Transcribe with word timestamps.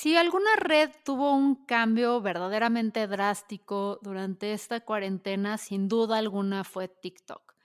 Si 0.00 0.16
alguna 0.16 0.54
red 0.54 0.90
tuvo 1.04 1.34
un 1.34 1.56
cambio 1.66 2.20
verdaderamente 2.20 3.08
drástico 3.08 3.98
durante 4.00 4.52
esta 4.52 4.78
cuarentena, 4.78 5.58
sin 5.58 5.88
duda 5.88 6.18
alguna 6.18 6.62
fue 6.62 6.86
TikTok. 6.86 7.56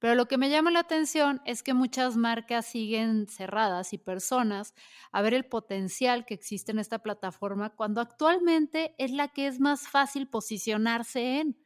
Pero 0.00 0.16
lo 0.16 0.26
que 0.26 0.36
me 0.36 0.50
llama 0.50 0.72
la 0.72 0.80
atención 0.80 1.40
es 1.44 1.62
que 1.62 1.74
muchas 1.74 2.16
marcas 2.16 2.66
siguen 2.66 3.28
cerradas 3.28 3.92
y 3.92 3.98
personas 3.98 4.74
a 5.12 5.22
ver 5.22 5.32
el 5.32 5.44
potencial 5.44 6.26
que 6.26 6.34
existe 6.34 6.72
en 6.72 6.80
esta 6.80 6.98
plataforma 6.98 7.70
cuando 7.70 8.00
actualmente 8.00 8.96
es 8.98 9.12
la 9.12 9.28
que 9.28 9.46
es 9.46 9.60
más 9.60 9.86
fácil 9.86 10.26
posicionarse 10.26 11.38
en. 11.38 11.56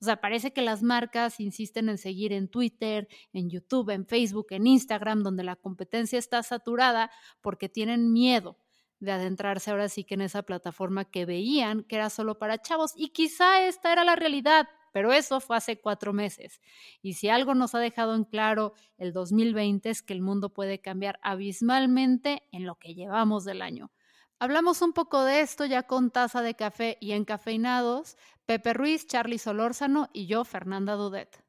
O 0.00 0.06
sea, 0.06 0.22
parece 0.22 0.54
que 0.54 0.62
las 0.62 0.82
marcas 0.82 1.38
insisten 1.38 1.90
en 1.90 1.98
seguir 1.98 2.32
en 2.32 2.48
Twitter, 2.48 3.08
en 3.34 3.50
YouTube, 3.50 3.90
en 3.90 4.06
Facebook, 4.06 4.46
en 4.52 4.68
Instagram, 4.68 5.22
donde 5.22 5.44
la 5.44 5.56
competencia 5.56 6.18
está 6.18 6.42
saturada 6.42 7.10
porque 7.42 7.68
tienen 7.68 8.10
miedo 8.14 8.56
de 9.00 9.12
adentrarse 9.12 9.70
ahora 9.70 9.88
sí 9.88 10.04
que 10.04 10.14
en 10.14 10.22
esa 10.22 10.42
plataforma 10.42 11.04
que 11.04 11.26
veían 11.26 11.84
que 11.84 11.96
era 11.96 12.10
solo 12.10 12.38
para 12.38 12.60
chavos. 12.60 12.92
Y 12.96 13.10
quizá 13.10 13.66
esta 13.66 13.92
era 13.92 14.04
la 14.04 14.16
realidad, 14.16 14.68
pero 14.92 15.12
eso 15.12 15.40
fue 15.40 15.56
hace 15.56 15.80
cuatro 15.80 16.12
meses. 16.12 16.60
Y 17.02 17.14
si 17.14 17.28
algo 17.28 17.54
nos 17.54 17.74
ha 17.74 17.78
dejado 17.78 18.14
en 18.14 18.24
claro 18.24 18.72
el 18.96 19.12
2020 19.12 19.90
es 19.90 20.02
que 20.02 20.14
el 20.14 20.22
mundo 20.22 20.52
puede 20.52 20.80
cambiar 20.80 21.18
abismalmente 21.22 22.42
en 22.52 22.66
lo 22.66 22.76
que 22.76 22.94
llevamos 22.94 23.44
del 23.44 23.62
año. 23.62 23.90
Hablamos 24.38 24.82
un 24.82 24.92
poco 24.92 25.24
de 25.24 25.40
esto 25.40 25.64
ya 25.64 25.84
con 25.84 26.10
taza 26.10 26.42
de 26.42 26.54
café 26.54 26.98
y 27.00 27.12
encafeinados, 27.12 28.18
Pepe 28.44 28.74
Ruiz, 28.74 29.06
Charlie 29.06 29.38
Solórzano 29.38 30.10
y 30.12 30.26
yo, 30.26 30.44
Fernanda 30.44 30.94
Dudet. 30.94 31.42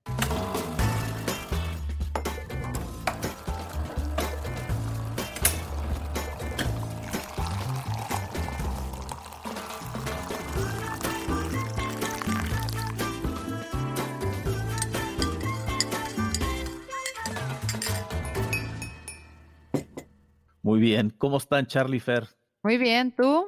Muy 20.68 20.82
bien, 20.82 21.12
¿cómo 21.18 21.38
están 21.38 21.66
Charlie 21.66 22.02
Fer? 22.02 22.28
Muy 22.62 22.78
bien, 22.78 23.16
¿tú? 23.16 23.48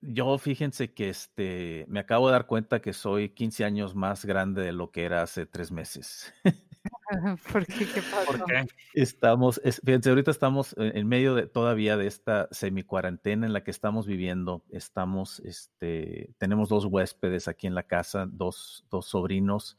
Yo 0.00 0.38
fíjense 0.38 0.94
que 0.94 1.08
este, 1.08 1.84
me 1.88 1.98
acabo 1.98 2.28
de 2.28 2.34
dar 2.34 2.46
cuenta 2.46 2.80
que 2.80 2.92
soy 2.92 3.30
15 3.30 3.64
años 3.64 3.96
más 3.96 4.24
grande 4.24 4.62
de 4.62 4.70
lo 4.70 4.92
que 4.92 5.02
era 5.02 5.22
hace 5.22 5.46
tres 5.46 5.72
meses. 5.72 6.32
¿Por 7.52 7.66
qué? 7.66 7.86
¿Qué 7.92 8.02
pasó? 8.08 8.46
Estamos, 8.92 9.60
fíjense, 9.84 10.10
ahorita 10.10 10.30
estamos 10.30 10.76
en 10.78 11.08
medio 11.08 11.34
de 11.34 11.48
todavía 11.48 11.96
de 11.96 12.06
esta 12.06 12.46
semi-cuarentena 12.52 13.46
en 13.46 13.52
la 13.52 13.64
que 13.64 13.72
estamos 13.72 14.06
viviendo. 14.06 14.62
Estamos, 14.70 15.40
este, 15.40 16.36
tenemos 16.38 16.68
dos 16.68 16.84
huéspedes 16.84 17.48
aquí 17.48 17.66
en 17.66 17.74
la 17.74 17.82
casa, 17.82 18.28
dos, 18.30 18.86
dos 18.90 19.06
sobrinos, 19.06 19.76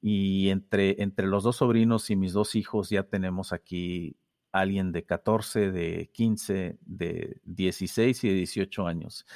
y 0.00 0.48
entre, 0.48 1.02
entre 1.02 1.26
los 1.26 1.44
dos 1.44 1.56
sobrinos 1.56 2.08
y 2.08 2.16
mis 2.16 2.32
dos 2.32 2.54
hijos 2.54 2.88
ya 2.88 3.02
tenemos 3.02 3.52
aquí 3.52 4.16
alguien 4.54 4.92
de 4.92 5.04
14, 5.04 5.72
de 5.72 6.10
15, 6.12 6.78
de 6.80 7.40
16 7.44 8.24
y 8.24 8.28
de 8.28 8.34
18 8.34 8.86
años. 8.86 9.26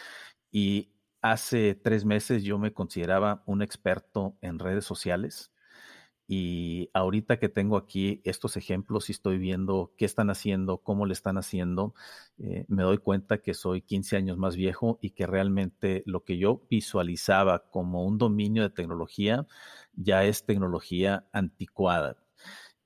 Y 0.52 0.92
hace 1.22 1.74
tres 1.74 2.04
meses 2.04 2.44
yo 2.44 2.58
me 2.58 2.72
consideraba 2.72 3.42
un 3.46 3.62
experto 3.62 4.36
en 4.40 4.58
redes 4.60 4.84
sociales. 4.84 5.52
Y 6.28 6.90
ahorita 6.92 7.38
que 7.38 7.48
tengo 7.48 7.76
aquí 7.78 8.20
estos 8.24 8.56
ejemplos 8.56 9.08
y 9.08 9.12
estoy 9.12 9.38
viendo 9.38 9.94
qué 9.96 10.04
están 10.04 10.30
haciendo, 10.30 10.78
cómo 10.78 11.06
le 11.06 11.14
están 11.14 11.38
haciendo, 11.38 11.94
eh, 12.38 12.64
me 12.68 12.82
doy 12.84 12.98
cuenta 12.98 13.38
que 13.38 13.54
soy 13.54 13.82
15 13.82 14.16
años 14.16 14.36
más 14.38 14.54
viejo 14.54 14.98
y 15.02 15.10
que 15.10 15.26
realmente 15.26 16.02
lo 16.06 16.24
que 16.24 16.38
yo 16.38 16.62
visualizaba 16.70 17.70
como 17.70 18.04
un 18.04 18.18
dominio 18.18 18.62
de 18.62 18.70
tecnología 18.70 19.46
ya 19.94 20.24
es 20.24 20.44
tecnología 20.44 21.26
anticuada. 21.32 22.18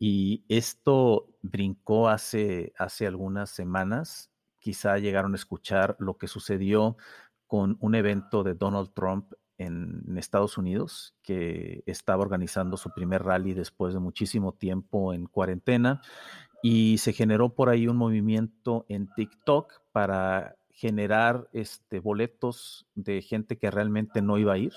Y 0.05 0.45
esto 0.49 1.29
brincó 1.43 2.09
hace, 2.09 2.73
hace 2.77 3.07
algunas 3.07 3.51
semanas. 3.51 4.33
Quizá 4.59 4.99
llegaron 4.99 5.35
a 5.35 5.37
escuchar 5.37 5.95
lo 6.01 6.19
que 6.19 6.27
sucedió 6.27 6.97
con 7.47 7.77
un 7.79 7.95
evento 7.95 8.43
de 8.43 8.55
Donald 8.55 8.95
Trump 8.95 9.33
en, 9.59 10.03
Estados 10.19 10.59
Unidos, 10.59 11.15
que 11.23 11.85
estaba 11.87 12.25
organizando 12.25 12.77
su 12.77 12.91
primer 12.91 13.23
rally 13.23 13.55
después 13.55 13.95
de 13.95 14.01
muchísimo 14.01 14.55
tiempo 14.55 15.15
en 15.15 15.27
cuarentena. 15.27 16.01
Y 16.65 16.99
se 16.99 17.13
generó 17.13 17.55
por 17.55 17.69
ahí 17.69 17.87
un 17.87 17.97
movimiento 17.97 18.85
en 18.89 19.09
TikTok 19.15 19.83
para 19.93 20.57
generar 20.71 21.49
este, 21.53 22.01
boletos 22.01 22.89
de 22.97 23.23
gente 23.23 23.57
que 23.57 23.71
realmente 23.71 24.21
no 24.21 24.37
iba 24.37 24.55
a 24.55 24.59
ir. 24.59 24.73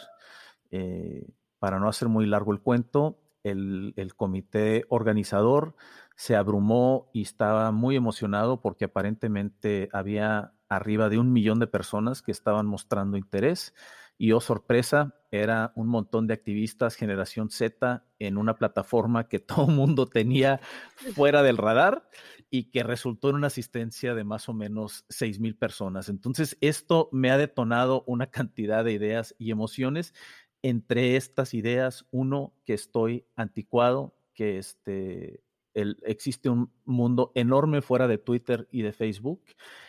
Eh, 0.70 1.28
para 1.58 1.80
no 1.80 1.88
hacer 1.88 2.10
muy 2.10 2.28
largo 2.28 2.54
el 2.54 2.62
cuento, 2.62 3.18
el, 3.46 4.14
comité 4.16 4.86
organizador 4.90 5.76
se 6.16 6.36
abrumó 6.36 7.10
y 7.14 7.22
estaba 7.22 7.72
muy 7.72 7.96
emocionado 7.96 8.62
porque 8.62 8.86
aparentemente 8.86 9.90
había 9.94 10.54
arriba 10.68 11.10
de 11.10 11.20
un 11.20 11.32
millón 11.32 11.60
de 11.60 11.68
personas 11.68 12.22
que 12.22 12.32
estaban 12.32 12.66
mostrando 12.66 13.18
interés 13.18 13.74
y 14.18 14.32
oh 14.32 14.40
sorpresa, 14.40 15.14
era 15.30 15.74
un 15.76 15.88
montón 15.88 16.26
de 16.26 16.34
activistas 16.34 16.96
generación 16.96 17.50
Z 17.50 18.06
en 18.18 18.38
una 18.38 18.56
plataforma 18.56 19.28
que 19.28 19.40
todo 19.40 19.68
el 19.68 19.76
mundo 19.76 20.08
tenía 20.08 20.62
fuera 21.14 21.44
del 21.44 21.58
radar 21.58 22.10
y 22.50 22.72
que 22.72 22.84
resultó 22.84 23.30
en 23.30 23.36
una 23.36 23.48
asistencia 23.48 24.16
de 24.16 24.24
más 24.24 24.48
o 24.48 24.54
menos 24.54 25.06
seis 25.10 25.40
mil 25.40 25.58
personas. 25.58 26.08
Entonces, 26.08 26.58
esto 26.62 27.10
me 27.12 27.30
ha 27.30 27.38
detonado 27.38 28.06
una 28.08 28.28
cantidad 28.28 28.86
de 28.86 28.94
ideas 28.94 29.36
y 29.38 29.52
emociones 29.52 30.14
entre 30.68 31.16
estas 31.16 31.54
ideas, 31.54 32.08
uno, 32.10 32.56
que 32.66 32.74
estoy 32.74 33.28
anticuado, 33.36 34.16
que 34.34 34.58
este, 34.58 35.44
el, 35.76 36.00
existe 36.02 36.50
un 36.50 36.72
mundo 36.86 37.32
enorme 37.36 37.84
fuera 37.84 38.08
de 38.08 38.18
Twitter 38.18 38.68
y 38.72 38.82
de 38.82 38.92
Facebook, 38.92 39.44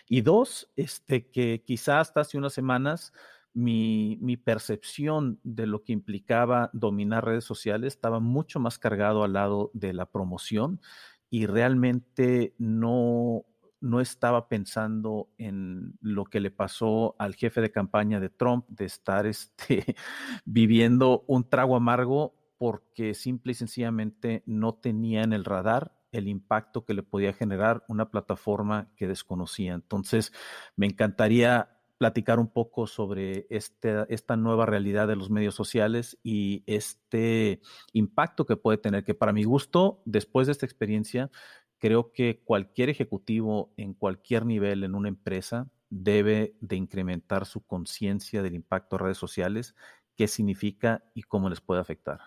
y 0.07 0.21
dos, 0.21 0.71
este, 0.77 1.31
que 1.31 1.65
quizás 1.65 2.09
hasta 2.09 2.21
hace 2.21 2.37
unas 2.37 2.53
semanas 2.53 3.15
mi, 3.55 4.19
mi, 4.21 4.37
percepción 4.37 5.41
de 5.45 5.67
lo 5.67 5.83
que 5.83 5.95
implicaba 5.95 6.69
dominar 6.75 7.25
redes 7.25 7.45
sociales 7.45 7.95
estaba 7.95 8.21
mucho 8.21 8.61
más 8.61 8.79
cargado 8.79 9.25
al 9.25 9.33
lado 9.33 9.71
de 9.73 9.95
la 9.95 10.05
promoción 10.05 10.83
y 11.31 11.47
realmente 11.47 12.55
no, 12.59 13.47
no 13.87 14.01
estaba 14.01 14.49
pensando 14.49 15.31
en 15.39 15.97
lo 16.01 16.25
que 16.25 16.41
le 16.41 16.51
pasó 16.51 17.17
al 17.19 17.35
jefe 17.35 17.61
de 17.61 17.71
campaña 17.71 18.21
de 18.21 18.29
Trump, 18.29 18.67
de 18.69 18.85
estar 18.85 19.27
este, 19.27 19.97
viviendo 20.45 21.25
un 21.27 21.49
trago 21.49 21.77
amargo 21.77 22.35
porque 22.59 23.15
simple 23.15 23.53
y 23.53 23.55
sencillamente 23.55 24.43
no 24.47 24.75
tenía 24.75 25.23
en 25.23 25.33
el 25.33 25.45
radar 25.45 25.93
el 26.13 26.29
impacto 26.29 26.85
que 26.85 26.95
le 26.95 27.03
podía 27.03 27.33
generar 27.33 27.85
una 27.89 28.11
plataforma 28.11 28.89
que 28.97 29.07
desconocía. 29.07 29.75
Entonces, 29.75 30.33
me 30.75 30.87
encantaría 30.87 31.77
platicar 31.99 32.39
un 32.39 32.49
poco 32.49 32.87
sobre 32.87 33.47
este, 33.51 34.05
esta 34.09 34.37
nueva 34.37 34.67
realidad 34.67 35.09
de 35.09 35.17
los 35.17 35.31
medios 35.31 35.55
sociales 35.55 36.19
y 36.23 36.63
este 36.67 37.61
impacto 37.93 38.45
que 38.45 38.57
puede 38.57 38.79
tener, 38.79 39.05
que 39.05 39.15
para 39.15 39.33
mi 39.33 39.45
gusto, 39.45 40.03
después 40.05 40.47
de 40.47 40.53
esta 40.53 40.67
experiencia, 40.67 41.31
creo 41.79 42.13
que 42.13 42.41
cualquier 42.45 42.89
ejecutivo 42.89 43.73
en 43.77 43.95
cualquier 43.95 44.47
nivel 44.47 44.85
en 44.85 44.95
una 44.95 45.09
empresa 45.09 45.71
debe 45.91 46.57
de 46.61 46.77
incrementar 46.77 47.47
su 47.47 47.65
conciencia 47.65 48.43
del 48.43 48.55
impacto 48.55 48.97
de 48.97 49.05
redes 49.05 49.19
sociales, 49.19 49.75
qué 50.17 50.29
significa 50.29 51.05
y 51.15 51.23
cómo 51.23 51.49
les 51.49 51.61
puede 51.61 51.81
afectar. 51.81 52.21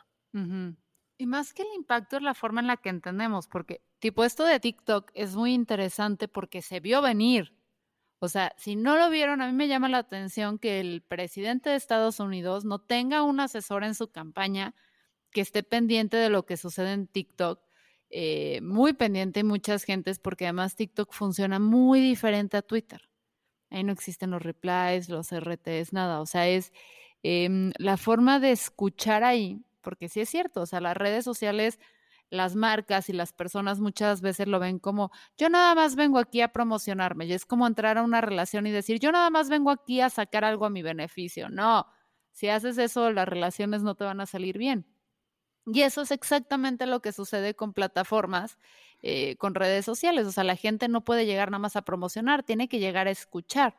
Y 1.18 1.26
más 1.26 1.54
que 1.54 1.64
el 1.64 1.70
impacto 1.76 2.18
es 2.18 2.24
la 2.24 2.34
forma 2.34 2.62
en 2.62 2.68
la 2.68 2.78
que 2.78 2.90
entendemos, 2.90 3.48
porque 3.48 3.82
tipo 4.00 4.24
esto 4.24 4.46
de 4.46 4.60
TikTok 4.60 5.12
es 5.14 5.36
muy 5.36 5.54
interesante 5.54 6.28
porque 6.28 6.62
se 6.62 6.80
vio 6.80 7.02
venir. 7.02 7.54
O 8.20 8.28
sea, 8.30 8.54
si 8.58 8.76
no 8.76 8.98
lo 8.98 9.10
vieron, 9.10 9.42
a 9.42 9.48
mí 9.48 9.54
me 9.54 9.68
llama 9.68 9.90
la 9.90 10.00
atención 10.00 10.60
que 10.60 10.80
el 10.80 11.02
presidente 11.02 11.70
de 11.70 11.76
Estados 11.76 12.20
Unidos 12.20 12.66
no 12.66 12.80
tenga 12.80 13.24
un 13.24 13.40
asesor 13.40 13.84
en 13.84 13.96
su 13.96 14.12
campaña 14.12 14.76
que 15.32 15.42
esté 15.42 15.64
pendiente 15.64 16.18
de 16.18 16.30
lo 16.30 16.46
que 16.46 16.58
sucede 16.58 16.94
en 16.94 17.08
TikTok 17.08 17.62
eh, 18.10 18.62
muy 18.62 18.94
pendiente 18.94 19.44
muchas 19.44 19.84
gentes 19.84 20.20
porque 20.20 20.46
además 20.46 20.76
TikTok 20.76 21.14
funciona 21.14 21.60
muy 21.60 22.00
diferente 22.02 22.58
a 22.58 22.62
Twitter. 22.62 23.10
Ahí 23.70 23.84
no 23.84 23.92
existen 23.94 24.32
los 24.32 24.42
replies, 24.44 25.10
los 25.10 25.32
RTs, 25.32 25.94
nada. 25.94 26.22
O 26.22 26.26
sea, 26.26 26.48
es 26.48 26.72
em, 27.24 27.72
la 27.78 27.98
forma 27.98 28.40
de 28.40 28.52
escuchar 28.52 29.24
ahí, 29.24 29.64
porque 29.82 30.10
sí 30.10 30.22
es 30.22 30.30
cierto, 30.30 30.62
o 30.62 30.66
sea, 30.66 30.82
las 30.82 30.98
redes 30.98 31.24
sociales, 31.26 31.80
las 32.30 32.56
marcas 32.56 33.10
y 33.10 33.14
las 33.14 33.34
personas 33.34 33.80
muchas 33.80 34.22
veces 34.22 34.48
lo 34.48 34.60
ven 34.60 34.80
como, 34.80 35.12
yo 35.38 35.50
nada 35.50 35.76
más 35.76 35.96
vengo 35.96 36.20
aquí 36.20 36.42
a 36.42 36.50
promocionarme, 36.54 37.26
y 37.26 37.34
es 37.34 37.46
como 37.46 37.68
entrar 37.68 37.98
a 37.98 38.04
una 38.04 38.22
relación 38.22 38.68
y 38.68 38.72
decir, 38.72 39.00
yo 39.00 39.12
nada 39.12 39.30
más 39.32 39.50
vengo 39.50 39.72
aquí 39.72 40.02
a 40.02 40.10
sacar 40.10 40.46
algo 40.46 40.66
a 40.66 40.70
mi 40.72 40.82
beneficio. 40.84 41.50
No, 41.50 41.86
si 42.34 42.50
haces 42.50 42.78
eso, 42.78 43.12
las 43.12 43.28
relaciones 43.28 43.84
no 43.84 43.96
te 43.96 44.06
van 44.06 44.22
a 44.22 44.26
salir 44.26 44.58
bien. 44.58 44.86
Y 45.72 45.82
eso 45.84 46.02
es 46.02 46.12
exactamente 46.12 46.86
lo 46.88 47.02
que 47.02 47.12
sucede 47.12 47.54
con 47.56 47.74
plataformas, 47.74 48.58
eh, 49.02 49.36
con 49.38 49.54
redes 49.56 49.86
sociales. 49.86 50.26
O 50.26 50.32
sea, 50.32 50.44
la 50.44 50.56
gente 50.56 50.88
no 50.88 51.04
puede 51.06 51.26
llegar 51.26 51.52
nada 51.52 51.60
más 51.60 51.76
a 51.76 51.84
promocionar, 51.84 52.44
tiene 52.44 52.68
que 52.68 52.80
llegar 52.80 53.08
a 53.08 53.12
escuchar. 53.12 53.76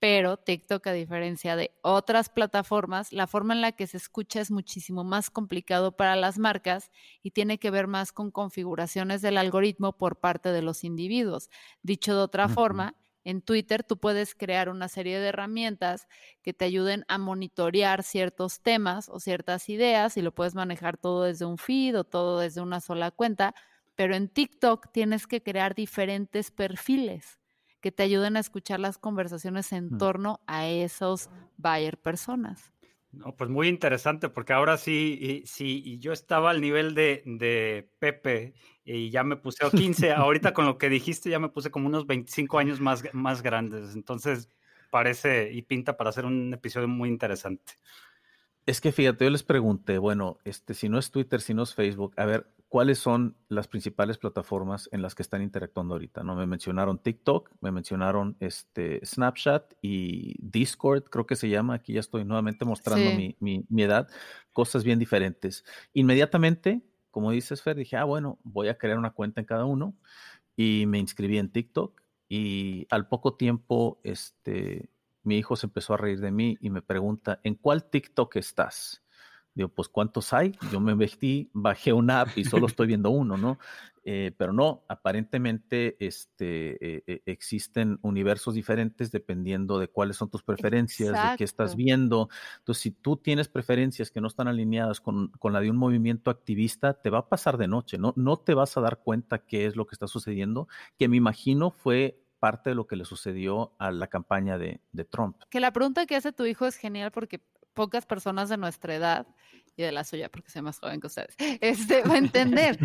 pero 0.00 0.36
TikTok, 0.38 0.86
a 0.88 0.92
diferencia 0.92 1.56
de 1.56 1.72
otras 1.82 2.28
plataformas, 2.30 3.12
la 3.12 3.26
forma 3.26 3.54
en 3.54 3.62
la 3.62 3.72
que 3.72 3.86
se 3.86 3.96
escucha 3.98 4.40
es 4.40 4.50
muchísimo 4.50 5.04
más 5.04 5.30
complicado 5.30 5.96
para 5.96 6.16
las 6.16 6.38
marcas 6.38 6.90
y 7.22 7.32
tiene 7.32 7.58
que 7.58 7.70
ver 7.70 7.88
más 7.88 8.12
con 8.12 8.30
configuraciones 8.30 9.22
del 9.22 9.38
algoritmo 9.38 9.98
por 9.98 10.20
parte 10.20 10.52
de 10.52 10.62
los 10.62 10.84
individuos. 10.84 11.50
Dicho 11.82 12.14
de 12.16 12.22
otra 12.22 12.48
forma, 12.48 12.96
en 13.28 13.42
Twitter 13.42 13.84
tú 13.84 13.98
puedes 13.98 14.34
crear 14.34 14.70
una 14.70 14.88
serie 14.88 15.20
de 15.20 15.28
herramientas 15.28 16.08
que 16.42 16.54
te 16.54 16.64
ayuden 16.64 17.04
a 17.08 17.18
monitorear 17.18 18.02
ciertos 18.02 18.62
temas 18.62 19.10
o 19.10 19.20
ciertas 19.20 19.68
ideas 19.68 20.16
y 20.16 20.22
lo 20.22 20.34
puedes 20.34 20.54
manejar 20.54 20.96
todo 20.96 21.24
desde 21.24 21.44
un 21.44 21.58
feed 21.58 21.98
o 21.98 22.04
todo 22.04 22.38
desde 22.38 22.62
una 22.62 22.80
sola 22.80 23.10
cuenta, 23.10 23.54
pero 23.96 24.16
en 24.16 24.28
TikTok 24.28 24.90
tienes 24.92 25.26
que 25.26 25.42
crear 25.42 25.74
diferentes 25.74 26.50
perfiles 26.50 27.38
que 27.82 27.92
te 27.92 28.02
ayuden 28.02 28.38
a 28.38 28.40
escuchar 28.40 28.80
las 28.80 28.96
conversaciones 28.96 29.72
en 29.72 29.92
mm. 29.92 29.98
torno 29.98 30.40
a 30.46 30.66
esos 30.66 31.28
buyer 31.58 31.98
personas. 31.98 32.72
No, 33.10 33.34
pues 33.36 33.48
muy 33.48 33.68
interesante, 33.68 34.28
porque 34.28 34.52
ahora 34.52 34.76
sí, 34.76 35.42
sí, 35.46 35.98
yo 35.98 36.12
estaba 36.12 36.50
al 36.50 36.60
nivel 36.60 36.94
de, 36.94 37.22
de 37.24 37.90
Pepe 37.98 38.52
y 38.84 39.08
ya 39.10 39.24
me 39.24 39.36
puse 39.36 39.64
a 39.64 39.70
15, 39.70 40.12
ahorita 40.12 40.52
con 40.52 40.66
lo 40.66 40.76
que 40.76 40.90
dijiste 40.90 41.30
ya 41.30 41.38
me 41.38 41.48
puse 41.48 41.70
como 41.70 41.86
unos 41.86 42.06
25 42.06 42.58
años 42.58 42.80
más, 42.80 43.02
más 43.14 43.40
grandes, 43.42 43.94
entonces 43.94 44.50
parece 44.90 45.52
y 45.52 45.62
pinta 45.62 45.96
para 45.96 46.10
hacer 46.10 46.26
un 46.26 46.52
episodio 46.52 46.86
muy 46.88 47.08
interesante. 47.08 47.72
Es 48.68 48.82
que 48.82 48.92
fíjate, 48.92 49.24
yo 49.24 49.30
les 49.30 49.42
pregunté, 49.42 49.96
bueno, 49.96 50.40
este, 50.44 50.74
si 50.74 50.90
no 50.90 50.98
es 50.98 51.10
Twitter, 51.10 51.40
si 51.40 51.54
no 51.54 51.62
es 51.62 51.74
Facebook, 51.74 52.12
a 52.18 52.26
ver, 52.26 52.52
¿cuáles 52.68 52.98
son 52.98 53.34
las 53.48 53.66
principales 53.66 54.18
plataformas 54.18 54.90
en 54.92 55.00
las 55.00 55.14
que 55.14 55.22
están 55.22 55.40
interactuando 55.40 55.94
ahorita? 55.94 56.22
¿no? 56.22 56.36
Me 56.36 56.44
mencionaron 56.44 56.98
TikTok, 56.98 57.50
me 57.62 57.72
mencionaron 57.72 58.36
este, 58.40 59.00
Snapchat 59.06 59.72
y 59.80 60.34
Discord, 60.46 61.04
creo 61.04 61.26
que 61.26 61.34
se 61.34 61.48
llama, 61.48 61.76
aquí 61.76 61.94
ya 61.94 62.00
estoy 62.00 62.26
nuevamente 62.26 62.66
mostrando 62.66 63.10
mi, 63.12 63.38
mi, 63.40 63.82
edad, 63.82 64.06
cosas 64.52 64.84
bien 64.84 64.98
diferentes. 64.98 65.64
Inmediatamente, 65.94 66.82
como 67.10 67.30
dices, 67.30 67.62
Fer, 67.62 67.74
dije, 67.74 67.96
ah, 67.96 68.04
bueno, 68.04 68.38
voy 68.44 68.68
a 68.68 68.76
crear 68.76 68.98
una 68.98 69.14
cuenta 69.14 69.40
en 69.40 69.46
cada 69.46 69.64
uno 69.64 69.96
y 70.56 70.84
me 70.84 70.98
inscribí 70.98 71.38
en 71.38 71.50
TikTok 71.50 72.02
y 72.28 72.86
al 72.90 73.08
poco 73.08 73.32
tiempo, 73.32 73.98
este 74.02 74.90
mi 75.22 75.38
hijo 75.38 75.56
se 75.56 75.66
empezó 75.66 75.94
a 75.94 75.96
reír 75.96 76.20
de 76.20 76.30
mí 76.30 76.56
y 76.60 76.70
me 76.70 76.82
pregunta, 76.82 77.40
¿en 77.42 77.54
cuál 77.54 77.88
TikTok 77.90 78.36
estás? 78.36 79.02
Digo, 79.58 79.70
pues 79.70 79.88
¿cuántos 79.88 80.32
hay? 80.32 80.56
Yo 80.70 80.78
me 80.78 80.94
vestí, 80.94 81.50
bajé 81.52 81.92
una 81.92 82.20
app 82.20 82.28
y 82.36 82.44
solo 82.44 82.68
estoy 82.68 82.86
viendo 82.88 83.10
uno, 83.10 83.36
¿no? 83.36 83.58
Eh, 84.04 84.32
pero 84.38 84.52
no, 84.52 84.84
aparentemente 84.88 85.96
este, 85.98 86.76
eh, 86.80 87.02
eh, 87.06 87.22
existen 87.26 87.98
universos 88.02 88.54
diferentes 88.54 89.10
dependiendo 89.10 89.78
de 89.78 89.88
cuáles 89.88 90.16
son 90.16 90.30
tus 90.30 90.42
preferencias, 90.44 91.12
de 91.12 91.36
qué 91.36 91.44
estás 91.44 91.74
viendo. 91.74 92.28
Entonces, 92.58 92.82
si 92.82 92.90
tú 92.92 93.16
tienes 93.16 93.48
preferencias 93.48 94.10
que 94.10 94.20
no 94.20 94.28
están 94.28 94.48
alineadas 94.48 95.00
con, 95.00 95.28
con, 95.40 95.52
la 95.52 95.60
de 95.60 95.70
un 95.70 95.76
movimiento 95.76 96.30
activista, 96.30 96.94
te 96.94 97.10
va 97.10 97.18
a 97.18 97.28
pasar 97.28 97.58
de 97.58 97.66
noche, 97.66 97.98
¿no? 97.98 98.14
No 98.16 98.38
te 98.38 98.54
vas 98.54 98.76
a 98.76 98.80
dar 98.80 99.00
cuenta 99.00 99.44
qué 99.44 99.66
es 99.66 99.76
lo 99.76 99.86
que 99.86 99.94
está 99.94 100.06
sucediendo, 100.06 100.68
que 100.96 101.08
me 101.08 101.16
imagino 101.16 101.70
fue 101.70 102.22
parte 102.38 102.70
de 102.70 102.76
lo 102.76 102.86
que 102.86 102.96
le 102.96 103.04
sucedió 103.04 103.74
a 103.78 103.90
la 103.90 104.06
campaña 104.06 104.58
de, 104.58 104.80
Trump. 105.10 105.42
Que 105.50 105.60
la 105.60 105.72
pregunta 105.72 106.06
que 106.06 106.16
hace 106.16 106.32
tu 106.32 106.44
hijo 106.44 106.66
es 106.66 106.76
genial 106.76 107.10
porque 107.10 107.40
pocas 107.74 108.06
personas 108.06 108.48
de 108.48 108.56
nuestra 108.56 108.94
edad 108.94 109.26
y 109.76 109.82
de 109.82 109.92
la 109.92 110.02
suya, 110.02 110.28
porque 110.28 110.50
soy 110.50 110.62
más 110.62 110.80
joven 110.80 111.00
que 111.00 111.06
ustedes, 111.06 111.36
este, 111.60 112.02
va 112.02 112.14
a 112.14 112.18
entender 112.18 112.76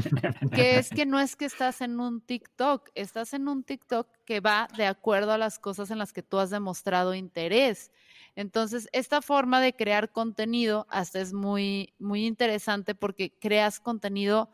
que 0.54 0.78
es 0.78 0.90
que 0.90 1.08
no 1.08 1.20
es 1.20 1.36
que 1.36 1.46
estás 1.46 1.82
en 1.82 2.00
un 2.00 2.22
TikTok, 2.22 2.90
estás 2.94 3.34
en 3.34 3.48
un 3.48 3.64
TikTok 3.64 4.08
que 4.26 4.40
va 4.40 4.68
de 4.78 4.86
acuerdo 4.86 5.32
a 5.32 5.40
las 5.40 5.58
cosas 5.58 5.90
en 5.90 5.98
las 5.98 6.14
que 6.14 6.22
tú 6.22 6.38
has 6.38 6.52
demostrado 6.52 7.16
interés. 7.16 7.92
Entonces, 8.36 8.88
esta 8.92 9.22
forma 9.22 9.60
de 9.62 9.74
crear 9.74 10.12
contenido 10.12 10.86
hasta 10.90 11.20
es 11.20 11.34
muy, 11.34 11.94
muy 11.98 12.26
interesante 12.26 12.94
porque 12.94 13.38
creas 13.40 13.80
contenido 13.80 14.52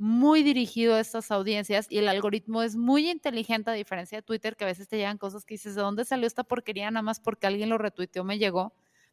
muy 0.00 0.42
dirigido 0.42 0.94
a 0.94 1.00
estas 1.00 1.30
audiencias 1.30 1.86
y 1.90 1.98
el 1.98 2.08
algoritmo 2.08 2.62
es 2.62 2.74
muy 2.74 3.10
inteligente 3.10 3.70
a 3.70 3.74
diferencia 3.74 4.16
de 4.16 4.22
Twitter, 4.22 4.56
que 4.56 4.64
a 4.64 4.66
veces 4.66 4.88
te 4.88 4.96
llegan 4.96 5.18
cosas 5.18 5.44
que 5.44 5.54
dices, 5.54 5.74
¿de 5.74 5.82
dónde 5.82 6.06
salió 6.06 6.26
esta 6.26 6.42
porquería? 6.42 6.90
Nada 6.90 7.02
más 7.02 7.20
porque 7.20 7.46
alguien 7.46 7.68
lo 7.68 7.76
retuiteó 7.76 8.24
me 8.24 8.38
llegó. 8.38 8.72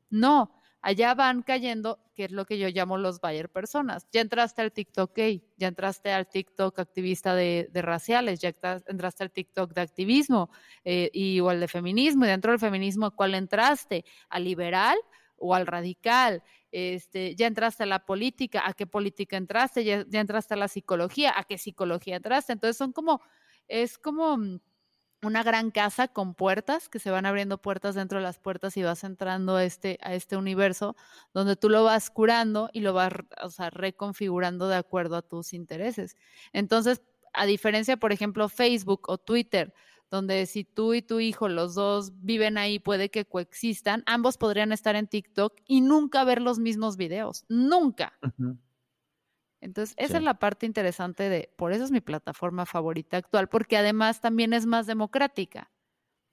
No, 0.09 0.49
allá 0.81 1.13
van 1.13 1.41
cayendo, 1.41 1.99
que 2.15 2.23
es 2.23 2.31
lo 2.31 2.45
que 2.45 2.57
yo 2.57 2.69
llamo 2.69 2.97
los 2.97 3.19
buyer 3.19 3.49
personas. 3.49 4.07
Ya 4.13 4.21
entraste 4.21 4.61
al 4.61 4.71
TikTok 4.71 5.13
gay, 5.13 5.43
ya 5.57 5.67
entraste 5.67 6.13
al 6.13 6.29
TikTok 6.29 6.79
activista 6.79 7.35
de, 7.35 7.69
raciales, 7.73 8.39
ya 8.39 8.53
entraste 8.87 9.23
al 9.25 9.31
TikTok 9.31 9.73
de 9.73 9.81
activismo 9.81 10.49
eh, 10.85 11.09
y, 11.11 11.41
o 11.41 11.49
al 11.49 11.59
de 11.59 11.67
feminismo, 11.67 12.23
y 12.23 12.29
dentro 12.29 12.51
del 12.51 12.61
feminismo, 12.61 13.07
¿a 13.07 13.11
cuál 13.11 13.35
entraste? 13.35 14.05
¿Al 14.29 14.45
liberal 14.45 14.97
o 15.35 15.53
al 15.53 15.67
radical? 15.67 16.43
Este, 16.71 17.35
ya 17.35 17.47
entraste 17.47 17.83
a 17.83 17.85
la 17.85 18.05
política, 18.05 18.63
a 18.65 18.73
qué 18.73 18.87
política 18.87 19.37
entraste, 19.37 19.83
ya, 19.83 20.05
entraste 20.11 20.53
a 20.53 20.57
la 20.57 20.67
psicología, 20.67 21.33
a 21.37 21.43
qué 21.43 21.57
psicología 21.57 22.17
entraste. 22.17 22.53
Entonces 22.53 22.77
son 22.77 22.93
como, 22.93 23.21
es 23.67 23.97
como 23.97 24.37
mm, 24.37 24.59
una 25.23 25.43
gran 25.43 25.71
casa 25.71 26.07
con 26.07 26.35
puertas, 26.35 26.89
que 26.89 26.99
se 26.99 27.11
van 27.11 27.25
abriendo 27.25 27.61
puertas 27.61 27.95
dentro 27.95 28.19
de 28.19 28.23
las 28.23 28.39
puertas 28.39 28.77
y 28.77 28.83
vas 28.83 29.03
entrando 29.03 29.55
a 29.55 29.63
este, 29.63 29.97
a 30.01 30.13
este 30.13 30.37
universo 30.37 30.95
donde 31.33 31.55
tú 31.55 31.69
lo 31.69 31.83
vas 31.83 32.09
curando 32.09 32.69
y 32.73 32.81
lo 32.81 32.93
vas 32.93 33.13
reconfigurando 33.71 34.67
de 34.67 34.75
acuerdo 34.75 35.15
a 35.15 35.21
tus 35.21 35.53
intereses. 35.53 36.15
Entonces, 36.53 37.01
a 37.33 37.45
diferencia, 37.45 37.97
por 37.97 38.11
ejemplo, 38.11 38.49
Facebook 38.49 39.09
o 39.09 39.17
Twitter, 39.17 39.73
donde 40.09 40.45
si 40.45 40.63
tú 40.63 40.93
y 40.93 41.01
tu 41.01 41.19
hijo, 41.19 41.49
los 41.49 41.75
dos 41.75 42.11
viven 42.21 42.57
ahí, 42.57 42.79
puede 42.79 43.09
que 43.09 43.25
coexistan, 43.25 44.03
ambos 44.05 44.37
podrían 44.37 44.71
estar 44.71 44.95
en 44.95 45.07
TikTok 45.07 45.53
y 45.65 45.81
nunca 45.81 46.23
ver 46.23 46.41
los 46.41 46.59
mismos 46.59 46.97
videos, 46.97 47.45
nunca. 47.49 48.13
Entonces, 49.59 49.95
esa 49.97 50.17
es 50.17 50.23
la 50.23 50.35
parte 50.35 50.65
interesante 50.65 51.29
de, 51.29 51.53
por 51.57 51.73
eso 51.73 51.83
es 51.83 51.91
mi 51.91 52.01
plataforma 52.01 52.65
favorita 52.65 53.17
actual, 53.17 53.49
porque 53.49 53.77
además 53.77 54.21
también 54.21 54.53
es 54.53 54.65
más 54.65 54.85
democrática. 54.85 55.71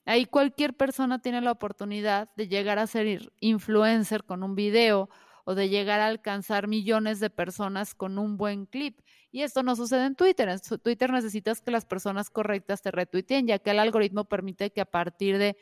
Ahí 0.07 0.27
cualquier 0.27 0.77
persona 0.77 1.21
tiene 1.21 1.41
la 1.41 1.51
oportunidad 1.51 2.31
de 2.37 2.49
llegar 2.49 2.79
a 2.79 2.87
ser 2.87 3.33
influencer 3.41 4.25
con 4.25 4.43
un 4.43 4.55
video 4.55 5.09
o 5.45 5.55
de 5.55 5.69
llegar 5.69 6.01
a 6.01 6.07
alcanzar 6.07 6.69
millones 6.69 7.21
de 7.21 7.31
personas 7.31 7.95
con 7.95 8.19
un 8.19 8.37
buen 8.37 8.67
clip. 8.67 9.01
Y 9.35 9.43
esto 9.43 9.65
no 9.65 9.75
sucede 9.75 10.07
en 10.07 10.15
Twitter. 10.15 10.49
En 10.49 10.61
Twitter 10.81 11.11
necesitas 11.11 11.61
que 11.61 11.73
las 11.73 11.85
personas 11.85 12.31
correctas 12.31 12.83
te 12.83 12.93
retuiteen, 12.93 13.49
ya 13.49 13.59
que 13.59 13.73
el 13.73 13.81
algoritmo 13.81 14.27
permite 14.27 14.71
que 14.71 14.81
a 14.81 14.85
partir 14.85 15.39
de 15.39 15.57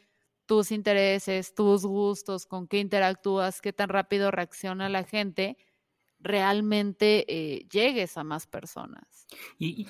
tus 0.45 0.71
intereses, 0.73 1.55
tus 1.55 1.87
gustos, 1.87 2.45
con 2.45 2.69
qué 2.69 2.81
interactúas, 2.81 3.63
qué 3.63 3.73
tan 3.73 3.89
rápido 3.89 4.31
reacciona 4.31 4.91
la 4.91 5.05
gente, 5.05 5.57
realmente 6.21 7.25
eh, 7.27 7.67
llegues 7.73 8.19
a 8.19 8.25
más 8.25 8.47
personas. 8.47 9.27
Y, 9.57 9.87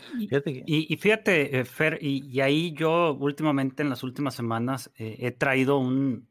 fíjate, 0.97 1.59
eh, 1.59 1.65
Fer, 1.65 1.99
y, 2.01 2.39
ahí 2.39 2.73
yo 2.75 3.17
últimamente, 3.19 3.83
en 3.83 3.91
las 3.91 4.05
últimas 4.05 4.37
semanas, 4.37 4.93
eh, 4.95 5.17
he 5.19 5.33
traído 5.33 5.79
un, 5.79 6.29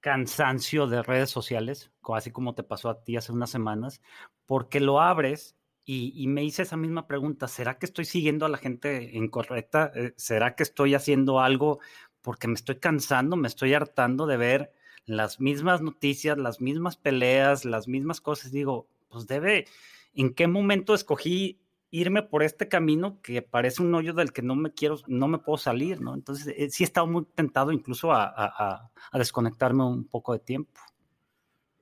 cansancio 0.00 0.86
de 0.86 1.02
redes 1.02 1.30
sociales, 1.30 1.90
así 2.14 2.30
como 2.30 2.54
te 2.54 2.62
pasó 2.62 2.88
a 2.88 3.02
ti 3.02 3.16
hace 3.16 3.32
unas 3.32 3.50
semanas, 3.50 4.00
porque 4.46 4.80
lo 4.80 5.00
abres 5.00 5.57
y, 5.90 6.26
me 6.26 6.44
hice 6.44 6.60
esa 6.62 6.76
misma 6.76 7.06
pregunta, 7.06 7.48
¿será 7.48 7.78
que 7.78 7.86
estoy 7.86 8.04
siguiendo 8.04 8.44
a 8.44 8.50
la 8.50 8.58
gente 8.58 9.10
incorrecta? 9.14 9.90
Eh, 9.94 10.12
¿Será 10.18 10.54
que 10.54 10.62
estoy 10.62 10.94
haciendo 10.94 11.40
algo 11.40 11.78
porque 12.20 12.46
me 12.46 12.54
estoy 12.54 12.76
cansando, 12.76 13.36
me 13.36 13.48
estoy 13.48 13.72
hartando 13.72 14.26
de 14.26 14.36
ver 14.36 14.72
las 15.06 15.40
mismas 15.40 15.80
noticias, 15.80 16.36
las 16.36 16.60
mismas 16.60 16.98
peleas, 16.98 17.64
las 17.64 17.88
mismas 17.88 18.20
cosas? 18.20 18.52
Digo, 18.52 18.86
pues 19.08 19.26
debe, 19.26 19.64
¿en 20.12 20.34
qué 20.34 20.46
momento 20.46 20.92
escogí 20.92 21.58
irme 21.90 22.22
por 22.22 22.42
este 22.42 22.68
camino 22.68 23.22
que 23.22 23.40
parece 23.40 23.80
un 23.80 23.94
hoyo 23.94 24.12
del 24.12 24.34
que 24.34 24.42
no 24.42 24.56
me 24.56 24.74
quiero, 24.74 24.98
no 25.06 25.26
me 25.26 25.38
puedo 25.38 25.56
salir, 25.56 26.02
¿no? 26.02 26.12
Entonces, 26.12 26.52
eh, 26.54 26.68
sí 26.68 26.84
he 26.84 26.86
estado 26.86 27.06
muy 27.06 27.24
tentado 27.34 27.72
incluso 27.72 28.12
a, 28.12 28.90
desconectarme 29.14 29.84
un 29.84 30.06
poco 30.06 30.34
de 30.34 30.40
tiempo. 30.40 30.78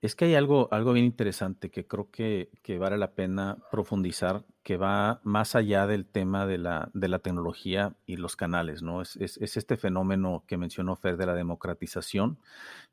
Es 0.06 0.14
que 0.14 0.26
hay 0.26 0.36
algo, 0.36 0.68
algo 0.70 0.92
bien 0.92 1.04
interesante 1.04 1.68
que 1.68 1.88
creo 1.88 2.12
que, 2.12 2.48
vale 2.78 2.96
la 2.96 3.16
pena 3.16 3.58
profundizar, 3.72 4.44
que 4.62 4.76
va 4.76 5.20
más 5.24 5.56
allá 5.56 5.88
del 5.88 6.06
tema 6.06 6.46
de 6.46 6.58
la, 6.58 6.90
de 6.94 7.08
la 7.08 7.18
tecnología 7.18 7.96
y 8.06 8.14
los 8.14 8.36
canales, 8.36 8.82
¿no? 8.82 9.02
Es, 9.02 9.16
es, 9.16 9.56
este 9.56 9.76
fenómeno 9.76 10.44
que 10.46 10.58
mencionó 10.58 10.94
Fer 10.94 11.16
de 11.16 11.26
la 11.26 11.34
democratización 11.34 12.38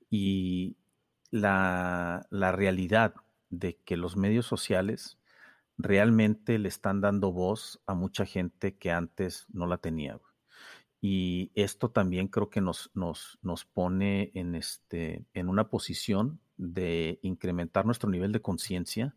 y 0.09 0.75
la, 1.29 2.25
la 2.31 2.51
realidad 2.51 3.13
de 3.51 3.77
que 3.85 3.95
los 3.95 4.17
medios 4.17 4.47
sociales 4.47 5.19
realmente 5.77 6.57
le 6.57 6.67
están 6.67 6.99
dando 6.99 7.31
voz 7.31 7.79
a 7.85 7.93
mucha 7.93 8.25
gente 8.25 8.75
que 8.75 8.89
antes 8.89 9.45
no 9.53 9.67
la 9.67 9.77
tenía. 9.77 10.19
Y 11.05 11.51
esto 11.53 11.91
también 11.91 12.29
creo 12.29 12.49
que 12.49 12.61
nos, 12.61 12.89
nos, 12.93 13.37
nos 13.41 13.65
pone 13.65 14.31
en, 14.35 14.55
este, 14.55 15.25
en 15.33 15.49
una 15.49 15.67
posición 15.67 16.39
de 16.55 17.19
incrementar 17.23 17.85
nuestro 17.85 18.09
nivel 18.09 18.31
de 18.31 18.41
conciencia 18.41 19.13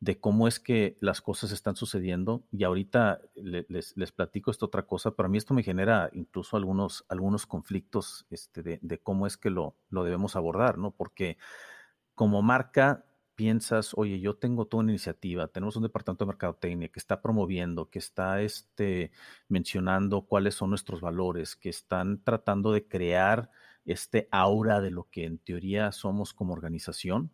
de 0.00 0.18
cómo 0.18 0.48
es 0.48 0.58
que 0.58 0.96
las 0.98 1.20
cosas 1.20 1.52
están 1.52 1.76
sucediendo. 1.76 2.42
Y 2.50 2.64
ahorita 2.64 3.20
les, 3.36 3.96
les, 3.96 4.10
platico 4.10 4.50
esta 4.50 4.66
otra 4.66 4.82
cosa. 4.82 5.12
Para 5.12 5.28
mí 5.28 5.38
esto 5.38 5.54
me 5.54 5.62
genera 5.62 6.10
incluso 6.12 6.56
algunos, 6.56 7.04
algunos 7.08 7.46
conflictos 7.46 8.26
este, 8.30 8.64
de, 8.64 8.80
de, 8.82 8.98
cómo 8.98 9.28
es 9.28 9.36
que 9.36 9.50
lo, 9.50 9.76
lo 9.90 10.02
debemos 10.02 10.34
abordar, 10.34 10.76
¿no? 10.76 10.90
Porque 10.90 11.38
como 12.16 12.42
marca 12.42 13.04
piensas, 13.38 13.92
oye, 13.94 14.18
yo 14.18 14.36
tengo 14.36 14.66
toda 14.66 14.82
una 14.82 14.90
iniciativa, 14.90 15.46
tenemos 15.46 15.76
un 15.76 15.84
departamento 15.84 16.24
de 16.24 16.30
mercadotecnia 16.30 16.88
que 16.88 16.98
está 16.98 17.22
promoviendo, 17.22 17.88
que 17.88 18.00
está 18.00 18.42
este, 18.42 19.12
mencionando 19.48 20.22
cuáles 20.22 20.56
son 20.56 20.70
nuestros 20.70 21.00
valores, 21.00 21.54
que 21.54 21.68
están 21.68 22.24
tratando 22.24 22.72
de 22.72 22.88
crear 22.88 23.52
este 23.84 24.28
aura 24.32 24.80
de 24.80 24.90
lo 24.90 25.04
que 25.08 25.24
en 25.24 25.38
teoría 25.38 25.92
somos 25.92 26.34
como 26.34 26.52
organización, 26.52 27.32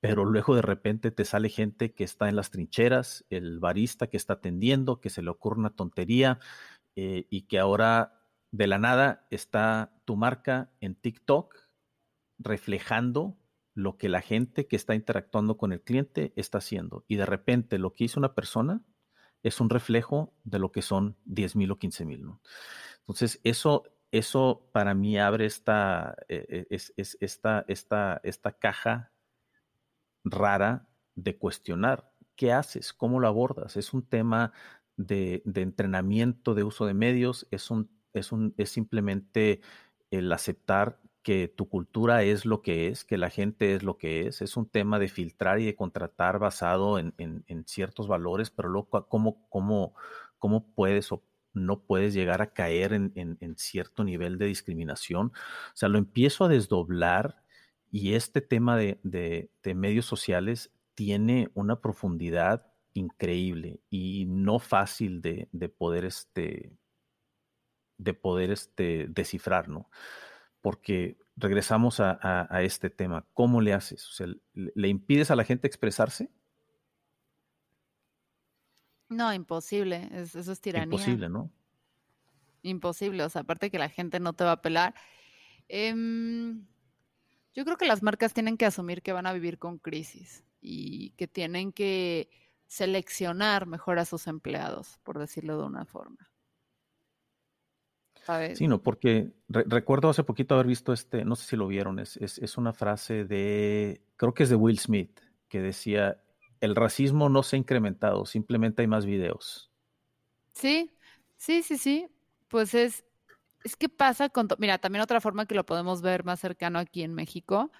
pero 0.00 0.26
luego 0.26 0.54
de 0.54 0.62
repente 0.62 1.10
te 1.10 1.24
sale 1.24 1.48
gente 1.48 1.94
que 1.94 2.04
está 2.04 2.28
en 2.28 2.36
las 2.36 2.50
trincheras, 2.50 3.24
el 3.30 3.60
barista 3.60 4.08
que 4.08 4.18
está 4.18 4.34
atendiendo, 4.34 5.00
que 5.00 5.08
se 5.08 5.22
le 5.22 5.30
ocurre 5.30 5.58
una 5.58 5.74
tontería 5.74 6.38
eh, 6.96 7.26
y 7.30 7.42
que 7.42 7.58
ahora 7.58 8.26
de 8.52 8.66
la 8.66 8.78
nada 8.78 9.26
está 9.30 9.94
tu 10.04 10.16
marca 10.16 10.70
en 10.80 10.96
TikTok 10.96 11.56
reflejando 12.38 13.39
lo 13.82 13.96
que 13.96 14.08
la 14.08 14.20
gente 14.20 14.66
que 14.66 14.76
está 14.76 14.94
interactuando 14.94 15.56
con 15.56 15.72
el 15.72 15.82
cliente 15.82 16.32
está 16.36 16.58
haciendo. 16.58 17.04
Y 17.08 17.16
de 17.16 17.26
repente 17.26 17.78
lo 17.78 17.94
que 17.94 18.04
hizo 18.04 18.20
una 18.20 18.34
persona 18.34 18.82
es 19.42 19.60
un 19.60 19.70
reflejo 19.70 20.34
de 20.44 20.58
lo 20.58 20.70
que 20.70 20.82
son 20.82 21.16
10 21.24 21.56
mil 21.56 21.70
o 21.70 21.78
15 21.78 22.04
mil. 22.04 22.22
¿no? 22.22 22.40
Entonces, 23.00 23.40
eso, 23.42 23.84
eso 24.12 24.68
para 24.72 24.94
mí 24.94 25.18
abre 25.18 25.46
esta, 25.46 26.14
eh, 26.28 26.46
eh, 26.48 26.66
es, 26.70 26.92
esta, 27.20 27.64
esta, 27.68 28.20
esta 28.22 28.52
caja 28.52 29.12
rara 30.24 30.88
de 31.14 31.38
cuestionar. 31.38 32.12
¿Qué 32.36 32.52
haces? 32.52 32.92
¿Cómo 32.92 33.20
lo 33.20 33.28
abordas? 33.28 33.76
Es 33.76 33.94
un 33.94 34.06
tema 34.06 34.52
de, 34.96 35.42
de 35.44 35.62
entrenamiento 35.62 36.54
de 36.54 36.64
uso 36.64 36.86
de 36.86 36.94
medios, 36.94 37.46
es, 37.50 37.70
un, 37.70 37.90
es, 38.12 38.32
un, 38.32 38.54
es 38.58 38.70
simplemente 38.70 39.60
el 40.10 40.32
aceptar 40.32 40.99
que 41.22 41.48
tu 41.48 41.68
cultura 41.68 42.22
es 42.22 42.44
lo 42.46 42.62
que 42.62 42.88
es, 42.88 43.04
que 43.04 43.18
la 43.18 43.30
gente 43.30 43.74
es 43.74 43.82
lo 43.82 43.98
que 43.98 44.26
es. 44.26 44.42
Es 44.42 44.56
un 44.56 44.68
tema 44.68 44.98
de 44.98 45.08
filtrar 45.08 45.60
y 45.60 45.66
de 45.66 45.74
contratar 45.76 46.38
basado 46.38 46.98
en, 46.98 47.14
ciertos 47.66 48.08
valores, 48.08 48.50
pero 48.50 48.68
luego 48.68 49.06
cómo, 49.08 49.46
cómo, 49.48 49.94
cómo 50.38 50.66
puedes 50.74 51.12
o 51.12 51.22
no 51.52 51.82
puedes 51.82 52.14
llegar 52.14 52.42
a 52.42 52.52
caer 52.52 52.92
en, 52.92 53.54
cierto 53.56 54.04
nivel 54.04 54.38
de 54.38 54.46
discriminación. 54.46 55.28
O 55.28 55.76
sea, 55.76 55.88
lo 55.88 55.98
empiezo 55.98 56.44
a 56.44 56.48
desdoblar 56.48 57.42
y 57.90 58.14
este 58.14 58.40
tema 58.40 58.76
de, 58.76 59.50
medios 59.74 60.06
sociales 60.06 60.72
tiene 60.94 61.50
una 61.54 61.80
profundidad 61.80 62.66
increíble 62.94 63.80
y 63.90 64.26
no 64.28 64.58
fácil 64.58 65.22
de, 65.22 65.48
poder 65.76 66.04
este 66.04 66.72
de 67.98 68.14
poder 68.14 68.50
este 68.50 69.06
descifrar, 69.10 69.68
¿no? 69.68 69.90
Porque 70.60 71.18
regresamos 71.36 72.00
a, 72.00 72.48
este 72.62 72.90
tema. 72.90 73.26
¿Cómo 73.34 73.60
le 73.60 73.72
haces? 73.72 74.06
O 74.06 74.12
sea, 74.12 74.26
¿le 74.54 74.88
impides 74.88 75.30
a 75.30 75.36
la 75.36 75.44
gente 75.44 75.66
expresarse? 75.66 76.30
No, 79.08 79.32
imposible. 79.32 80.08
eso 80.12 80.52
es 80.52 80.60
tiranía. 80.60 80.84
Imposible, 80.84 81.28
¿no? 81.28 81.50
Imposible. 82.62 83.24
O 83.24 83.28
sea, 83.28 83.42
aparte 83.42 83.70
que 83.70 83.78
la 83.78 83.88
gente 83.88 84.20
no 84.20 84.34
te 84.34 84.44
va 84.44 84.50
a 84.50 84.54
apelar. 84.54 84.94
Em, 85.68 86.66
yo 87.54 87.64
creo 87.64 87.76
que 87.76 87.86
las 87.86 88.02
marcas 88.02 88.32
tienen 88.32 88.56
que 88.56 88.66
asumir 88.66 89.02
que 89.02 89.12
van 89.12 89.26
a 89.26 89.32
vivir 89.32 89.58
con 89.58 89.78
crisis 89.78 90.44
y 90.60 91.10
que 91.10 91.26
tienen 91.26 91.72
que 91.72 92.28
seleccionar 92.66 93.66
mejor 93.66 93.98
a 93.98 94.04
sus 94.04 94.28
empleados, 94.28 95.00
por 95.02 95.18
decirlo 95.18 95.58
de 95.58 95.64
una 95.64 95.84
forma. 95.84 96.29
Sí, 98.54 98.68
no, 98.68 98.82
porque 98.82 99.32
recuerdo 99.48 100.10
hace 100.10 100.24
poquito 100.24 100.54
haber 100.54 100.66
visto 100.66 100.92
este, 100.92 101.24
no 101.24 101.36
sé 101.36 101.46
si 101.46 101.56
lo 101.56 101.66
vieron, 101.66 101.98
es, 101.98 102.16
es, 102.16 102.58
una 102.58 102.72
frase 102.72 103.24
de, 103.24 104.02
creo 104.16 104.34
que 104.34 104.44
es 104.44 104.50
de 104.50 104.56
Will 104.56 104.78
Smith, 104.78 105.20
que 105.48 105.60
decía, 105.60 106.22
el 106.60 106.76
racismo 106.76 107.28
no 107.28 107.42
se 107.42 107.56
ha 107.56 107.58
incrementado, 107.58 108.26
simplemente 108.26 108.82
hay 108.82 108.88
más 108.88 109.06
videos. 109.06 109.70
Sí, 110.52 110.92
sí, 111.36 111.62
sí, 111.62 111.78
sí. 111.78 112.08
Pues 112.48 112.74
es, 112.74 113.04
es 113.64 113.76
que 113.76 113.88
pasa 113.88 114.28
con, 114.28 114.48
mira, 114.58 114.78
también 114.78 115.02
otra 115.02 115.20
forma 115.20 115.46
que 115.46 115.54
lo 115.54 115.64
podemos 115.64 116.02
ver 116.02 116.24
más 116.24 116.40
cercano 116.40 116.78
aquí 116.78 117.02
en 117.02 117.14
México, 117.14 117.70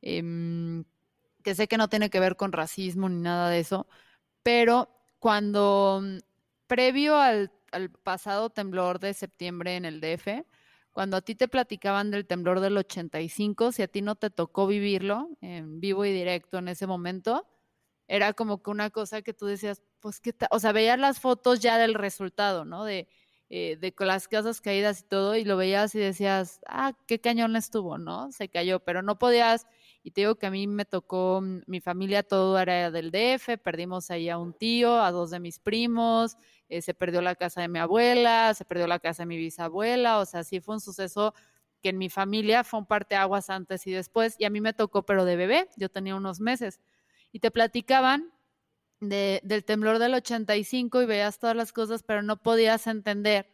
em, 0.00 0.84
que 1.42 1.54
sé 1.54 1.68
que 1.68 1.76
no 1.76 1.88
tiene 1.88 2.10
que 2.10 2.20
ver 2.20 2.36
con 2.36 2.52
racismo 2.52 3.08
ni 3.08 3.20
nada 3.20 3.50
de 3.50 3.60
eso, 3.60 3.86
pero 4.42 4.88
cuando 5.18 6.00
mm, 6.02 6.18
previo 6.66 7.16
al 7.16 7.52
al 7.72 7.90
pasado 7.90 8.50
temblor 8.50 9.00
de 9.00 9.14
septiembre 9.14 9.76
en 9.76 9.84
el 9.84 10.00
DF, 10.00 10.44
cuando 10.92 11.16
a 11.16 11.22
ti 11.22 11.34
te 11.34 11.48
platicaban 11.48 12.10
del 12.10 12.26
temblor 12.26 12.60
del 12.60 12.76
85, 12.76 13.72
si 13.72 13.82
a 13.82 13.88
ti 13.88 14.02
no 14.02 14.14
te 14.14 14.30
tocó 14.30 14.66
vivirlo 14.66 15.30
en 15.40 15.80
vivo 15.80 16.04
y 16.04 16.12
directo 16.12 16.58
en 16.58 16.68
ese 16.68 16.86
momento, 16.86 17.46
era 18.08 18.34
como 18.34 18.62
que 18.62 18.70
una 18.70 18.90
cosa 18.90 19.22
que 19.22 19.32
tú 19.32 19.46
decías, 19.46 19.82
pues 20.00 20.20
qué 20.20 20.32
tal, 20.32 20.48
o 20.52 20.58
sea, 20.58 20.72
veías 20.72 20.98
las 20.98 21.20
fotos 21.20 21.60
ya 21.60 21.78
del 21.78 21.94
resultado, 21.94 22.64
¿no? 22.64 22.84
De, 22.84 23.08
eh, 23.48 23.76
de 23.76 23.94
las 24.00 24.28
casas 24.28 24.60
caídas 24.60 25.00
y 25.00 25.04
todo, 25.04 25.36
y 25.36 25.44
lo 25.44 25.56
veías 25.56 25.94
y 25.94 25.98
decías, 25.98 26.60
ah, 26.66 26.92
qué 27.06 27.20
cañón 27.20 27.56
estuvo, 27.56 27.98
¿no? 27.98 28.32
Se 28.32 28.48
cayó, 28.48 28.80
pero 28.80 29.02
no 29.02 29.18
podías, 29.18 29.66
y 30.02 30.10
te 30.12 30.22
digo 30.22 30.36
que 30.36 30.46
a 30.46 30.50
mí 30.50 30.66
me 30.66 30.84
tocó, 30.84 31.40
mm, 31.42 31.60
mi 31.66 31.80
familia 31.80 32.22
todo 32.22 32.58
era 32.58 32.90
del 32.90 33.10
DF, 33.10 33.58
perdimos 33.58 34.10
ahí 34.10 34.28
a 34.28 34.38
un 34.38 34.52
tío, 34.54 35.00
a 35.02 35.10
dos 35.10 35.30
de 35.30 35.40
mis 35.40 35.58
primos, 35.58 36.36
eh, 36.72 36.80
se 36.80 36.94
perdió 36.94 37.20
la 37.20 37.34
casa 37.34 37.60
de 37.60 37.68
mi 37.68 37.78
abuela, 37.78 38.54
se 38.54 38.64
perdió 38.64 38.86
la 38.86 38.98
casa 38.98 39.22
de 39.22 39.26
mi 39.26 39.36
bisabuela, 39.36 40.18
o 40.18 40.24
sea, 40.24 40.42
sí 40.42 40.60
fue 40.60 40.76
un 40.76 40.80
suceso 40.80 41.34
que 41.82 41.90
en 41.90 41.98
mi 41.98 42.08
familia 42.08 42.64
fue 42.64 42.80
un 42.80 42.86
parteaguas 42.86 43.50
antes 43.50 43.86
y 43.86 43.92
después, 43.92 44.36
y 44.38 44.46
a 44.46 44.50
mí 44.50 44.62
me 44.62 44.72
tocó, 44.72 45.04
pero 45.04 45.26
de 45.26 45.36
bebé, 45.36 45.68
yo 45.76 45.90
tenía 45.90 46.14
unos 46.16 46.40
meses, 46.40 46.80
y 47.30 47.40
te 47.40 47.50
platicaban 47.50 48.32
de, 49.00 49.40
del 49.44 49.64
temblor 49.64 49.98
del 49.98 50.14
85 50.14 51.02
y 51.02 51.06
veías 51.06 51.38
todas 51.38 51.56
las 51.56 51.74
cosas, 51.74 52.02
pero 52.02 52.22
no 52.22 52.40
podías 52.40 52.86
entender 52.86 53.50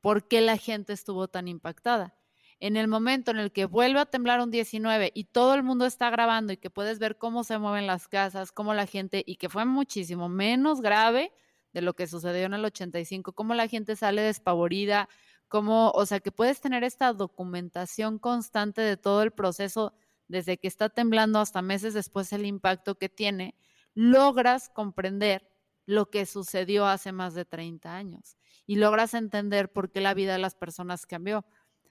por 0.00 0.26
qué 0.26 0.40
la 0.40 0.56
gente 0.56 0.94
estuvo 0.94 1.28
tan 1.28 1.48
impactada. 1.48 2.14
En 2.58 2.78
el 2.78 2.88
momento 2.88 3.32
en 3.32 3.38
el 3.38 3.52
que 3.52 3.66
vuelve 3.66 4.00
a 4.00 4.06
temblar 4.06 4.40
un 4.40 4.50
19 4.50 5.10
y 5.14 5.24
todo 5.24 5.52
el 5.54 5.62
mundo 5.62 5.84
está 5.84 6.08
grabando 6.08 6.54
y 6.54 6.56
que 6.56 6.70
puedes 6.70 6.98
ver 6.98 7.18
cómo 7.18 7.44
se 7.44 7.58
mueven 7.58 7.86
las 7.86 8.08
casas, 8.08 8.50
cómo 8.50 8.72
la 8.72 8.86
gente, 8.86 9.22
y 9.26 9.36
que 9.36 9.50
fue 9.50 9.66
muchísimo 9.66 10.30
menos 10.30 10.80
grave 10.80 11.32
de 11.72 11.82
lo 11.82 11.94
que 11.94 12.06
sucedió 12.06 12.44
en 12.44 12.54
el 12.54 12.64
85, 12.64 13.32
cómo 13.32 13.54
la 13.54 13.68
gente 13.68 13.96
sale 13.96 14.22
despavorida, 14.22 15.08
cómo, 15.48 15.90
o 15.90 16.06
sea, 16.06 16.20
que 16.20 16.32
puedes 16.32 16.60
tener 16.60 16.84
esta 16.84 17.12
documentación 17.12 18.18
constante 18.18 18.80
de 18.80 18.96
todo 18.96 19.22
el 19.22 19.32
proceso 19.32 19.94
desde 20.28 20.58
que 20.58 20.68
está 20.68 20.88
temblando 20.88 21.40
hasta 21.40 21.62
meses 21.62 21.94
después 21.94 22.32
el 22.32 22.46
impacto 22.46 22.96
que 22.96 23.08
tiene, 23.08 23.54
logras 23.94 24.70
comprender 24.70 25.48
lo 25.84 26.10
que 26.10 26.26
sucedió 26.26 26.86
hace 26.86 27.12
más 27.12 27.34
de 27.34 27.44
30 27.44 27.94
años 27.94 28.36
y 28.66 28.76
logras 28.76 29.14
entender 29.14 29.70
por 29.70 29.90
qué 29.90 30.00
la 30.00 30.14
vida 30.14 30.32
de 30.32 30.38
las 30.38 30.54
personas 30.54 31.06
cambió. 31.06 31.44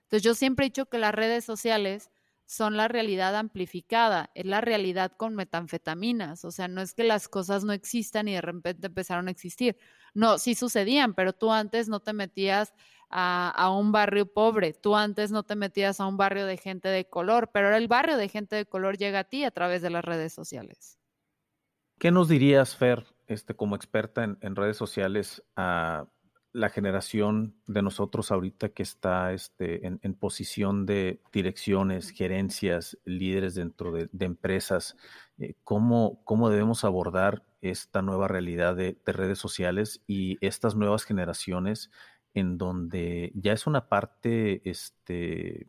Entonces 0.04 0.24
yo 0.24 0.34
siempre 0.34 0.66
he 0.66 0.70
dicho 0.70 0.88
que 0.88 0.98
las 0.98 1.14
redes 1.14 1.46
sociales 1.46 2.10
son 2.52 2.76
la 2.76 2.90
realidad 2.90 3.34
amplificada, 3.38 4.30
es 4.36 4.46
la 4.46 4.60
realidad 4.60 5.14
con 5.16 5.36
metanfetaminas, 5.36 6.44
o 6.44 6.52
sea, 6.52 6.68
no 6.68 6.82
es 6.82 6.94
que 6.94 7.06
las 7.06 7.30
cosas 7.30 7.64
no 7.64 7.72
existan 7.72 8.28
y 8.28 8.34
de 8.34 8.42
repente 8.42 8.88
empezaron 8.88 9.30
a 9.30 9.32
existir. 9.32 9.78
No, 10.14 10.38
sí 10.38 10.54
sucedían, 10.54 11.14
pero 11.14 11.32
tú 11.32 11.54
antes 11.54 11.88
no 11.88 12.02
te 12.02 12.12
metías 12.12 12.74
a, 13.10 13.74
un 13.74 13.94
barrio 13.94 14.26
pobre, 14.26 14.74
tú 14.74 14.98
antes 14.98 15.32
no 15.32 15.44
te 15.44 15.56
metías 15.56 16.02
a 16.02 16.08
un 16.08 16.18
barrio 16.18 16.46
de 16.46 16.58
gente 16.58 16.90
de 16.90 17.08
color, 17.08 17.52
pero 17.54 17.68
ahora 17.68 17.78
el 17.78 17.88
barrio 17.88 18.18
de 18.18 18.28
gente 18.28 18.58
de 18.58 18.66
color 18.66 18.98
llega 18.98 19.20
a 19.20 19.24
ti 19.24 19.46
a 19.46 19.52
través 19.52 19.82
de 19.82 19.90
las 19.90 20.04
redes 20.04 20.34
sociales. 20.34 21.00
¿Qué 22.00 22.12
nos 22.12 22.28
dirías, 22.28 22.76
Fer, 22.76 23.06
este, 23.28 23.56
como 23.56 23.78
experta 23.78 24.26
en, 24.26 24.38
en 24.42 24.58
redes 24.58 24.76
sociales, 24.76 25.42
a 25.56 26.06
la 26.54 26.70
generación 26.70 27.56
de 27.68 27.82
nosotros 27.82 28.32
ahorita 28.32 28.70
que 28.70 28.84
está 28.84 29.34
este, 29.34 29.86
en, 29.86 30.14
posición 30.16 30.86
de 30.86 31.22
direcciones, 31.32 32.10
gerencias, 32.10 32.98
líderes 33.06 33.56
dentro 33.56 33.92
de, 33.92 34.10
empresas, 34.20 34.98
eh, 35.38 35.56
¿cómo, 35.64 36.22
¿cómo, 36.24 36.50
debemos 36.50 36.84
abordar 36.84 37.44
esta 37.62 38.02
nueva 38.02 38.28
realidad 38.28 38.76
de, 38.76 38.98
de, 39.06 39.14
redes 39.14 39.40
sociales 39.40 40.02
y 40.08 40.38
estas 40.46 40.76
nuevas 40.76 41.04
generaciones 41.04 41.90
en 42.34 42.58
donde 42.58 43.32
ya 43.36 43.54
es 43.54 43.68
una 43.68 43.88
parte 43.88 44.62
este, 44.70 45.68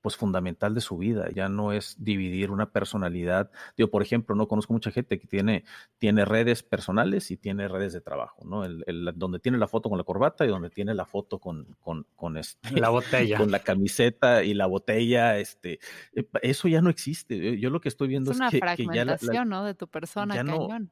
pues 0.00 0.16
fundamental 0.16 0.74
de 0.74 0.80
su 0.80 0.96
vida, 0.96 1.28
ya 1.34 1.48
no 1.48 1.72
es 1.72 1.96
dividir 1.98 2.50
una 2.50 2.70
personalidad. 2.70 3.50
Yo, 3.76 3.90
por 3.90 4.02
ejemplo, 4.02 4.34
no 4.34 4.48
conozco 4.48 4.72
mucha 4.72 4.90
gente 4.90 5.18
que 5.18 5.26
tiene, 5.26 5.64
tiene 5.98 6.24
redes 6.24 6.62
personales 6.62 7.30
y 7.30 7.36
tiene 7.36 7.68
redes 7.68 7.92
de 7.92 8.00
trabajo, 8.00 8.44
¿no? 8.44 8.64
El, 8.64 9.12
donde 9.16 9.38
tiene 9.38 9.58
la 9.58 9.68
foto 9.68 9.88
con 9.88 9.98
la 9.98 10.04
corbata 10.04 10.44
y 10.44 10.48
donde 10.48 10.70
tiene 10.70 10.94
la 10.94 11.04
foto 11.04 11.38
con, 11.38 11.76
con, 11.80 12.06
con 12.16 12.36
este, 12.36 12.78
la 12.78 12.88
botella. 12.90 13.38
Con 13.38 13.50
la 13.50 13.60
camiseta 13.60 14.42
y 14.42 14.54
la 14.54 14.66
botella, 14.66 15.38
este, 15.38 15.80
eh, 16.14 16.26
eso 16.42 16.68
ya 16.68 16.80
no 16.80 16.90
existe. 16.90 17.58
Yo 17.58 17.70
lo 17.70 17.80
que 17.80 17.88
estoy 17.88 18.08
viendo 18.08 18.30
es, 18.30 18.36
una 18.36 18.50
fragmentación, 18.50 19.48
¿no? 19.48 19.64
De 19.64 19.74
tu 19.74 19.88
persona, 19.88 20.34
cañón. 20.34 20.90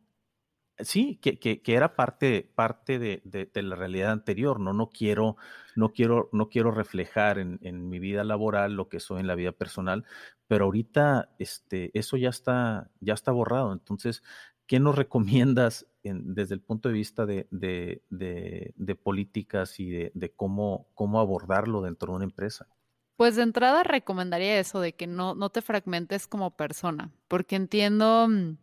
Sí, 0.81 1.19
que, 1.23 1.39
que, 1.39 1.63
que, 1.63 1.75
era 1.75 1.97
parte, 1.97 2.51
parte 2.55 2.99
de, 2.99 3.23
de, 3.25 3.63
la 3.63 3.77
realidad 3.77 4.13
anterior, 4.13 4.61
¿no? 4.61 4.73
No 4.73 4.91
quiero, 4.91 5.37
no 5.77 5.93
quiero, 5.93 6.29
no 6.33 6.49
quiero 6.49 6.71
reflejar 6.71 7.39
en, 7.39 7.59
en, 7.63 7.89
mi 7.89 7.99
vida 7.99 8.25
laboral 8.25 8.75
lo 8.75 8.89
que 8.89 9.01
soy 9.01 9.21
en 9.21 9.27
la 9.27 9.35
vida 9.35 9.53
personal, 9.53 10.05
pero 10.47 10.67
ahorita 10.67 11.31
este, 11.39 11.91
eso 11.99 12.17
ya 12.17 12.29
está, 12.29 12.91
ya 13.01 13.15
está 13.15 13.33
borrado. 13.33 13.73
Entonces, 13.73 14.23
¿qué 14.67 14.81
nos 14.81 14.95
recomiendas 14.97 15.87
en, 16.03 16.35
desde 16.35 16.55
el 16.55 16.61
punto 16.61 16.89
de 16.89 16.95
vista 16.95 17.27
de, 17.27 17.47
de, 17.51 18.03
de 18.09 18.95
políticas 18.95 19.81
y 19.81 19.91
de, 19.91 20.33
cómo, 20.37 20.89
cómo 20.95 21.21
abordarlo 21.21 21.83
dentro 21.83 22.13
de 22.13 22.17
una 22.17 22.25
empresa? 22.25 22.69
Pues 23.19 23.35
de 23.35 23.43
entrada 23.43 23.83
recomendaría 23.83 24.61
eso 24.61 24.81
de 24.81 24.95
que 24.95 25.09
no, 25.09 25.35
no 25.35 25.51
te 25.51 25.61
fragmentes 25.61 26.29
como 26.29 26.53
persona, 26.53 27.11
porque 27.27 27.57
entiendo 27.57 28.29
mm, 28.29 28.59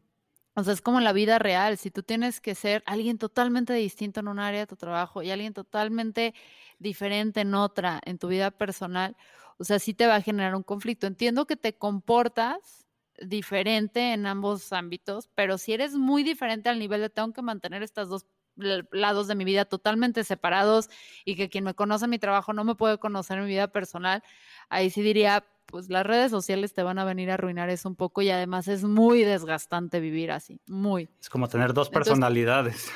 o 0.56 0.64
sea, 0.64 0.74
es 0.74 0.82
como 0.82 1.00
la 1.02 1.14
vida 1.14 1.40
real. 1.40 1.78
Si 1.78 1.92
tú 1.92 2.04
tienes 2.04 2.42
que 2.42 2.56
ser 2.56 2.84
alguien 2.86 3.18
totalmente 3.18 3.74
distinto 3.74 4.20
en 4.22 4.28
un 4.30 4.40
área 4.40 4.62
de 4.62 4.68
tu 4.68 4.76
trabajo 4.78 5.22
y 5.22 5.32
alguien 5.32 5.54
totalmente 5.54 6.34
diferente 6.80 7.42
en 7.42 7.54
otra, 7.56 8.02
en 8.06 8.18
tu 8.20 8.28
vida 8.30 8.52
personal, 8.52 9.18
o 9.58 9.64
sea, 9.64 9.80
sí 9.80 9.94
te 9.94 10.08
va 10.08 10.16
a 10.16 10.22
generar 10.22 10.56
un 10.56 10.64
conflicto. 10.64 11.08
Entiendo 11.08 11.46
que 11.48 11.56
te 11.58 11.78
comportas 11.78 12.86
diferente 13.22 14.14
en 14.14 14.26
ambos 14.26 14.74
ámbitos, 14.74 15.30
pero 15.36 15.58
si 15.58 15.74
eres 15.74 15.94
muy 15.96 16.24
diferente 16.24 16.70
al 16.70 16.80
nivel 16.80 17.02
de 17.02 17.10
tengo 17.10 17.32
que 17.34 17.42
mantener 17.42 17.82
estos 17.84 18.10
dos 18.10 18.26
lados 18.56 19.28
de 19.28 19.36
mi 19.36 19.46
vida 19.46 19.66
totalmente 19.66 20.24
separados 20.24 20.90
y 21.26 21.36
que 21.36 21.50
quien 21.50 21.64
me 21.64 21.74
conoce 21.74 22.06
en 22.06 22.12
mi 22.12 22.20
trabajo 22.20 22.54
no 22.54 22.64
me 22.64 22.76
puede 22.76 22.98
conocer 22.98 23.38
en 23.38 23.46
mi 23.46 23.50
vida 23.50 23.68
personal, 23.68 24.24
ahí 24.70 24.90
sí 24.90 25.02
diría, 25.02 25.46
pues 25.66 25.90
las 25.90 26.06
redes 26.06 26.32
sociales 26.32 26.74
te 26.74 26.84
van 26.84 27.00
a 27.00 27.06
venir 27.06 27.32
a 27.32 27.36
arruinar 27.36 27.70
eso 27.70 27.90
un 27.90 27.96
poco 27.96 28.22
y 28.22 28.30
además 28.30 28.68
es 28.68 28.84
muy 28.84 29.24
desgastante 29.24 30.00
vivir 30.00 30.32
así, 30.32 30.60
muy. 30.68 31.10
Es 31.20 31.30
como 31.30 31.48
tener 31.48 31.74
dos 31.74 31.90
personalidades. 31.90 32.92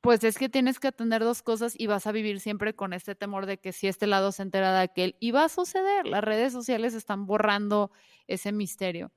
pues 0.00 0.24
es 0.24 0.38
que 0.38 0.48
tienes 0.48 0.78
que 0.78 0.88
atender 0.88 1.22
dos 1.22 1.42
cosas 1.42 1.74
y 1.76 1.86
vas 1.86 2.06
a 2.06 2.12
vivir 2.12 2.40
siempre 2.40 2.74
con 2.74 2.92
este 2.92 3.14
temor 3.14 3.46
de 3.46 3.58
que 3.58 3.72
si 3.72 3.88
este 3.88 4.06
lado 4.06 4.32
se 4.32 4.42
entera 4.42 4.72
de 4.72 4.82
aquel, 4.82 5.16
y 5.20 5.32
va 5.32 5.44
a 5.44 5.48
suceder, 5.48 6.06
las 6.06 6.24
redes 6.24 6.52
sociales 6.52 6.94
están 6.94 7.26
borrando 7.26 7.90
ese 8.26 8.52
misterio. 8.52 9.12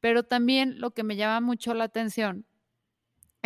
Pero 0.00 0.24
también 0.24 0.78
lo 0.78 0.92
que 0.92 1.02
me 1.02 1.16
llama 1.16 1.40
mucho 1.40 1.74
la 1.74 1.84
atención 1.84 2.46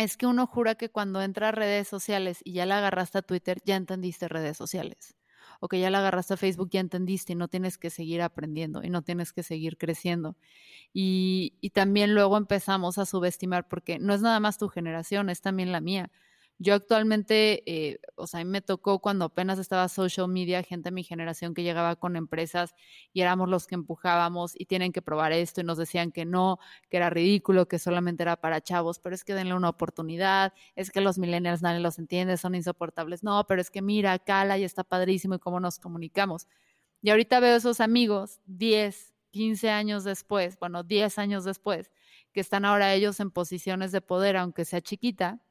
es 0.03 0.17
que 0.17 0.27
uno 0.27 0.47
jura 0.47 0.75
que 0.75 0.89
cuando 0.89 1.21
entra 1.21 1.49
a 1.49 1.51
redes 1.51 1.87
sociales 1.87 2.39
y 2.43 2.53
ya 2.53 2.65
la 2.65 2.79
agarraste 2.79 3.19
a 3.19 3.21
Twitter, 3.21 3.59
ya 3.65 3.75
entendiste 3.75 4.27
redes 4.27 4.57
sociales 4.57 5.15
o 5.61 5.67
que 5.67 5.79
ya 5.79 5.89
la 5.91 5.99
agarraste 5.99 6.33
a 6.33 6.37
Facebook, 6.37 6.69
ya 6.71 6.79
entendiste 6.79 7.33
y 7.33 7.35
no 7.35 7.47
tienes 7.47 7.77
que 7.77 7.91
seguir 7.91 8.21
aprendiendo 8.23 8.83
y 8.83 8.89
no 8.89 9.03
tienes 9.03 9.31
que 9.31 9.43
seguir 9.43 9.77
creciendo. 9.77 10.35
Y, 10.91 11.53
y 11.61 11.69
también 11.69 12.15
luego 12.15 12.37
empezamos 12.37 12.97
a 12.97 13.05
subestimar, 13.05 13.67
porque 13.67 13.99
no 13.99 14.13
es 14.13 14.21
nada 14.21 14.39
más 14.39 14.57
tu 14.57 14.69
generación, 14.69 15.29
es 15.29 15.41
también 15.41 15.71
la 15.71 15.79
mía. 15.79 16.11
Yo 16.63 16.75
actualmente, 16.75 17.63
eh, 17.65 17.97
o 18.15 18.27
sea, 18.27 18.39
a 18.41 18.43
mí 18.43 18.49
me 18.51 18.61
tocó 18.61 18.99
cuando 18.99 19.25
apenas 19.25 19.57
estaba 19.57 19.89
social 19.89 20.27
media, 20.27 20.61
gente 20.61 20.89
de 20.89 20.93
mi 20.93 21.03
generación 21.03 21.55
que 21.55 21.63
llegaba 21.63 21.95
con 21.95 22.15
empresas 22.15 22.75
y 23.13 23.21
éramos 23.21 23.49
los 23.49 23.65
que 23.65 23.73
empujábamos 23.73 24.53
y 24.55 24.65
tienen 24.65 24.91
que 24.91 25.01
probar 25.01 25.31
esto 25.31 25.61
y 25.61 25.63
nos 25.63 25.79
decían 25.79 26.11
que 26.11 26.23
no, 26.23 26.59
que 26.87 26.97
era 26.97 27.09
ridículo, 27.09 27.67
que 27.67 27.79
solamente 27.79 28.21
era 28.21 28.35
para 28.35 28.61
chavos, 28.61 28.99
pero 28.99 29.15
es 29.15 29.23
que 29.23 29.33
denle 29.33 29.55
una 29.55 29.69
oportunidad, 29.69 30.53
es 30.75 30.91
que 30.91 31.01
los 31.01 31.17
millennials 31.17 31.63
nadie 31.63 31.79
los 31.79 31.97
entiende, 31.97 32.37
son 32.37 32.53
insoportables. 32.53 33.23
No, 33.23 33.43
pero 33.47 33.59
es 33.59 33.71
que 33.71 33.81
mira, 33.81 34.19
cala 34.19 34.59
y 34.59 34.63
está 34.63 34.83
padrísimo 34.83 35.33
y 35.33 35.39
cómo 35.39 35.59
nos 35.59 35.79
comunicamos. 35.79 36.47
Y 37.01 37.09
ahorita 37.09 37.39
veo 37.39 37.55
esos 37.55 37.81
amigos 37.81 38.39
10, 38.45 39.13
15 39.31 39.71
años 39.71 40.03
después, 40.03 40.59
bueno, 40.59 40.83
10 40.83 41.17
años 41.17 41.43
después, 41.43 41.91
que 42.33 42.41
están 42.41 42.65
ahora 42.65 42.93
ellos 42.93 43.19
en 43.19 43.31
posiciones 43.31 43.91
de 43.91 44.01
poder, 44.01 44.37
aunque 44.37 44.65
sea 44.65 44.81
chiquita, 44.81 45.41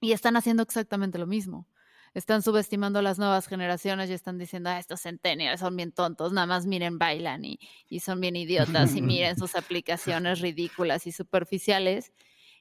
y 0.00 0.12
están 0.12 0.36
haciendo 0.36 0.62
exactamente 0.62 1.18
lo 1.18 1.26
mismo. 1.26 1.66
Están 2.12 2.42
subestimando 2.42 2.98
a 2.98 3.02
las 3.02 3.18
nuevas 3.18 3.46
generaciones 3.46 4.10
y 4.10 4.14
están 4.14 4.36
diciendo, 4.36 4.70
ah, 4.70 4.80
estos 4.80 5.02
centennials 5.02 5.60
son 5.60 5.76
bien 5.76 5.92
tontos, 5.92 6.32
nada 6.32 6.46
más 6.46 6.66
miren, 6.66 6.98
bailan 6.98 7.44
y, 7.44 7.60
y 7.88 8.00
son 8.00 8.20
bien 8.20 8.34
idiotas 8.34 8.96
y 8.96 9.02
miren 9.02 9.36
sus 9.38 9.54
aplicaciones 9.56 10.40
ridículas 10.40 11.06
y 11.06 11.12
superficiales. 11.12 12.12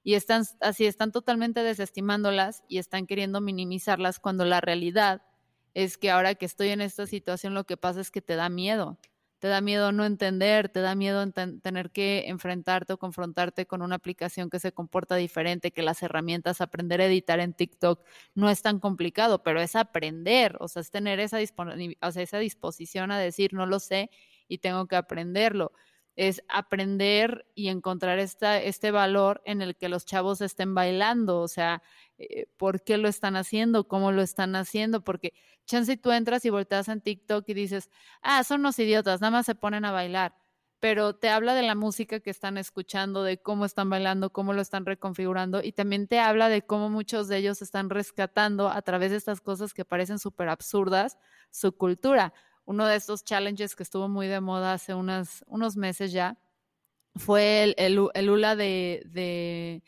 Y 0.04 0.14
están 0.14 0.44
así, 0.62 0.86
están 0.86 1.12
totalmente 1.12 1.64
desestimándolas 1.64 2.64
y 2.68 2.78
están 2.78 3.08
queriendo 3.08 3.42
minimizarlas 3.42 4.20
cuando 4.20 4.46
la 4.46 4.62
realidad 4.62 5.24
es 5.74 5.98
que 5.98 6.12
ahora 6.12 6.36
que 6.36 6.46
estoy 6.46 6.70
en 6.70 6.82
esta 6.82 7.08
situación 7.08 7.54
lo 7.54 7.64
que 7.66 7.78
pasa 7.78 8.02
es 8.02 8.12
que 8.12 8.22
te 8.22 8.36
da 8.36 8.50
miedo 8.50 8.98
te 9.40 9.48
da 9.48 9.62
miedo 9.62 9.92
no 9.92 10.06
entender, 10.06 10.70
te 10.70 10.82
da 10.82 10.96
miedo 10.96 11.26
tener 11.32 11.92
que 11.92 12.28
enfrentarte 12.28 12.94
o 12.94 12.98
confrontarte 12.98 13.66
con 13.66 13.82
una 13.82 13.96
aplicación 13.96 14.50
que 14.50 14.60
se 14.60 14.74
comporta 14.74 15.16
diferente, 15.16 15.72
que 15.72 15.82
las 15.82 16.04
herramientas, 16.04 16.62
aprender 16.62 17.02
a 17.02 17.06
editar 17.06 17.40
en 17.40 17.54
TikTok 17.54 18.04
no 18.36 18.50
es 18.50 18.62
tan 18.62 18.80
complicado, 18.80 19.42
pero 19.42 19.62
es 19.62 19.76
aprender, 19.76 20.58
o 20.60 20.68
sea, 20.68 20.82
es 20.82 20.92
tener 20.92 21.20
esa, 21.20 21.38
disposición 22.40 23.12
a 23.12 23.20
decir, 23.20 23.54
no 23.54 23.66
lo 23.66 23.80
sé 23.80 24.10
y 24.48 24.60
tengo 24.60 24.88
que 24.88 24.96
aprenderlo 24.96 25.72
es 26.16 26.44
aprender 26.50 27.46
y 27.56 27.70
encontrar 27.70 28.20
este 28.20 28.92
valor 28.92 29.42
en 29.46 29.62
el 29.62 29.78
que 29.78 29.88
los 29.88 30.06
chavos 30.06 30.42
estén 30.42 30.76
bailando, 30.76 31.40
o 31.40 31.48
sea, 31.48 31.82
eh, 32.20 32.48
por 32.58 32.84
qué 32.84 32.98
lo 32.98 33.08
están 33.08 33.36
haciendo, 33.36 33.88
cómo 33.88 34.12
lo 34.12 34.22
están 34.22 34.56
haciendo, 34.56 35.04
porque 35.04 35.34
chance 35.66 35.98
tú 35.98 36.12
entras 36.12 36.46
y 36.46 36.50
volteas 36.50 36.88
en 36.88 37.02
TikTok 37.02 37.48
y 37.50 37.54
dices, 37.54 37.90
ah, 38.22 38.44
son 38.44 38.62
unos 38.62 38.78
idiotas, 38.80 39.22
nada 39.22 39.32
más 39.32 39.46
se 39.46 39.56
ponen 39.56 39.86
a 39.86 39.92
bailar, 39.92 40.36
pero 40.80 41.16
te 41.16 41.30
habla 41.30 41.56
de 41.56 41.64
la 41.64 41.76
música 41.76 42.20
que 42.20 42.30
están 42.30 42.58
escuchando, 42.58 43.24
de 43.24 43.42
cómo 43.42 43.66
están 43.66 43.90
bailando, 43.90 44.32
cómo 44.32 44.54
lo 44.54 44.62
están 44.62 44.86
reconfigurando 44.86 45.64
y 45.64 45.72
también 45.72 46.08
te 46.08 46.20
habla 46.20 46.50
de 46.50 46.62
cómo 46.62 46.90
muchos 46.90 47.28
de 47.28 47.38
ellos 47.38 47.62
están 47.62 47.90
rescatando 47.90 48.70
a 48.70 48.82
través 48.82 49.12
de 49.12 49.18
estas 49.18 49.42
cosas 49.42 49.74
que 49.74 49.86
parecen 49.86 50.20
súper 50.20 50.50
absurdas 50.50 51.18
su 51.52 51.76
cultura. 51.76 52.34
Uno 52.66 52.86
de 52.86 52.96
estos 52.96 53.24
challenges 53.24 53.76
que 53.76 53.84
estuvo 53.84 54.08
muy 54.08 54.28
de 54.28 54.42
moda 54.42 54.74
hace 54.74 54.94
unos 54.94 55.76
meses 55.76 56.12
ya 56.12 56.38
fue 57.16 57.64
el, 57.78 58.10
el, 58.14 58.30
hula 58.30 58.56
de, 58.56 59.04
de, 59.06 59.82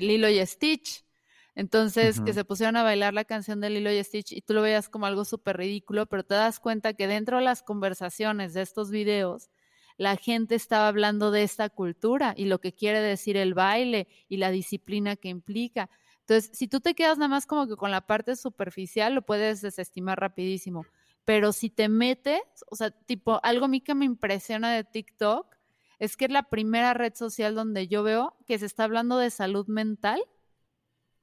Lilo 0.00 0.28
y 0.28 0.44
Stitch. 0.46 1.04
Entonces, 1.54 2.20
que 2.20 2.32
se 2.32 2.44
pusieron 2.44 2.76
a 2.76 2.82
bailar 2.82 3.12
la 3.12 3.24
canción 3.24 3.60
de 3.60 3.70
Lilo 3.70 3.92
y 3.92 4.02
Stitch 4.02 4.32
y 4.32 4.40
tú 4.40 4.54
lo 4.54 4.62
veías 4.62 4.88
como 4.88 5.06
algo 5.06 5.24
súper 5.24 5.58
ridículo, 5.58 6.06
pero 6.06 6.24
te 6.24 6.34
das 6.34 6.60
cuenta 6.60 6.94
que 6.94 7.06
dentro 7.06 7.38
de 7.38 7.44
las 7.44 7.62
conversaciones 7.62 8.54
de 8.54 8.62
estos 8.62 8.90
videos, 8.90 9.50
la 9.98 10.16
gente 10.16 10.54
estaba 10.54 10.88
hablando 10.88 11.30
de 11.30 11.42
esta 11.42 11.68
cultura 11.68 12.34
y 12.36 12.46
lo 12.46 12.60
que 12.60 12.72
quiere 12.72 13.00
decir 13.00 13.36
el 13.36 13.52
baile 13.52 14.08
y 14.28 14.38
la 14.38 14.50
disciplina 14.50 15.16
que 15.16 15.28
implica. 15.28 15.90
Entonces, 16.20 16.50
si 16.56 16.68
tú 16.68 16.80
te 16.80 16.94
quedas 16.94 17.18
nada 17.18 17.28
más 17.28 17.46
como 17.46 17.66
que 17.66 17.76
con 17.76 17.90
la 17.90 18.06
parte 18.06 18.34
superficial, 18.36 19.14
lo 19.14 19.22
puedes 19.22 19.60
desestimar 19.60 20.18
rapidísimo 20.18 20.86
pero 21.24 21.52
si 21.52 21.70
te 21.70 21.88
metes, 21.88 22.40
o 22.70 22.76
sea, 22.76 22.90
tipo, 22.90 23.40
algo 23.42 23.66
a 23.66 23.68
mí 23.68 23.80
que 23.80 23.94
me 23.94 24.04
impresiona 24.04 24.72
de 24.72 24.84
TikTok 24.84 25.56
es 25.98 26.16
que 26.16 26.24
es 26.24 26.32
la 26.32 26.44
primera 26.44 26.94
red 26.94 27.14
social 27.14 27.54
donde 27.54 27.86
yo 27.86 28.02
veo 28.02 28.36
que 28.46 28.58
se 28.58 28.66
está 28.66 28.84
hablando 28.84 29.18
de 29.18 29.30
salud 29.30 29.66
mental 29.68 30.20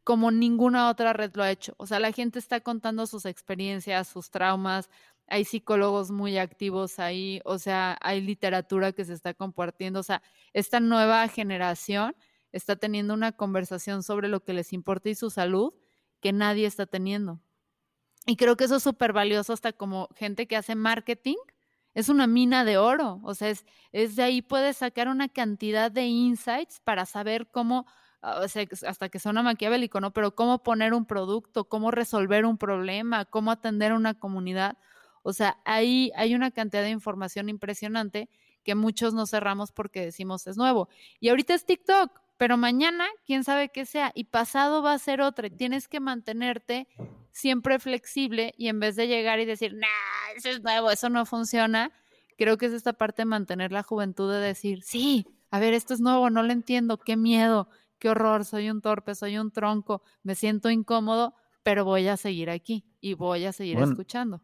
como 0.03 0.31
ninguna 0.31 0.89
otra 0.89 1.13
red 1.13 1.31
lo 1.35 1.43
ha 1.43 1.51
hecho. 1.51 1.73
O 1.77 1.85
sea, 1.88 1.99
la 1.99 2.12
gente 2.12 2.39
está 2.39 2.62
contando 2.62 3.05
sus 3.07 3.25
experiencias, 3.25 4.07
sus 4.07 4.31
traumas, 4.31 4.89
hay 5.27 5.45
psicólogos 5.45 6.12
muy 6.12 6.38
activos 6.38 6.99
ahí, 6.99 7.41
o 7.45 7.59
sea, 7.59 7.97
hay 8.01 8.21
literatura 8.21 8.91
que 8.91 9.05
se 9.05 9.13
está 9.13 9.33
compartiendo, 9.33 9.99
o 9.99 10.03
sea, 10.03 10.23
esta 10.53 10.79
nueva 10.79 11.27
generación 11.27 12.15
está 12.51 12.75
teniendo 12.75 13.13
una 13.13 13.31
conversación 13.31 14.01
sobre 14.03 14.27
lo 14.27 14.43
que 14.43 14.53
les 14.53 14.73
importa 14.73 15.09
y 15.09 15.15
su 15.15 15.29
salud 15.29 15.73
que 16.19 16.33
nadie 16.33 16.65
está 16.65 16.85
teniendo. 16.85 17.39
Y 18.25 18.35
creo 18.35 18.57
que 18.57 18.65
eso 18.65 18.75
es 18.75 18.83
súper 18.83 19.13
valioso 19.13 19.53
hasta 19.53 19.73
como 19.73 20.09
gente 20.15 20.47
que 20.47 20.55
hace 20.55 20.75
marketing. 20.75 21.38
Es 21.93 22.09
una 22.09 22.27
mina 22.27 22.63
de 22.63 22.77
oro. 22.77 23.19
O 23.23 23.33
sea, 23.33 23.49
es, 23.49 24.15
de 24.15 24.23
ahí 24.23 24.41
puedes 24.41 24.77
sacar 24.77 25.07
una 25.07 25.29
cantidad 25.29 25.91
de 25.91 26.05
insights 26.05 26.79
para 26.81 27.05
saber 27.05 27.47
cómo, 27.49 27.88
hasta 28.21 29.10
que 29.10 29.19
suena 29.19 29.43
maquiavélico, 29.43 29.99
¿no? 30.01 30.12
Pero 30.12 30.36
cómo 30.36 30.63
poner 30.63 30.93
un 30.93 31.05
producto, 31.05 31.65
cómo 31.65 31.91
resolver 31.91 32.45
un 32.45 32.58
problema, 32.58 33.25
cómo 33.25 33.51
atender 33.51 33.91
a 33.91 33.95
una 33.95 34.13
comunidad. 34.13 34.77
O 35.23 35.34
sea, 35.34 35.58
ahí 35.65 36.12
hay 36.15 36.36
una 36.36 36.51
cantidad 36.51 36.84
de 36.84 36.89
información 36.89 37.49
impresionante 37.49 38.29
que 38.63 38.75
muchos 38.75 39.13
nos 39.13 39.32
cerramos 39.32 39.71
porque 39.71 40.05
decimos 40.05 40.47
es 40.47 40.58
nuevo. 40.58 40.89
Y 41.19 41.29
ahorita 41.29 41.53
es 41.53 41.65
TikTok, 41.65 42.12
pero 42.38 42.58
mañana, 42.58 43.05
quién 43.25 43.43
sabe 43.43 43.69
qué 43.69 43.86
sea, 43.86 44.12
y 44.15 44.25
pasado 44.25 44.82
va 44.82 44.93
a 44.93 44.99
ser 44.99 45.21
otra. 45.21 45.49
Tienes 45.49 45.88
que 45.88 45.99
mantenerte 45.99 46.88
siempre 47.32 47.79
flexible 47.79 48.53
y 48.58 48.67
en 48.67 48.79
vez 48.79 48.95
de 48.95 49.08
llegar 49.08 49.39
y 49.39 49.45
decir, 49.45 49.73
nah, 49.73 50.36
eso 50.36 50.49
es 50.49 50.62
nuevo, 50.62 50.91
eso 50.91 51.10
no 51.10 51.25
funciona, 51.25 51.91
creo 52.38 52.58
que 52.58 52.67
es 52.67 52.73
esta 52.73 52.93
parte 52.93 53.21
de 53.21 53.25
mantener 53.25 53.71
la 53.71 53.84
juventud 53.84 54.32
de 54.32 54.39
decir, 54.39 54.84
sí, 54.84 55.25
a 55.51 55.60
ver, 55.60 55.73
esto 55.73 55.93
es 55.93 55.99
nuevo, 55.99 56.29
no 56.29 56.43
lo 56.43 56.51
entiendo, 56.53 56.97
qué 56.97 57.17
miedo, 57.17 57.69
qué 57.99 58.09
horror, 58.09 58.45
soy 58.45 58.69
un 58.69 58.81
torpe, 58.81 59.15
soy 59.15 59.38
un 59.38 59.51
tronco, 59.51 60.01
me 60.23 60.35
siento 60.35 60.69
incómodo, 60.69 61.35
pero 61.63 61.85
voy 61.85 62.07
a 62.07 62.17
seguir 62.17 62.49
aquí 62.49 62.85
y 62.99 63.13
voy 63.13 63.45
a 63.45 63.51
seguir 63.51 63.77
escuchando. 63.79 64.41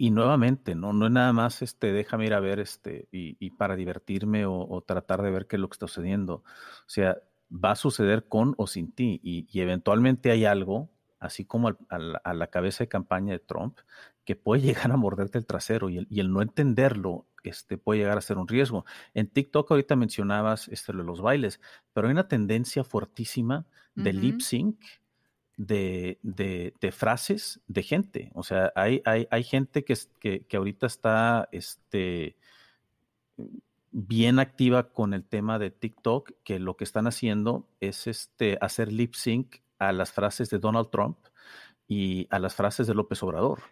Y 0.00 0.10
nuevamente, 0.10 0.76
¿no? 0.76 0.92
No 0.92 1.06
es 1.06 1.12
nada 1.12 1.32
más 1.32 1.60
este, 1.60 1.92
déjame 1.92 2.26
ir 2.26 2.34
a 2.34 2.40
ver 2.40 2.60
este, 2.60 3.08
y, 3.10 3.50
para 3.50 3.74
divertirme 3.74 4.46
o, 4.46 4.60
o, 4.60 4.80
tratar 4.80 5.22
de 5.22 5.30
ver 5.32 5.48
qué 5.48 5.56
es 5.56 5.60
lo 5.60 5.68
que 5.68 5.74
está 5.74 5.88
sucediendo. 5.88 6.34
O 6.34 6.44
sea, 6.86 7.18
va 7.52 7.72
a 7.72 7.76
suceder 7.76 8.28
con 8.28 8.54
o 8.56 8.66
sin 8.66 8.92
ti 8.92 9.20
y, 9.22 9.60
eventualmente 9.60 10.30
hay 10.30 10.44
algo, 10.44 10.90
así 11.18 11.44
como 11.44 11.68
a, 11.68 12.32
la, 12.32 12.46
cabeza 12.48 12.84
de 12.84 12.88
campaña 12.88 13.32
de 13.32 13.38
Trump, 13.38 13.78
que 14.24 14.36
puede 14.36 14.62
llegar 14.62 14.92
a 14.92 14.96
morderte 14.96 15.38
el 15.38 15.46
trasero 15.46 15.88
y 15.90 15.98
el, 15.98 16.32
no 16.32 16.42
entenderlo 16.42 17.26
este, 17.44 17.78
puede 17.78 18.00
llegar 18.00 18.18
a 18.18 18.22
ser 18.22 18.38
un 18.38 18.48
riesgo. 18.48 18.84
En 19.14 19.28
TikTok 19.28 19.70
ahorita 19.70 19.96
mencionabas 19.96 20.68
este, 20.68 20.92
los 20.92 21.20
bailes, 21.20 21.60
pero 21.92 22.08
hay 22.08 22.12
una 22.12 22.28
tendencia 22.28 22.84
fuertísima 22.84 23.66
de 23.94 24.12
lip 24.12 24.40
sync 24.40 24.78
de, 25.56 26.92
frases 26.92 27.60
de 27.66 27.82
gente. 27.82 28.30
O 28.34 28.42
sea, 28.42 28.72
hay, 28.76 29.02
hay, 29.04 29.26
hay 29.30 29.42
gente 29.42 29.84
que, 29.84 29.96
que, 30.20 30.46
que, 30.46 30.56
ahorita 30.56 30.86
está 30.86 31.48
este, 31.50 32.36
bien 33.90 34.38
activa 34.38 34.92
con 34.92 35.14
el 35.14 35.24
tema 35.24 35.58
de 35.58 35.70
TikTok, 35.70 36.32
que 36.44 36.58
lo 36.58 36.76
que 36.76 36.84
están 36.84 37.06
haciendo 37.06 37.68
es 37.80 38.06
este, 38.06 38.58
hacer 38.60 38.92
lip 38.92 39.14
sync 39.14 39.56
a 39.78 39.92
las 39.92 40.12
frases 40.12 40.50
de 40.50 40.58
Donald 40.58 40.90
Trump 40.90 41.18
y 41.88 42.28
a 42.30 42.38
las 42.38 42.54
frases 42.54 42.86
de 42.86 42.94
López 42.94 43.22
Obrador. 43.22 43.62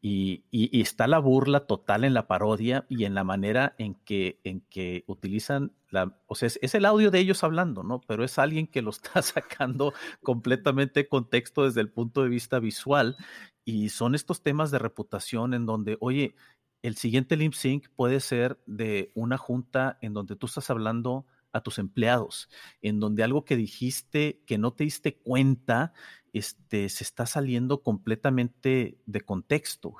Y, 0.00 0.44
está 0.80 1.08
la 1.08 1.18
burla 1.18 1.66
total 1.66 2.04
en 2.04 2.14
la 2.14 2.28
parodia 2.28 2.86
y 2.88 3.04
en 3.06 3.14
la 3.14 3.24
manera 3.24 3.74
en 3.78 3.96
que, 3.96 4.40
en 4.44 4.60
que 4.60 5.02
utilizan 5.08 5.72
la, 5.90 6.16
o 6.26 6.36
sea, 6.36 6.48
es, 6.60 6.74
el 6.74 6.84
audio 6.84 7.10
de 7.10 7.18
ellos 7.18 7.42
hablando, 7.42 7.82
¿no? 7.82 8.00
Pero 8.06 8.22
es 8.22 8.38
alguien 8.38 8.68
que 8.68 8.82
lo 8.82 8.90
está 8.90 9.20
sacando 9.22 9.94
completamente 10.22 11.08
contexto 11.08 11.64
desde 11.64 11.80
el 11.80 11.90
punto 11.90 12.22
de 12.22 12.28
vista 12.28 12.60
visual. 12.60 13.16
Y 13.64 13.88
son 13.88 14.14
estos 14.14 14.42
temas 14.44 14.70
de 14.70 14.78
reputación 14.78 15.54
en 15.54 15.66
donde, 15.66 15.96
oye, 16.00 16.36
el 16.82 16.96
siguiente 16.96 17.36
lip 17.36 17.54
sync 17.54 17.88
puede 17.96 18.20
ser 18.20 18.60
de 18.66 19.10
una 19.14 19.38
junta 19.38 19.98
en 20.02 20.14
donde 20.14 20.36
tú 20.36 20.46
estás 20.46 20.70
hablando 20.70 21.26
a 21.56 21.62
tus 21.62 21.78
empleados, 21.78 22.48
en 22.82 23.00
donde 23.00 23.22
algo 23.22 23.44
que 23.44 23.56
dijiste 23.56 24.42
que 24.46 24.58
no 24.58 24.72
te 24.72 24.84
diste 24.84 25.16
cuenta, 25.16 25.92
este, 26.32 26.88
se 26.88 27.04
está 27.04 27.26
saliendo 27.26 27.82
completamente 27.82 28.98
de 29.06 29.20
contexto. 29.22 29.96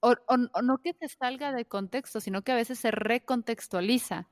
O, 0.00 0.14
no 0.62 0.78
que 0.78 0.94
te 0.94 1.08
salga 1.08 1.52
de 1.52 1.64
contexto, 1.64 2.20
sino 2.20 2.42
que 2.42 2.52
a 2.52 2.56
veces 2.56 2.78
se 2.78 2.90
recontextualiza. 2.90 4.28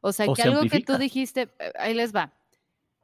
O 0.00 0.12
sea, 0.12 0.26
que 0.34 0.42
algo 0.42 0.62
que 0.62 0.80
tú 0.80 0.98
dijiste, 0.98 1.54
eh, 1.58 1.72
ahí 1.78 1.94
les 1.94 2.14
va. 2.14 2.32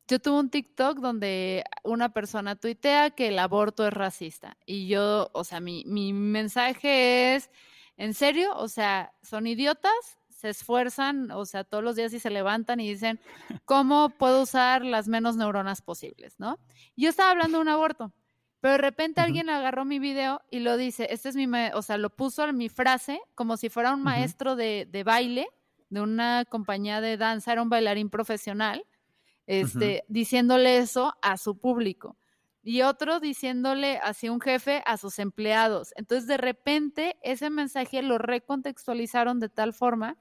Yo 0.09 0.19
tuve 0.19 0.41
un 0.41 0.51
TikTok 0.51 0.99
donde 0.99 1.65
una 1.85 2.13
persona 2.13 2.57
tuitea 2.57 3.11
que 3.11 3.29
el 3.29 3.39
aborto 3.39 3.87
es 3.87 3.93
racista. 3.93 4.57
Y 4.65 4.89
yo, 4.89 5.31
o 5.33 5.45
sea, 5.45 5.61
mi, 5.61 5.85
mi 5.87 6.13
mensaje 6.13 7.37
es, 7.37 7.51
¿En 7.99 8.15
serio? 8.15 8.57
O 8.57 8.69
sea, 8.69 9.13
son 9.23 9.49
idiotas, 9.49 10.19
se 10.39 10.51
esfuerzan, 10.51 11.33
o 11.33 11.45
sea, 11.45 11.65
todos 11.65 11.83
los 11.83 11.97
días 11.97 12.13
y 12.13 12.21
se 12.21 12.31
levantan 12.31 12.79
y 12.79 12.89
dicen, 12.89 13.19
¿cómo 13.65 14.09
puedo 14.11 14.43
usar 14.43 14.85
las 14.85 15.09
menos 15.09 15.37
neuronas 15.37 15.83
posibles? 15.83 16.39
¿No? 16.39 16.61
Yo 16.97 17.09
estaba 17.09 17.33
hablando 17.33 17.59
de 17.59 17.63
un 17.63 17.69
aborto, 17.69 18.13
pero 18.61 18.75
de 18.75 18.79
repente 18.79 19.21
alguien 19.21 19.51
agarró 19.51 19.85
mi 19.85 19.99
video 19.99 20.41
y 20.49 20.61
lo 20.61 20.77
dice, 20.77 21.09
este 21.11 21.31
es 21.31 21.35
mi, 21.35 21.49
o 21.75 21.83
sea, 21.83 21.99
lo 21.99 22.11
puso 22.11 22.45
en 22.49 22.57
mi 22.57 22.69
frase 22.69 23.21
como 23.35 23.57
si 23.57 23.69
fuera 23.69 23.93
un 23.93 24.05
maestro 24.05 24.55
de, 24.55 24.87
de, 24.89 25.03
baile 25.03 25.49
de 25.91 26.03
una 26.03 26.45
compañía 26.45 27.01
de 27.01 27.17
danza, 27.17 27.51
era 27.51 27.63
un 27.63 27.69
bailarín 27.69 28.09
profesional, 28.09 28.85
este, 29.47 30.05
diciéndole 30.07 30.79
eso 30.79 31.17
a 31.21 31.37
su 31.37 31.59
público 31.59 32.17
y 32.63 32.83
otro 32.83 33.19
diciéndole 33.19 33.99
así 34.05 34.29
un 34.29 34.41
jefe 34.41 34.83
a 34.87 34.99
sus 34.99 35.19
empleados. 35.19 35.93
Entonces, 35.97 36.29
de 36.29 36.37
repente, 36.37 37.17
ese 37.23 37.51
mensaje 37.51 38.03
lo 38.03 38.19
recontextualizaron 38.19 39.41
de 39.41 39.49
tal 39.49 39.73
forma 39.73 40.17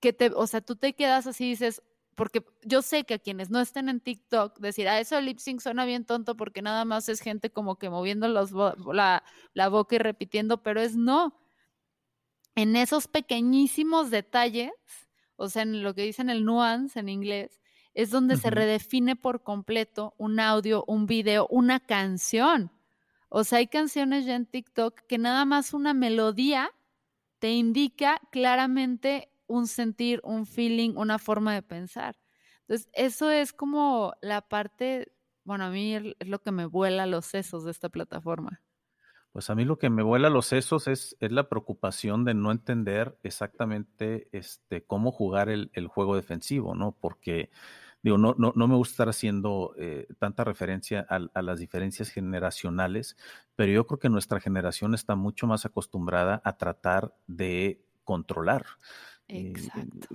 que 0.00 0.12
te, 0.12 0.30
o 0.34 0.46
sea, 0.46 0.60
tú 0.60 0.76
te 0.76 0.94
quedas 0.94 1.26
así 1.26 1.46
y 1.46 1.50
dices, 1.50 1.82
porque 2.14 2.44
yo 2.62 2.82
sé 2.82 3.04
que 3.04 3.14
a 3.14 3.18
quienes 3.18 3.48
no 3.48 3.60
estén 3.60 3.88
en 3.88 4.00
TikTok, 4.00 4.58
decir, 4.58 4.88
ah, 4.88 4.98
eso 4.98 5.14
de 5.14 5.22
lip 5.22 5.38
sync 5.38 5.60
suena 5.60 5.84
bien 5.84 6.04
tonto 6.04 6.36
porque 6.36 6.62
nada 6.62 6.84
más 6.84 7.08
es 7.08 7.20
gente 7.20 7.50
como 7.50 7.76
que 7.76 7.90
moviendo 7.90 8.26
los, 8.26 8.50
la, 8.52 9.22
la 9.54 9.68
boca 9.68 9.94
y 9.94 9.98
repitiendo, 9.98 10.62
pero 10.62 10.80
es 10.80 10.96
no. 10.96 11.38
En 12.56 12.74
esos 12.74 13.06
pequeñísimos 13.06 14.10
detalles, 14.10 14.72
o 15.36 15.48
sea, 15.48 15.62
en 15.62 15.84
lo 15.84 15.94
que 15.94 16.02
dicen 16.02 16.28
el 16.28 16.44
nuance 16.44 16.98
en 16.98 17.08
inglés, 17.08 17.60
es 17.94 18.10
donde 18.10 18.36
se 18.36 18.50
redefine 18.50 19.16
por 19.16 19.42
completo 19.42 20.14
un 20.18 20.40
audio, 20.40 20.84
un 20.86 21.06
video, 21.06 21.46
una 21.50 21.80
canción. 21.80 22.72
O 23.28 23.44
sea, 23.44 23.58
hay 23.58 23.66
canciones 23.66 24.24
ya 24.24 24.34
en 24.34 24.46
TikTok 24.46 25.00
que 25.08 25.18
nada 25.18 25.44
más 25.44 25.72
una 25.72 25.94
melodía 25.94 26.72
te 27.38 27.50
indica 27.50 28.20
claramente 28.30 29.30
un 29.48 29.66
sentir, 29.66 30.20
un 30.22 30.46
feeling, 30.46 30.94
una 30.96 31.18
forma 31.18 31.54
de 31.54 31.62
pensar. 31.62 32.16
Entonces, 32.60 32.88
eso 32.92 33.30
es 33.30 33.52
como 33.52 34.12
la 34.22 34.42
parte, 34.42 35.12
bueno, 35.44 35.64
a 35.64 35.70
mí 35.70 35.96
es 35.96 36.28
lo 36.28 36.40
que 36.40 36.52
me 36.52 36.66
vuela 36.66 37.06
los 37.06 37.26
sesos 37.26 37.64
de 37.64 37.72
esta 37.72 37.88
plataforma. 37.88 38.60
Pues 39.32 39.50
a 39.50 39.54
mí 39.54 39.64
lo 39.64 39.78
que 39.78 39.90
me 39.90 40.02
vuela 40.02 40.30
los 40.30 40.46
sesos 40.46 40.86
es, 40.86 41.16
es 41.20 41.32
la 41.32 41.48
preocupación 41.48 42.24
de 42.24 42.34
no 42.34 42.52
entender 42.52 43.18
exactamente 43.22 44.28
este, 44.32 44.84
cómo 44.84 45.10
jugar 45.10 45.48
el, 45.48 45.70
el 45.74 45.86
juego 45.86 46.16
defensivo, 46.16 46.74
¿no? 46.74 46.92
Porque 46.92 47.50
Digo, 48.02 48.16
no, 48.16 48.34
no, 48.38 48.52
no 48.54 48.68
me 48.68 48.76
gusta 48.76 48.92
estar 48.92 49.08
haciendo 49.08 49.74
eh, 49.76 50.06
tanta 50.18 50.44
referencia 50.44 51.00
a, 51.00 51.42
las 51.42 51.58
diferencias 51.58 52.10
generacionales, 52.10 53.16
pero 53.56 53.72
yo 53.72 53.86
creo 53.86 53.98
que 53.98 54.08
nuestra 54.08 54.38
generación 54.38 54.94
está 54.94 55.16
mucho 55.16 55.48
más 55.48 55.66
acostumbrada 55.66 56.40
a 56.44 56.56
tratar 56.56 57.14
de 57.26 57.82
controlar. 58.04 58.66
Eh, 59.30 59.52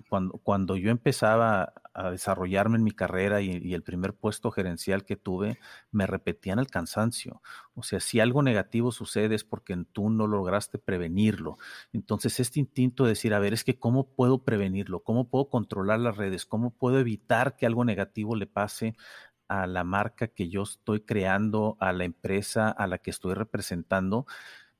cuando, 0.09 0.39
cuando 0.39 0.75
yo 0.75 0.89
empezaba 0.89 1.73
a 1.93 2.09
desarrollarme 2.09 2.77
en 2.77 2.83
mi 2.83 2.91
carrera 2.91 3.41
y, 3.41 3.73
el 3.73 3.83
primer 3.83 4.15
puesto 4.15 4.49
gerencial 4.49 5.05
que 5.05 5.15
tuve, 5.15 5.59
me 5.91 6.07
repetían 6.07 6.57
el 6.57 6.67
cansancio. 6.67 7.41
O 7.75 7.83
sea, 7.83 7.99
si 7.99 8.19
algo 8.19 8.41
negativo 8.41 8.91
sucede 8.91 9.35
es 9.35 9.43
porque 9.43 9.77
tú 9.91 10.09
no 10.09 10.25
lograste 10.25 10.79
prevenirlo. 10.79 11.57
Entonces, 11.91 12.39
este 12.39 12.59
instinto 12.59 13.03
de 13.03 13.09
decir, 13.09 13.35
a 13.35 13.39
ver, 13.39 13.53
es 13.53 13.63
que 13.63 13.77
cómo 13.77 14.07
puedo 14.07 14.43
prevenirlo, 14.43 15.01
cómo 15.03 15.29
puedo 15.29 15.47
controlar 15.49 15.99
las 15.99 16.17
redes, 16.17 16.45
cómo 16.47 16.71
puedo 16.71 16.99
evitar 16.99 17.55
que 17.55 17.67
algo 17.67 17.85
negativo 17.85 18.35
le 18.35 18.47
pase 18.47 18.95
a 19.47 19.67
la 19.67 19.83
marca 19.83 20.27
que 20.29 20.49
yo 20.49 20.63
estoy 20.63 21.01
creando, 21.01 21.77
a 21.79 21.93
la 21.93 22.05
empresa 22.05 22.69
a 22.69 22.87
la 22.87 22.97
que 22.97 23.11
estoy 23.11 23.35
representando, 23.35 24.25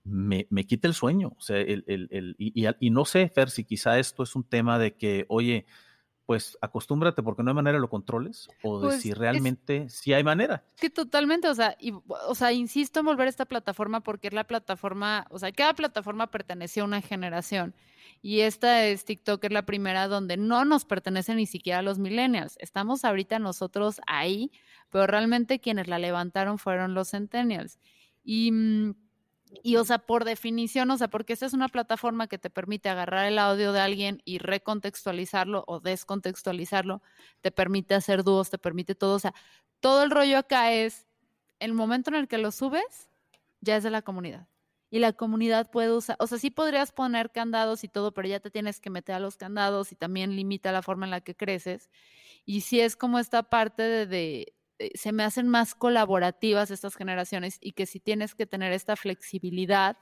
me, 0.04 0.48
me 0.50 0.66
quita 0.66 0.88
el 0.88 0.94
sueño. 0.94 1.34
O 1.38 1.42
sea, 1.42 1.58
el, 1.58 1.84
el, 1.88 2.36
y, 2.38 2.66
y, 2.80 2.90
no 2.90 3.06
sé, 3.06 3.30
Fer, 3.30 3.50
si 3.50 3.64
quizá 3.64 4.00
esto 4.00 4.24
es 4.24 4.36
un 4.36 4.44
tema 4.44 4.78
de 4.78 4.96
que, 4.96 5.26
oye, 5.30 5.66
pues 6.26 6.58
acostúmbrate 6.62 7.22
porque 7.22 7.44
no 7.44 7.52
hay 7.52 7.56
manera 7.56 7.78
de 7.78 7.82
lo 7.82 7.90
controles 7.90 8.48
o 8.64 8.80
de 8.80 8.88
pues, 8.88 9.02
si 9.02 9.14
realmente 9.14 9.90
si 9.90 10.14
hay 10.14 10.24
manera. 10.24 10.64
Sí, 10.76 10.90
totalmente, 10.90 11.50
o 11.50 11.56
sea, 11.56 11.76
y, 11.80 11.94
o 12.08 12.36
sea, 12.36 12.54
insisto 12.54 13.02
en 13.02 13.08
volver 13.08 13.28
a 13.28 13.30
esta 13.30 13.46
plataforma 13.46 14.02
porque 14.02 14.30
es 14.30 14.34
la 14.34 14.46
plataforma, 14.46 15.28
o 15.32 15.40
sea, 15.40 15.52
cada 15.52 15.74
plataforma 15.74 16.28
pertenece 16.28 16.80
a 16.80 16.86
una 16.86 17.02
generación 17.02 17.76
y 18.22 18.40
esta 18.42 18.86
es 18.86 19.04
TikTok, 19.04 19.44
es 19.44 19.52
la 19.52 19.66
primera 19.66 20.08
donde 20.08 20.38
no 20.38 20.64
nos 20.64 20.86
pertenece 20.86 21.36
ni 21.36 21.46
siquiera 21.46 21.80
a 21.80 21.84
los 21.84 22.00
millennials. 22.00 22.56
Estamos 22.60 23.04
ahorita 23.04 23.38
nosotros 23.40 24.00
ahí, 24.08 24.50
pero 24.90 25.08
realmente 25.08 25.60
quienes 25.60 25.90
la 25.90 26.00
levantaron 26.00 26.58
fueron 26.58 26.94
los 26.94 27.12
centennials. 27.12 27.80
Y 28.24 28.52
mm, 28.54 28.96
y, 29.62 29.76
o 29.76 29.84
sea, 29.84 30.00
por 30.00 30.26
definición, 30.26 30.90
o 30.92 30.98
sea, 30.98 31.10
porque 31.10 31.34
esta 31.34 31.46
es 31.46 31.54
una 31.54 31.68
plataforma 31.68 32.28
que 32.28 32.38
te 32.38 32.50
permite 32.50 32.90
agarrar 32.90 33.28
el 33.28 33.38
audio 33.38 33.72
de 33.74 33.80
alguien 33.80 34.22
y 34.26 34.40
recontextualizarlo 34.40 35.64
o 35.68 35.80
descontextualizarlo, 35.80 37.02
te 37.42 37.52
permite 37.52 37.96
hacer 37.96 38.24
dúos, 38.24 38.50
te 38.50 38.58
permite 38.58 38.96
todo. 38.96 39.16
O 39.16 39.20
sea, 39.20 39.34
todo 39.80 40.04
el 40.04 40.12
rollo 40.12 40.38
acá 40.38 40.74
es 40.74 41.06
el 41.60 41.74
momento 41.74 42.10
en 42.10 42.16
el 42.16 42.28
que 42.28 42.38
lo 42.38 42.52
subes, 42.52 43.10
ya 43.62 43.78
es 43.78 43.84
de 43.84 43.92
la 43.92 44.02
comunidad. 44.02 44.48
Y 44.90 45.00
la 45.00 45.14
comunidad 45.14 45.72
puede 45.72 45.92
usar, 45.92 46.16
o 46.20 46.28
sea, 46.28 46.38
sí 46.38 46.52
podrías 46.52 46.92
poner 46.92 47.32
candados 47.32 47.84
y 47.84 47.88
todo, 47.88 48.14
pero 48.14 48.28
ya 48.28 48.40
te 48.40 48.52
tienes 48.52 48.80
que 48.80 48.90
meter 48.92 49.16
a 49.16 49.20
los 49.20 49.38
candados 49.38 49.92
y 49.92 49.96
también 49.96 50.36
limita 50.36 50.72
la 50.72 50.84
forma 50.84 51.06
en 51.06 51.12
la 51.12 51.22
que 51.22 51.36
creces. 51.36 51.90
Y 52.46 52.62
sí 52.62 52.80
es 52.80 52.96
como 52.96 53.20
esta 53.20 53.44
parte 53.44 54.06
de 54.06 54.42
eh, 54.42 54.54
se 54.96 55.12
me 55.12 55.24
hacen 55.24 55.48
más 55.48 55.76
colaborativas 55.76 56.72
estas 56.72 56.96
generaciones 56.96 57.58
y 57.62 57.74
que 57.74 57.86
si 57.86 58.00
tienes 58.00 58.36
que 58.36 58.46
tener 58.46 58.72
esta 58.74 58.96
flexibilidad 58.96 59.98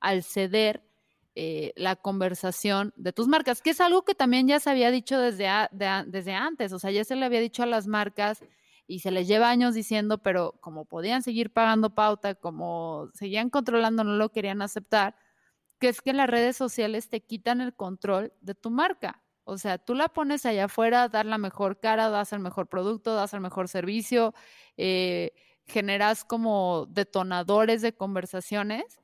al 0.00 0.22
ceder 0.22 0.82
eh, 1.36 1.72
la 1.76 1.96
conversación 1.96 2.92
de 2.96 3.12
tus 3.12 3.26
marcas, 3.26 3.60
que 3.60 3.70
es 3.70 3.80
algo 3.80 4.04
que 4.04 4.14
también 4.14 4.46
ya 4.46 4.60
se 4.60 4.70
había 4.70 4.92
dicho 4.92 5.18
desde, 5.18 5.48
desde 5.72 6.32
antes, 6.32 6.72
o 6.72 6.78
sea, 6.78 6.92
ya 6.92 7.04
se 7.04 7.16
le 7.16 7.24
había 7.24 7.40
dicho 7.40 7.64
a 7.64 7.66
las 7.66 7.88
marcas 7.88 8.44
y 8.86 9.00
se 9.00 9.10
les 9.10 9.26
lleva 9.26 9.50
años 9.50 9.74
diciendo, 9.74 10.18
pero 10.18 10.52
como 10.60 10.84
podían 10.84 11.22
seguir 11.22 11.52
pagando 11.52 11.90
pauta, 11.90 12.36
como 12.36 13.10
seguían 13.14 13.50
controlando, 13.50 14.04
no 14.04 14.14
lo 14.14 14.30
querían 14.30 14.62
aceptar, 14.62 15.16
que 15.80 15.88
es 15.88 16.02
que 16.02 16.12
las 16.12 16.30
redes 16.30 16.56
sociales 16.56 17.08
te 17.08 17.20
quitan 17.20 17.60
el 17.60 17.74
control 17.74 18.32
de 18.40 18.54
tu 18.54 18.70
marca. 18.70 19.23
O 19.44 19.58
sea, 19.58 19.78
tú 19.78 19.94
la 19.94 20.08
pones 20.08 20.46
allá 20.46 20.66
afuera, 20.66 21.08
dar 21.08 21.26
la 21.26 21.38
mejor 21.38 21.78
cara, 21.80 22.08
das 22.10 22.32
el 22.32 22.40
mejor 22.40 22.68
producto, 22.68 23.14
das 23.14 23.34
el 23.34 23.40
mejor 23.40 23.68
servicio, 23.68 24.34
eh, 24.76 25.32
generas 25.66 26.24
como 26.24 26.86
detonadores 26.88 27.82
de 27.82 27.94
conversaciones, 27.94 29.00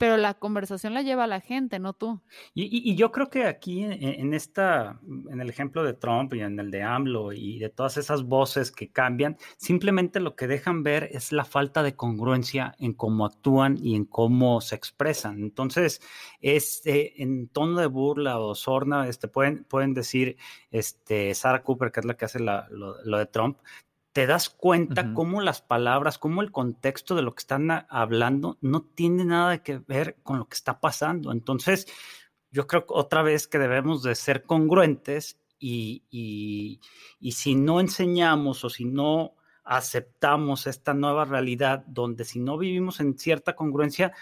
pero 0.00 0.16
la 0.16 0.32
conversación 0.32 0.94
la 0.94 1.02
lleva 1.02 1.26
la 1.26 1.42
gente, 1.42 1.78
no 1.78 1.92
tú. 1.92 2.22
Y, 2.54 2.94
yo 2.96 3.12
creo 3.12 3.28
que 3.28 3.44
aquí 3.44 3.84
en, 3.84 4.32
esta, 4.32 4.98
en 5.30 5.42
el 5.42 5.50
ejemplo 5.50 5.84
de 5.84 5.92
Trump 5.92 6.32
y 6.32 6.40
en 6.40 6.58
el 6.58 6.70
de 6.70 6.82
AMLO 6.82 7.34
y 7.34 7.58
de 7.58 7.68
todas 7.68 7.98
esas 7.98 8.22
voces 8.22 8.72
que 8.72 8.90
cambian, 8.90 9.36
simplemente 9.58 10.18
lo 10.18 10.36
que 10.36 10.46
dejan 10.46 10.82
ver 10.82 11.10
es 11.12 11.32
la 11.32 11.44
falta 11.44 11.82
de 11.82 11.96
congruencia 11.96 12.74
en 12.78 12.94
cómo 12.94 13.26
actúan 13.26 13.76
y 13.76 13.94
en 13.94 14.06
cómo 14.06 14.62
se 14.62 14.74
expresan. 14.74 15.42
Entonces, 15.42 16.00
este, 16.40 17.22
en 17.22 17.48
tono 17.48 17.78
de 17.78 17.86
burla 17.86 18.38
o 18.38 18.54
sorna, 18.54 19.06
este, 19.06 19.28
pueden, 19.28 19.64
pueden 19.64 19.92
decir, 19.92 20.38
este, 20.70 21.34
Sarah 21.34 21.62
Cooper, 21.62 21.92
que 21.92 22.00
es 22.00 22.06
la 22.06 22.14
que 22.14 22.24
hace 22.24 22.40
lo 22.40 23.18
de 23.18 23.26
Trump, 23.26 23.58
te 24.12 24.26
das 24.26 24.50
cuenta 24.50 25.14
cómo 25.14 25.40
las 25.40 25.62
palabras, 25.62 26.18
cómo 26.18 26.42
el 26.42 26.50
contexto 26.50 27.14
de 27.14 27.22
lo 27.22 27.34
que 27.34 27.40
están 27.40 27.70
hablando 27.88 28.58
no 28.60 28.82
tiene 28.82 29.24
nada 29.24 29.62
que 29.62 29.78
ver 29.78 30.16
con 30.22 30.38
lo 30.38 30.48
que 30.48 30.56
está 30.56 30.80
pasando. 30.80 31.30
Entonces, 31.30 31.86
yo 32.50 32.66
creo 32.66 32.84
otra 32.88 33.22
vez 33.22 33.46
que 33.46 33.58
debemos 33.58 34.02
de 34.02 34.14
ser 34.16 34.44
congruentes 34.44 35.38
y, 35.58 36.02
y 36.10 37.32
si 37.32 37.54
no 37.54 37.80
enseñamos 37.80 38.64
o 38.64 38.70
si 38.70 38.84
no 38.84 39.34
aceptamos 39.62 40.66
esta 40.66 40.94
nueva 40.94 41.24
realidad 41.24 41.84
donde 41.86 42.24
si 42.24 42.40
no 42.40 42.58
vivimos 42.58 42.98
en 42.98 43.16
cierta 43.16 43.54
congruencia, 43.54 44.12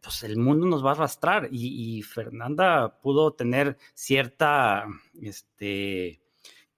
pues 0.00 0.22
el 0.22 0.36
mundo 0.36 0.66
nos 0.66 0.84
va 0.84 0.90
a 0.90 0.92
arrastrar 0.92 1.48
y, 1.50 1.98
y 1.98 2.02
Fernanda 2.02 3.00
pudo 3.00 3.32
tener 3.32 3.76
cierta, 3.94 4.86
este, 5.20 6.20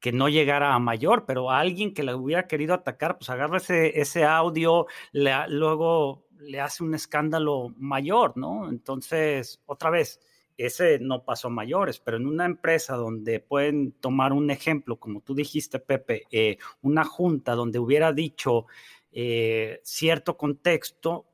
que 0.03 0.13
no 0.13 0.29
llegara 0.29 0.75
a 0.75 0.81
mayor, 0.81 1.25
pero 1.27 1.49
a 1.49 1.61
alguien 1.61 1.95
que 1.95 2.03
le 2.03 2.13
hubiera 2.13 2.49
querido 2.49 2.75
atacar, 2.75 3.19
pues 3.19 3.31
agarra 3.31 3.59
ese, 3.59 4.25
audio, 4.25 4.89
luego 5.13 6.27
le 6.41 6.61
hace 6.61 6.83
un 6.83 6.97
escándalo 6.97 7.73
mayor, 7.77 8.37
¿no? 8.37 8.69
Entonces, 8.69 9.63
otra 9.65 9.91
vez, 9.91 10.19
ese 10.57 10.99
no 10.99 11.25
pasó 11.25 11.47
a 11.47 11.53
mayores, 11.53 12.01
pero 12.01 12.17
en 12.17 12.27
una 12.27 12.47
empresa 12.47 12.97
donde 12.97 13.39
pueden 13.39 13.93
tomar 13.93 14.33
un 14.33 14.51
ejemplo, 14.51 14.99
como 14.99 15.21
tú 15.21 15.37
dijiste, 15.37 15.79
Pepe, 15.79 16.25
eh, 16.33 16.59
una 16.81 17.05
junta 17.05 17.55
donde 17.55 17.79
hubiera 17.79 18.13
dicho 18.13 18.67
eh, 19.13 19.81
cierto 19.85 20.37
contexto, 20.37 21.27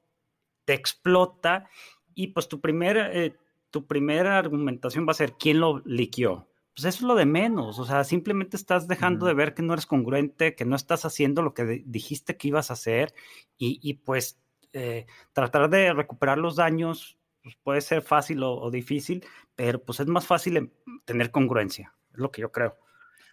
te 0.66 0.74
explota 0.74 1.70
y 2.14 2.28
pues 2.28 2.48
tu 2.48 2.61
primera, 2.61 3.11
eh, 3.14 3.35
tu 3.70 3.87
primera 3.87 4.37
argumentación 4.37 5.07
va 5.09 5.12
a 5.12 5.14
ser 5.14 5.33
quién 5.38 5.59
lo 5.59 5.81
liqueó 5.87 6.48
pues 6.79 6.95
eso 6.95 6.99
es 6.99 7.09
lo 7.09 7.17
de 7.17 7.27
menos, 7.27 7.81
o 7.81 7.85
sea, 7.85 8.05
simplemente 8.05 8.57
estás 8.57 8.87
dejando 8.87 9.27
de 9.27 9.35
ver 9.35 9.53
que 9.53 9.62
no 9.62 9.73
eres 9.73 9.85
congruente, 9.85 10.55
que 10.55 10.64
no 10.64 10.77
estás 10.77 11.05
haciendo 11.05 11.43
lo 11.43 11.53
que 11.53 11.83
dijiste 11.85 12.37
que 12.37 12.47
ibas 12.47 12.71
a 12.71 12.75
hacer 12.75 13.12
y, 13.57 13.95
pues 13.95 14.41
eh, 14.73 15.07
tratar 15.33 15.71
de 15.71 15.93
recuperar 15.93 16.38
los 16.38 16.55
daños 16.55 17.19
pues, 17.43 17.57
puede 17.64 17.81
ser 17.81 18.01
fácil 18.03 18.45
o, 18.45 18.71
difícil, 18.71 19.27
pero 19.57 19.83
pues 19.83 19.99
es 19.99 20.07
más 20.07 20.25
fácil 20.25 20.73
tener 21.05 21.33
congruencia, 21.33 21.97
es 22.12 22.19
lo 22.21 22.31
que 22.31 22.43
yo 22.43 22.53
creo. 22.53 22.79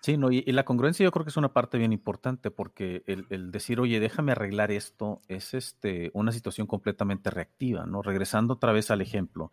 Sí, 0.06 0.18
no, 0.18 0.32
y, 0.32 0.44
la 0.44 0.66
congruencia 0.66 1.04
yo 1.04 1.10
creo 1.10 1.26
que 1.26 1.32
es 1.32 1.38
una 1.38 1.52
parte 1.52 1.80
bien 1.80 1.92
importante 1.92 2.52
porque 2.52 3.02
el, 3.08 3.50
decir, 3.50 3.80
oye, 3.80 4.00
déjame 4.00 4.34
arreglar 4.34 4.70
esto, 4.70 5.20
es 5.28 5.56
este, 5.56 6.12
una 6.14 6.32
situación 6.32 6.68
completamente 6.68 7.32
reactiva, 7.32 7.88
¿no? 7.88 8.04
Regresando 8.04 8.54
otra 8.54 8.72
vez 8.72 8.92
al 8.92 9.02
ejemplo, 9.02 9.52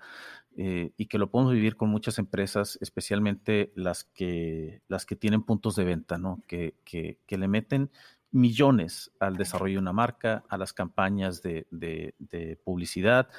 eh, 0.59 0.93
y 0.99 1.07
que 1.07 1.17
lo 1.17 1.31
podemos 1.31 1.55
vivir 1.55 1.77
con 1.77 1.89
muchas 1.89 2.19
empresas, 2.19 2.77
especialmente 2.83 3.73
las 3.77 4.05
que, 4.05 4.83
las 4.89 5.07
que 5.07 5.17
tienen 5.17 5.43
puntos 5.43 5.75
de 5.75 5.85
venta, 5.85 6.19
¿no? 6.19 6.43
Que, 6.47 6.75
que, 6.85 7.17
que 7.27 7.39
le 7.39 7.49
meten 7.49 7.91
millones 8.31 9.11
al 9.21 9.39
desarrollo 9.39 9.77
de 9.77 9.79
una 9.79 9.95
marca, 9.95 10.45
a 10.51 10.59
las 10.59 10.75
campañas 10.75 11.41
de, 11.41 11.67
de, 11.71 12.15
de 12.19 12.59
publicidad, 12.63 13.31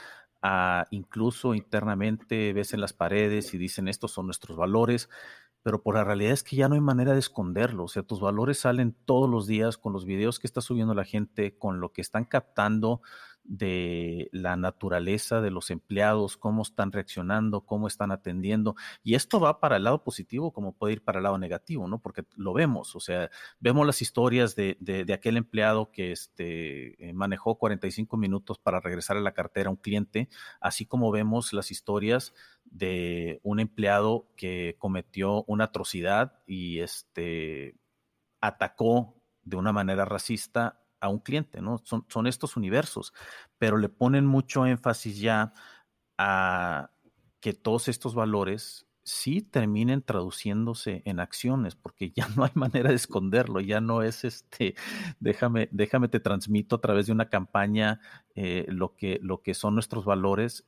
a 0.42 0.88
incluso 0.90 1.54
internamente 1.54 2.54
ves 2.54 2.74
en 2.74 2.82
las 2.82 2.92
paredes 2.92 3.54
y 3.54 3.60
dicen 3.60 3.88
estos 3.88 4.12
son 4.12 4.26
nuestros 4.26 4.58
valores 4.58 5.10
pero 5.64 5.82
por 5.82 5.96
la 5.96 6.04
realidad 6.04 6.34
es 6.34 6.44
que 6.44 6.58
ya 6.58 6.68
no 6.68 6.76
hay 6.76 6.82
manera 6.82 7.14
de 7.14 7.20
esconderlo. 7.20 7.86
O 7.86 7.88
sea, 7.88 8.04
tus 8.04 8.20
valores 8.20 8.60
salen 8.60 8.96
todos 9.06 9.30
los 9.30 9.48
días 9.48 9.78
con 9.78 9.94
los 9.94 10.06
videos 10.06 10.40
que 10.40 10.48
está 10.48 10.62
subiendo 10.62 10.94
la 10.94 11.06
gente, 11.06 11.58
con 11.58 11.80
lo 11.80 11.94
que 11.94 12.02
están 12.02 12.26
captando 12.26 13.02
de 13.44 14.30
la 14.32 14.56
naturaleza 14.56 15.42
de 15.42 15.52
los 15.52 15.70
empleados, 15.70 16.38
cómo 16.38 16.62
están 16.62 16.92
reaccionando, 16.92 17.62
cómo 17.62 17.88
están 17.88 18.12
atendiendo. 18.12 18.76
Y 19.04 19.16
esto 19.16 19.40
va 19.40 19.60
para 19.60 19.78
el 19.78 19.84
lado 19.84 20.04
positivo 20.04 20.52
como 20.54 20.74
puede 20.74 20.94
ir 20.94 21.04
para 21.04 21.20
el 21.20 21.24
lado 21.24 21.38
negativo, 21.38 21.88
¿no? 21.88 22.00
Porque 22.00 22.24
lo 22.36 22.54
vemos, 22.54 22.96
o 22.96 23.00
sea, 23.00 23.30
vemos 23.60 23.86
las 23.86 24.02
historias 24.02 24.56
de, 24.56 24.78
de, 24.80 25.14
aquel 25.14 25.38
empleado 25.38 25.92
que 25.92 26.12
este, 26.12 27.10
eh, 27.10 27.14
manejó 27.14 27.58
45 27.58 28.18
minutos 28.18 28.60
para 28.60 28.80
regresar 28.80 29.18
a 29.18 29.22
la 29.22 29.34
cartera 29.34 29.68
a 29.68 29.72
un 29.72 29.78
cliente, 29.78 30.30
así 30.62 30.86
como 30.86 31.12
vemos 31.12 31.54
las 31.54 31.72
historias 31.72 32.34
de 32.66 33.40
un 33.44 33.60
empleado 33.60 34.30
que 34.38 34.78
cometió 34.80 35.44
una 35.48 35.66
atrocidad 35.66 36.40
y 36.48 36.80
este, 36.80 37.76
atacó 38.40 39.22
de 39.44 39.58
una 39.58 39.74
manera 39.74 40.06
racista 40.06 40.83
a 41.04 41.10
un 41.10 41.20
cliente, 41.20 41.62
¿no? 41.62 41.80
Son, 41.84 42.06
son 42.08 42.28
estos 42.28 42.56
universos, 42.56 43.14
pero 43.58 43.78
le 43.78 43.90
ponen 43.90 44.26
mucho 44.26 44.66
énfasis 44.66 45.20
ya 45.20 45.54
a 46.18 46.92
que 47.42 47.54
todos 47.54 47.90
estos 47.90 48.16
valores 48.16 48.88
sí 49.04 49.42
terminen 49.42 50.02
traduciéndose 50.02 51.02
en 51.04 51.20
acciones, 51.20 51.76
porque 51.76 52.12
ya 52.16 52.30
no 52.38 52.46
hay 52.46 52.52
manera 52.56 52.90
de 52.90 52.96
esconderlo, 52.96 53.60
ya 53.60 53.82
no 53.82 54.02
es 54.02 54.24
este, 54.24 54.76
déjame, 55.20 55.68
déjame 55.74 56.08
te 56.08 56.22
transmito 56.22 56.78
a 56.78 56.82
través 56.82 57.08
de 57.08 57.12
una 57.12 57.30
campaña 57.30 58.00
eh, 58.34 58.66
lo, 58.70 58.96
que, 58.96 59.20
lo 59.22 59.42
que 59.42 59.56
son 59.56 59.74
nuestros 59.74 60.06
valores, 60.06 60.66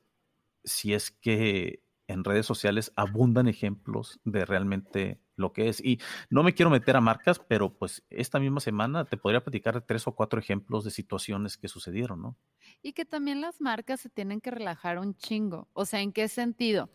si 0.65 0.93
es 0.93 1.12
que 1.12 1.85
en 2.08 2.24
redes 2.24 2.46
sociales 2.46 2.91
abundan 2.96 3.48
ejemplos 3.48 4.20
de 4.24 4.46
realmente 4.46 5.20
lo 5.36 5.54
que 5.54 5.70
es. 5.70 5.84
Y 5.84 6.00
no 6.30 6.44
me 6.44 6.54
quiero 6.54 6.70
meter 6.70 6.96
a 6.96 7.02
marcas, 7.02 7.39
pero 7.39 7.74
pues 7.74 8.04
esta 8.10 8.39
misma 8.39 8.60
semana 8.60 9.06
te 9.06 9.18
podría 9.18 9.44
platicar 9.44 9.82
tres 9.82 10.08
o 10.08 10.15
cuatro 10.15 10.39
ejemplos 10.39 10.84
de 10.84 10.91
situaciones 10.91 11.58
que 11.58 11.68
sucedieron, 11.68 12.22
¿no? 12.22 12.38
Y 12.82 12.94
que 12.94 13.06
también 13.06 13.41
las 13.41 13.62
marcas 13.62 14.02
se 14.02 14.10
tienen 14.10 14.41
que 14.41 14.52
relajar 14.52 15.00
un 15.00 15.15
chingo. 15.15 15.68
O 15.74 15.86
sea, 15.86 16.02
¿en 16.02 16.13
qué 16.13 16.28
sentido? 16.28 16.89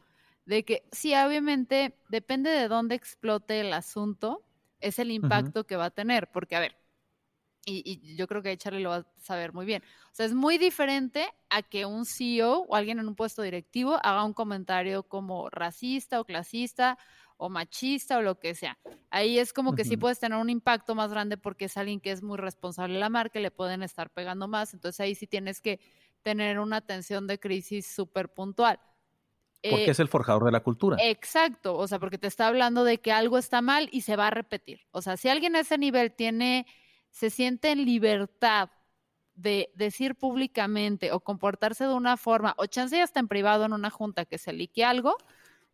De 0.47 0.65
que 0.65 0.89
sí, 0.93 1.15
obviamente, 1.15 1.97
depende 2.09 2.51
de 2.51 2.69
dónde 2.69 2.95
explote 2.95 3.61
el 3.61 3.73
asunto, 3.73 4.45
es 4.81 4.99
el 4.99 5.11
impacto 5.11 5.65
que 5.65 5.77
va 5.77 5.87
a 5.87 5.91
tener. 5.91 6.29
Porque, 6.33 6.57
a 6.57 6.61
ver, 6.61 6.80
y, 7.65 8.17
yo 8.17 8.27
creo 8.27 8.43
que 8.43 8.57
Charlie 8.57 8.83
lo 8.83 8.91
va 8.91 8.97
a 8.97 9.07
saber 9.19 9.53
muy 9.53 9.67
bien. 9.67 9.83
O 10.07 10.15
sea, 10.15 10.27
es 10.27 10.35
muy 10.35 10.59
diferente 10.59 11.27
a 11.49 11.63
que 11.63 11.87
un 11.87 12.05
CEO 12.05 12.63
o 12.69 12.77
alguien 12.77 12.99
en 12.99 13.09
un 13.09 13.15
puesto 13.15 13.43
directivo 13.43 13.99
haga 14.03 14.25
un 14.25 14.33
comentario 14.33 15.03
como 15.03 15.49
racista 15.51 16.21
o 16.21 16.25
clasista 16.25 16.99
o 17.37 17.49
machista 17.49 18.19
o 18.19 18.23
lo 18.23 18.39
que 18.39 18.55
sea. 18.55 18.79
Ahí 19.11 19.39
es 19.39 19.53
como 19.53 19.75
que 19.75 19.85
sí 19.85 19.97
puedes 19.97 20.19
tener 20.21 20.39
un 20.39 20.51
impacto 20.51 20.95
más 20.95 21.11
grande 21.11 21.39
porque 21.39 21.67
es 21.67 21.77
alguien 21.77 22.01
que 22.01 22.13
es 22.13 22.23
muy 22.23 22.37
responsable 22.37 22.95
de 22.95 23.01
la 23.01 23.09
marca, 23.09 23.41
le 23.41 23.51
pueden 23.51 23.83
estar 23.83 24.11
pegando 24.11 24.47
más. 24.47 24.75
Entonces 24.75 25.01
ahí 25.01 25.15
sí 25.15 25.27
tienes 25.27 25.61
que 25.63 25.81
tener 26.23 26.59
una 26.59 26.77
atención 26.77 27.27
de 27.27 27.41
crisis 27.41 27.87
súper 27.87 28.29
puntual. 28.29 28.79
Porque 29.63 29.85
eh, 29.85 29.91
es 29.91 30.01
el 30.01 30.09
forjador 30.09 30.45
de 30.45 30.53
la 30.53 30.61
cultura. 30.61 30.97
Exacto, 31.01 31.77
o 31.77 31.87
sea, 31.87 31.99
porque 31.99 32.19
te 32.19 32.27
está 32.27 32.47
hablando 32.47 32.85
de 32.85 32.99
que 32.99 33.13
algo 33.13 33.39
está 33.39 33.61
mal 33.61 33.89
y 33.93 34.03
se 34.03 34.17
va 34.17 34.29
a 34.29 34.31
repetir. 34.31 34.81
O 34.91 35.03
sea, 35.03 35.17
si 35.17 35.29
alguien 35.29 35.57
a 35.57 35.61
ese 35.61 35.77
nivel 35.77 36.13
tiene 36.13 36.67
se 37.11 37.31
siente 37.31 37.71
en 37.71 37.85
libertad 37.85 38.71
de 39.35 39.71
decir 39.75 40.17
públicamente 40.17 41.13
o 41.13 41.21
comportarse 41.21 41.85
de 41.85 41.95
una 41.95 42.17
forma, 42.17 42.55
o 42.59 42.67
chance 42.67 42.97
ya 42.97 43.05
está 43.05 43.21
en 43.21 43.29
privado 43.29 43.65
en 43.65 43.73
una 43.73 43.91
junta 43.91 44.25
que 44.27 44.39
se 44.39 44.53
lique 44.53 44.85
algo, 44.85 45.17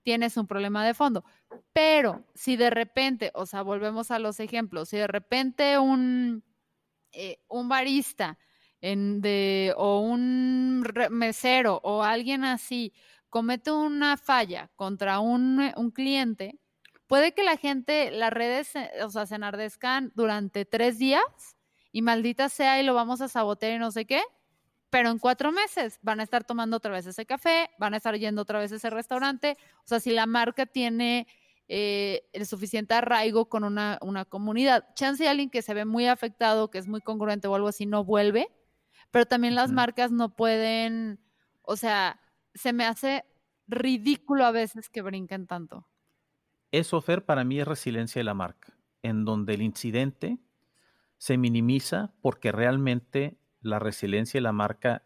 tienes 0.03 0.37
un 0.37 0.47
problema 0.47 0.87
de 0.87 0.95
fondo. 0.95 1.25
Pero 1.73 2.25
si 2.35 2.57
de 2.57 2.71
repente, 2.71 3.33
o 3.35 3.45
sea, 3.45 3.63
volvemos 3.63 4.11
a 4.13 4.21
los 4.21 4.39
ejemplos, 4.39 4.91
si 4.91 4.97
de 4.99 5.09
repente 5.09 5.79
un, 5.79 6.45
eh, 7.13 7.41
un 7.49 7.69
barista 7.69 8.39
o 9.77 10.01
un 10.01 10.85
mesero 11.11 11.81
o 11.83 12.03
alguien 12.03 12.45
así 12.45 12.93
comete 13.31 13.73
una 13.73 14.17
falla 14.17 14.71
contra 14.77 15.19
un, 15.19 15.73
un 15.77 15.91
cliente, 15.91 16.61
puede 17.07 17.33
que 17.33 17.43
la 17.43 17.57
gente, 17.57 18.11
las 18.11 18.33
redes, 18.33 18.73
o 19.03 19.11
sea, 19.11 19.27
se 19.27 19.35
enardezcan 19.35 20.13
durante 20.15 20.65
tres 20.65 20.99
días 20.99 21.23
y 21.93 22.03
maldita 22.03 22.49
sea 22.49 22.81
y 22.81 22.85
lo 22.85 22.95
vamos 22.95 23.21
a 23.21 23.29
sabotear 23.29 23.73
y 23.73 23.79
no 23.79 23.91
sé 23.91 24.05
qué, 24.05 24.23
pero 24.91 25.11
en 25.11 25.19
cuatro 25.19 25.53
meses 25.53 25.99
van 26.03 26.21
a 26.21 26.23
estar 26.23 26.45
tomando 26.45 26.77
otra 26.77 26.93
vez 26.93 27.07
ese 27.07 27.27
café, 27.27 27.71
van 27.79 27.95
a 27.95 27.97
estar 27.99 28.17
yendo 28.17 28.43
otra 28.43 28.59
vez 28.59 28.73
a 28.73 28.77
ese 28.77 28.91
restaurante. 28.91 29.57
O 29.79 29.89
sea, 29.89 30.01
si 30.01 30.11
la 30.11 30.27
marca 30.27 30.67
tiene 30.67 31.27
eh, 31.69 32.29
el 32.33 32.47
suficiente 32.47 32.95
arraigo 32.95 33.49
con 33.49 33.65
una, 33.65 33.99
una 34.01 34.25
comunidad, 34.25 34.95
chance 34.95 35.23
de 35.23 35.29
alguien 35.29 35.51
que 35.51 35.63
se 35.63 35.75
ve 35.75 35.85
muy 35.85 36.07
afectado, 36.07 36.71
que 36.71 36.79
es 36.79 36.87
muy 36.87 37.01
congruente 37.01 37.49
o 37.49 37.55
algo 37.55 37.69
así, 37.69 37.87
no 37.87 38.05
vuelve, 38.05 38.49
pero 39.11 39.27
también 39.27 39.55
las 39.55 39.73
marcas 39.73 40.13
no 40.13 40.37
pueden, 40.37 41.21
o 41.63 41.77
sea, 41.77 42.21
se 42.55 42.73
me 42.73 42.85
hace 42.85 43.25
ridículo 43.67 44.45
a 44.45 44.53
veces 44.53 44.89
que 44.89 45.03
brinquen 45.03 45.47
tanto. 45.47 45.87
Eso, 46.71 47.01
Fer, 47.01 47.25
para 47.25 47.45
mí 47.45 47.61
es 47.61 47.67
resiliencia 47.67 48.21
de 48.21 48.25
la 48.25 48.35
marca, 48.35 48.77
en 49.03 49.25
donde 49.25 49.55
el 49.55 49.63
incidente 49.63 50.39
se 51.19 51.39
minimiza 51.39 52.13
porque 52.21 52.53
realmente 52.53 53.39
la 53.61 53.79
resiliencia 53.79 54.39
de 54.39 54.43
la 54.43 54.53
marca 54.53 55.03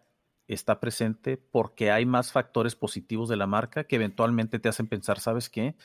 está 0.48 0.80
presente 0.80 1.36
porque 1.36 1.90
hay 1.90 2.06
más 2.06 2.32
factores 2.32 2.74
positivos 2.74 3.28
de 3.28 3.36
la 3.36 3.46
marca 3.46 3.84
que 3.84 3.96
eventualmente 3.96 4.58
te 4.58 4.68
hacen 4.68 4.88
pensar, 4.88 5.20
¿sabes 5.20 5.48
qué? 5.48 5.76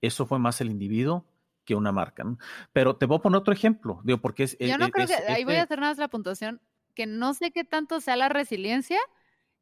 Eso 0.00 0.26
fue 0.26 0.38
más 0.38 0.60
el 0.60 0.70
individuo 0.70 1.26
que 1.64 1.74
una 1.74 1.92
marca. 1.92 2.24
Pero 2.72 2.96
te 2.96 3.06
voy 3.06 3.18
a 3.18 3.22
poner 3.22 3.38
otro 3.38 3.52
ejemplo, 3.52 4.00
digo, 4.04 4.20
porque 4.20 4.44
es... 4.44 4.56
Yo 4.58 4.78
no 4.78 4.90
creo 4.90 5.06
que, 5.06 5.14
ahí 5.14 5.44
voy 5.44 5.56
a 5.56 5.62
hacer 5.62 5.78
nada 5.78 5.92
más 5.92 5.98
la 5.98 6.08
puntuación, 6.08 6.60
que 6.94 7.06
no 7.06 7.34
sé 7.34 7.50
qué 7.50 7.64
tanto 7.64 8.00
sea 8.00 8.16
la 8.16 8.28
resiliencia 8.28 8.98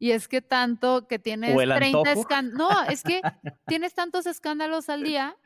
y 0.02 0.10
es 0.10 0.26
que 0.26 0.42
tanto 0.42 1.06
que 1.06 1.20
tienes 1.20 1.56
30 1.56 2.10
escándalos. 2.10 2.58
No, 2.58 2.82
es 2.90 3.04
que 3.04 3.22
tienes 3.68 3.94
tantos 3.94 4.26
escándalos 4.26 4.88
al 4.88 5.04
día 5.04 5.36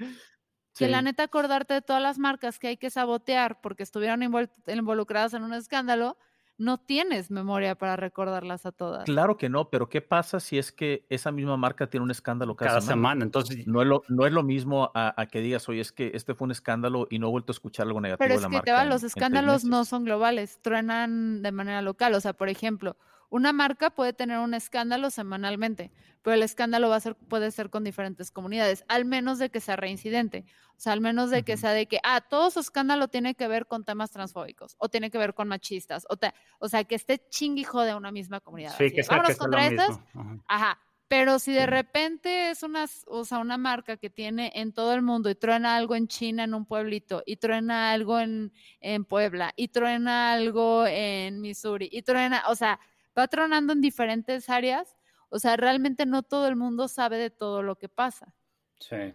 que 0.74 0.88
la 0.88 1.02
neta 1.02 1.24
acordarte 1.24 1.74
de 1.74 1.82
todas 1.82 2.00
las 2.00 2.18
marcas 2.18 2.58
que 2.58 2.68
hay 2.68 2.78
que 2.78 2.88
sabotear 2.88 3.60
porque 3.60 3.82
estuvieron 3.82 4.22
involucradas 4.22 5.34
en 5.34 5.42
un 5.42 5.52
escándalo, 5.52 6.16
no 6.56 6.78
tienes 6.78 7.30
memoria 7.30 7.74
para 7.74 7.96
recordarlas 7.96 8.64
a 8.64 8.72
todas. 8.72 9.04
Claro 9.04 9.36
que 9.36 9.50
no, 9.50 9.68
pero 9.68 9.90
¿qué 9.90 10.00
pasa 10.00 10.40
si 10.40 10.56
es 10.56 10.72
que 10.72 11.04
esa 11.10 11.32
misma 11.32 11.58
marca 11.58 11.90
tiene 11.90 12.04
un 12.04 12.10
escándalo 12.10 12.56
cada, 12.56 12.80
semana? 12.80 13.24
Entonces, 13.24 13.66
no 13.66 13.82
es 13.82 13.88
lo, 13.88 14.04
no 14.08 14.24
es 14.24 14.32
lo 14.32 14.42
mismo 14.42 14.90
a, 14.94 15.26
que 15.30 15.42
digas, 15.42 15.68
oye, 15.68 15.82
es 15.82 15.92
que 15.92 16.12
este 16.14 16.34
fue 16.34 16.46
un 16.46 16.52
escándalo 16.52 17.08
y 17.10 17.18
no 17.18 17.26
he 17.26 17.30
vuelto 17.30 17.52
a 17.52 17.54
escuchar 17.54 17.86
algo 17.86 18.00
negativo 18.00 18.24
pero 18.24 18.36
de 18.36 18.40
la 18.40 18.48
marca. 18.48 18.62
Pero 18.64 18.78
es 18.78 18.82
que 18.84 18.88
los 18.88 19.02
escándalos 19.02 19.64
no 19.66 19.84
son 19.84 20.04
globales, 20.04 20.60
truenan 20.62 21.42
de 21.42 21.52
manera 21.52 21.82
local. 21.82 22.14
O 22.14 22.20
sea, 22.22 22.32
por 22.32 22.48
ejemplo, 22.48 22.96
una 23.30 23.52
marca 23.52 23.90
puede 23.90 24.12
tener 24.12 24.38
un 24.38 24.54
escándalo 24.54 25.10
semanalmente, 25.10 25.92
pero 26.22 26.34
el 26.34 26.42
escándalo 26.42 26.88
va 26.88 26.96
a 26.96 27.00
ser, 27.00 27.14
puede 27.14 27.50
ser 27.50 27.70
con 27.70 27.84
diferentes 27.84 28.30
comunidades, 28.30 28.84
al 28.88 29.04
menos 29.04 29.38
de 29.38 29.50
que 29.50 29.60
sea 29.60 29.76
reincidente. 29.76 30.44
O 30.76 30.80
sea, 30.80 30.92
al 30.92 31.00
menos 31.00 31.30
de 31.30 31.42
que 31.42 31.56
sea 31.56 31.70
de 31.70 31.86
que, 31.86 32.00
ah, 32.02 32.20
todo 32.20 32.50
su 32.50 32.60
escándalo 32.60 33.08
tiene 33.08 33.34
que 33.34 33.48
ver 33.48 33.66
con 33.66 33.84
temas 33.84 34.10
transfóbicos 34.10 34.76
o 34.78 34.88
tiene 34.88 35.10
que 35.10 35.16
ver 35.16 35.32
con 35.32 35.48
machistas. 35.48 36.06
O, 36.10 36.16
o 36.58 36.68
sea, 36.68 36.84
que 36.84 36.94
esté 36.94 37.26
chinguijo 37.30 37.80
de 37.82 37.94
una 37.94 38.12
misma 38.12 38.40
comunidad. 38.40 38.74
Sí, 38.76 38.90
que 38.90 39.02
sea, 39.02 39.16
Vámonos 39.16 39.38
contra 39.38 39.66
estas. 39.66 39.98
Ajá. 40.46 40.78
Pero 41.08 41.38
si 41.38 41.52
de 41.52 41.66
repente 41.66 42.50
es 42.50 42.64
una, 42.64 42.86
o 43.06 43.24
sea, 43.24 43.38
una 43.38 43.56
marca 43.56 43.96
que 43.96 44.10
tiene 44.10 44.50
en 44.56 44.72
todo 44.72 44.92
el 44.92 45.02
mundo 45.02 45.30
y 45.30 45.36
truena 45.36 45.76
algo 45.76 45.94
en 45.94 46.08
China, 46.08 46.44
en 46.44 46.52
un 46.52 46.66
pueblito, 46.66 47.22
y 47.24 47.36
truena 47.36 47.92
algo 47.92 48.18
en, 48.18 48.52
en 48.80 49.04
Puebla, 49.04 49.52
y 49.54 49.68
truena 49.68 50.32
algo 50.32 50.84
en 50.84 51.40
Missouri, 51.40 51.88
y 51.92 52.02
truena, 52.02 52.42
o 52.48 52.56
sea, 52.56 52.80
va 53.18 53.28
tronando 53.28 53.72
en 53.72 53.80
diferentes 53.80 54.48
áreas. 54.48 54.96
O 55.28 55.38
sea, 55.38 55.56
realmente 55.56 56.06
no 56.06 56.22
todo 56.22 56.48
el 56.48 56.56
mundo 56.56 56.88
sabe 56.88 57.18
de 57.18 57.30
todo 57.30 57.62
lo 57.62 57.76
que 57.76 57.88
pasa. 57.88 58.34
Sí. 58.78 59.14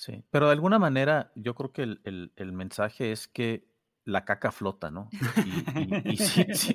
Sí, 0.00 0.24
pero 0.30 0.46
de 0.46 0.52
alguna 0.52 0.78
manera 0.78 1.30
yo 1.34 1.54
creo 1.54 1.72
que 1.72 1.82
el, 1.82 2.52
mensaje 2.54 3.12
es 3.12 3.28
que 3.28 3.68
la 4.06 4.24
caca 4.24 4.50
flota, 4.50 4.90
¿no? 4.90 5.10
Y, 6.06 6.16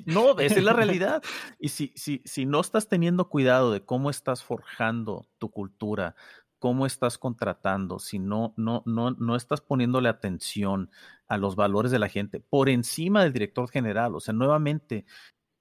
no, 0.06 0.38
esa 0.38 0.54
es 0.54 0.62
la 0.62 0.72
realidad. 0.72 1.24
Y 1.58 1.70
si, 1.70 1.92
si, 1.96 2.22
si 2.24 2.46
no 2.46 2.60
estás 2.60 2.88
teniendo 2.88 3.28
cuidado 3.28 3.72
de 3.72 3.84
cómo 3.84 4.10
estás 4.10 4.44
forjando 4.44 5.26
tu 5.38 5.50
cultura, 5.50 6.14
cómo 6.60 6.86
estás 6.86 7.18
contratando, 7.18 7.98
si 7.98 8.20
no, 8.20 8.54
no, 8.56 8.84
no, 8.86 9.10
no 9.10 9.34
estás 9.34 9.60
poniéndole 9.60 10.08
atención 10.08 10.90
a 11.26 11.36
los 11.36 11.56
valores 11.56 11.90
de 11.90 11.98
la 11.98 12.08
gente 12.08 12.38
por 12.38 12.68
encima 12.68 13.24
del 13.24 13.32
director 13.32 13.68
general, 13.68 14.14
o 14.14 14.20
sea, 14.20 14.34
nuevamente, 14.34 15.04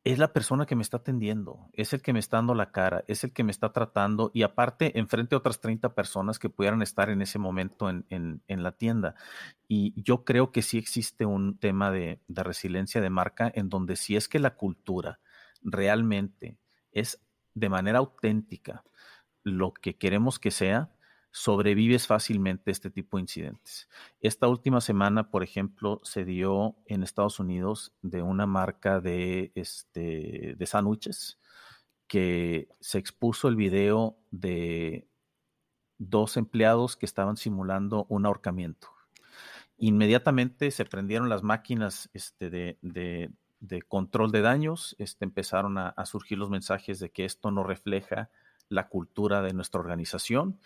es 0.06 0.20
la 0.20 0.34
persona 0.34 0.68
que 0.68 0.76
me 0.76 0.84
está 0.84 0.98
atendiendo, 0.98 1.68
es 1.74 1.92
el 1.92 2.04
que 2.04 2.14
me 2.14 2.20
está 2.20 2.38
dando 2.38 2.54
la 2.54 2.72
cara, 2.72 3.04
es 3.08 3.24
el 3.24 3.34
que 3.34 3.44
me 3.44 3.50
está 3.50 3.74
tratando 3.74 4.30
y 4.36 4.44
aparte 4.44 5.00
enfrente 5.00 5.34
a 5.34 5.40
otras 5.40 5.60
30 5.60 5.96
personas 5.96 6.38
que 6.38 6.48
pudieran 6.48 6.84
estar 6.84 7.10
en 7.10 7.24
ese 7.24 7.40
momento 7.40 7.90
en, 7.90 8.44
la 8.48 8.72
tienda. 8.74 9.16
Y 9.68 10.00
yo 10.00 10.24
creo 10.24 10.52
que 10.52 10.62
sí 10.62 10.78
existe 10.78 11.26
un 11.26 11.58
tema 11.58 11.90
de, 11.90 12.22
de, 12.28 12.44
resiliencia 12.44 13.02
de 13.02 13.10
marca 13.10 13.52
en 13.56 13.68
donde 13.68 13.96
si 13.96 14.16
es 14.16 14.28
que 14.28 14.38
la 14.38 14.56
cultura 14.56 15.20
realmente 15.64 16.60
es 16.92 17.20
de 17.56 17.70
manera 17.70 17.98
auténtica 17.98 18.84
lo 19.42 19.74
que 19.74 19.98
queremos 19.98 20.38
que 20.38 20.52
sea, 20.52 20.92
sobrevives 21.36 22.08
fácilmente 22.08 22.72
este 22.72 22.90
tipo 22.90 23.18
de 23.18 23.24
incidentes. 23.24 23.90
Esta 24.22 24.48
última 24.48 24.80
semana, 24.80 25.30
por 25.32 25.44
ejemplo, 25.44 26.00
se 26.02 26.24
dio 26.24 26.78
en 26.86 27.04
Estados 27.04 27.42
Unidos 27.42 27.92
de 28.02 28.22
una 28.22 28.46
marca 28.46 29.02
de, 29.02 29.52
este, 29.54 30.56
de 30.58 30.66
sándwiches 30.66 31.38
que 32.08 32.70
se 32.80 33.00
expuso 33.00 33.50
el 33.50 33.58
video 33.58 34.18
de 34.32 35.10
dos 35.98 36.38
empleados 36.38 36.96
que 36.96 37.06
estaban 37.06 37.36
simulando 37.36 38.06
un 38.08 38.26
ahorcamiento. 38.26 38.88
Inmediatamente 39.76 40.72
se 40.72 40.86
prendieron 40.86 41.28
las 41.28 41.44
máquinas 41.44 42.10
este, 42.14 42.50
de, 42.50 43.30
control 43.90 44.32
de 44.32 44.40
daños, 44.40 44.96
este, 45.00 45.26
empezaron 45.26 45.78
a 45.80 46.06
surgir 46.06 46.38
los 46.38 46.50
mensajes 46.50 47.00
de 47.00 47.10
que 47.10 47.26
esto 47.26 47.52
no 47.52 47.66
refleja 47.66 48.30
la 48.70 48.88
cultura 48.88 49.42
de 49.42 49.54
nuestra 49.54 49.82
organización 49.82 50.62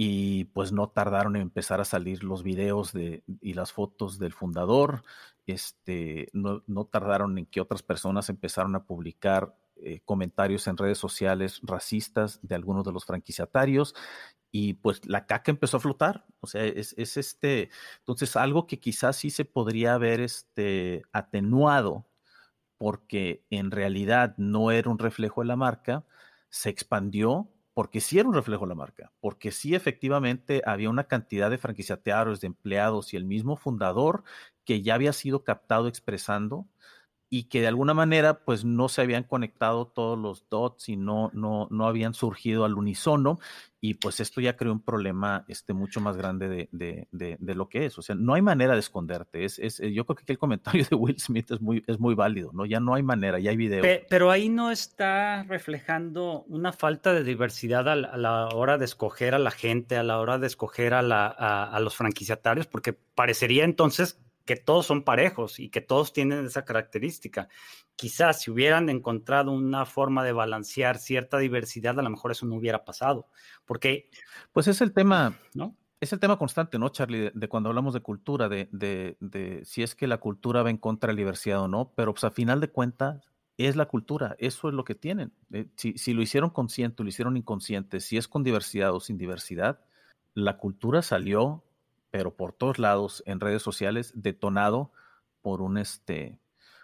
y 0.00 0.44
pues 0.44 0.70
no 0.70 0.90
tardaron 0.90 1.34
en 1.34 1.42
empezar 1.42 1.80
a 1.80 1.84
salir 1.84 2.22
los 2.22 2.44
videos 2.44 2.92
de, 2.92 3.24
y 3.40 3.54
las 3.54 3.72
fotos 3.72 4.20
del 4.20 4.32
fundador, 4.32 5.02
este, 5.44 6.30
no, 6.32 6.62
tardaron 6.84 7.36
en 7.36 7.46
que 7.46 7.60
otras 7.60 7.82
personas 7.82 8.28
empezaron 8.28 8.76
a 8.76 8.84
publicar 8.84 9.56
eh, 9.74 9.98
comentarios 10.04 10.68
en 10.68 10.76
redes 10.76 10.98
sociales 10.98 11.58
racistas 11.64 12.38
de 12.42 12.54
algunos 12.54 12.84
de 12.84 12.92
los 12.92 13.06
franquiciatarios 13.06 13.96
y 14.52 14.74
pues 14.74 15.04
la 15.04 15.26
caca 15.26 15.50
empezó 15.50 15.78
a 15.78 15.80
flotar, 15.80 16.26
o 16.38 16.46
sea, 16.46 16.64
es, 16.64 16.94
este, 16.96 17.68
entonces 17.98 18.36
algo 18.36 18.68
que 18.68 18.78
quizás 18.78 19.16
sí 19.16 19.30
se 19.30 19.44
podría 19.44 19.94
haber 19.94 20.20
este, 20.20 21.02
atenuado 21.10 22.06
porque 22.76 23.42
en 23.50 23.72
realidad 23.72 24.36
no 24.36 24.70
era 24.70 24.90
un 24.90 25.00
reflejo 25.00 25.40
de 25.40 25.48
la 25.48 25.56
marca, 25.56 26.04
se 26.50 26.70
expandió 26.70 27.50
porque 27.78 28.00
sí 28.00 28.18
era 28.18 28.28
un 28.28 28.34
reflejo 28.34 28.64
de 28.64 28.70
la 28.70 28.74
marca, 28.74 29.12
porque 29.20 29.52
sí 29.52 29.76
efectivamente 29.76 30.62
había 30.66 30.90
una 30.90 31.04
cantidad 31.04 31.48
de 31.48 31.58
franquiciatarios, 31.58 32.40
de 32.40 32.48
empleados 32.48 33.14
y 33.14 33.16
el 33.16 33.24
mismo 33.24 33.56
fundador 33.56 34.24
que 34.64 34.82
ya 34.82 34.96
había 34.96 35.12
sido 35.12 35.44
captado 35.44 35.86
expresando 35.86 36.66
y 37.30 37.44
que 37.44 37.60
de 37.60 37.68
alguna 37.68 37.94
manera 37.94 38.44
pues 38.44 38.64
no 38.64 38.88
se 38.88 39.02
habían 39.02 39.24
conectado 39.24 39.86
todos 39.86 40.18
los 40.18 40.48
dots 40.48 40.88
y 40.88 40.96
no, 40.96 41.30
no, 41.34 41.68
no 41.70 41.86
habían 41.86 42.14
surgido 42.14 42.64
al 42.64 42.74
unísono 42.74 43.38
y 43.80 43.94
pues 43.94 44.18
esto 44.18 44.40
ya 44.40 44.56
creó 44.56 44.72
un 44.72 44.82
problema 44.82 45.44
este, 45.46 45.72
mucho 45.72 46.00
más 46.00 46.16
grande 46.16 46.48
de, 46.48 46.68
de, 47.12 47.36
de, 47.38 47.54
lo 47.54 47.68
que 47.68 47.86
es. 47.86 47.96
O 47.96 48.02
sea, 48.02 48.16
no 48.16 48.34
hay 48.34 48.42
manera 48.42 48.74
de 48.74 48.80
esconderte. 48.80 49.44
Es, 49.44 49.60
es, 49.60 49.78
yo 49.78 50.04
creo 50.04 50.16
que 50.16 50.32
el 50.32 50.38
comentario 50.38 50.84
de 50.90 50.96
Will 50.96 51.20
Smith 51.20 51.52
es 51.52 51.60
muy, 51.60 51.84
es 51.86 52.00
muy 52.00 52.16
válido, 52.16 52.50
¿no? 52.52 52.66
Ya 52.66 52.80
no 52.80 52.94
hay 52.94 53.04
manera, 53.04 53.38
ya 53.38 53.50
hay 53.50 53.56
video. 53.56 53.84
Pero, 54.08 54.30
ahí 54.32 54.48
no 54.48 54.72
está 54.72 55.44
reflejando 55.44 56.42
una 56.48 56.72
falta 56.72 57.12
de 57.12 57.22
diversidad 57.22 57.88
a 57.88 57.94
la, 57.94 58.48
hora 58.48 58.78
de 58.78 58.84
escoger 58.84 59.34
a 59.34 59.38
la 59.38 59.52
gente, 59.52 59.96
a 59.96 60.02
la 60.02 60.18
hora 60.18 60.38
de 60.38 60.48
escoger 60.48 60.92
a, 60.92 61.02
la, 61.02 61.28
a 61.28 61.78
los 61.78 61.94
franquiciatarios, 61.94 62.66
porque 62.66 62.92
parecería 62.92 63.64
entonces 63.64 64.18
que 64.48 64.56
todos 64.56 64.86
son 64.86 65.02
parejos 65.02 65.60
y 65.60 65.68
que 65.68 65.82
todos 65.82 66.14
tienen 66.14 66.46
esa 66.46 66.64
característica. 66.64 67.50
Quizás 67.96 68.40
si 68.40 68.50
hubieran 68.50 68.88
encontrado 68.88 69.52
una 69.52 69.84
forma 69.84 70.24
de 70.24 70.32
balancear 70.32 70.96
cierta 70.96 71.36
diversidad, 71.36 71.98
a 71.98 72.02
lo 72.02 72.08
mejor 72.08 72.30
eso 72.30 72.46
no 72.46 72.54
hubiera 72.54 72.82
pasado. 72.82 73.28
Porque. 73.66 74.08
Pues 74.54 74.66
es 74.66 74.80
el 74.80 74.94
tema, 74.94 75.38
¿no? 75.52 75.76
Es 76.00 76.14
el 76.14 76.18
tema 76.18 76.38
constante, 76.38 76.78
¿no, 76.78 76.88
Charlie? 76.88 77.30
De, 77.34 77.48
cuando 77.48 77.68
hablamos 77.68 77.92
de 77.92 78.00
cultura, 78.00 78.48
de, 78.48 78.70
de, 78.72 79.60
si 79.66 79.82
es 79.82 79.94
que 79.94 80.06
la 80.06 80.16
cultura 80.16 80.62
va 80.62 80.70
en 80.70 80.78
contra 80.78 81.08
de 81.08 81.12
la 81.12 81.18
diversidad 81.18 81.60
o 81.60 81.68
no, 81.68 81.92
pero 81.94 82.14
pues 82.14 82.24
a 82.24 82.30
final 82.30 82.58
de 82.62 82.70
cuentas 82.70 83.30
es 83.58 83.76
la 83.76 83.84
cultura, 83.84 84.34
eso 84.38 84.68
es 84.68 84.74
lo 84.74 84.84
que 84.84 84.94
tienen. 84.94 85.34
Eh, 85.52 85.66
si, 85.76 85.98
si, 85.98 86.14
lo 86.14 86.22
hicieron 86.22 86.48
consciente, 86.48 87.02
lo 87.02 87.10
hicieron 87.10 87.36
inconsciente, 87.36 88.00
si 88.00 88.16
es 88.16 88.28
con 88.28 88.44
diversidad 88.44 88.94
o 88.94 89.00
sin 89.00 89.18
diversidad, 89.18 89.80
la 90.32 90.56
cultura 90.56 91.02
salió 91.02 91.64
pero 92.10 92.36
por 92.36 92.52
todos 92.52 92.78
lados 92.78 93.22
en 93.26 93.40
redes 93.40 93.62
sociales, 93.62 94.12
detonado 94.14 94.92
por 95.40 95.62
un, 95.62 95.78
este, 95.78 96.40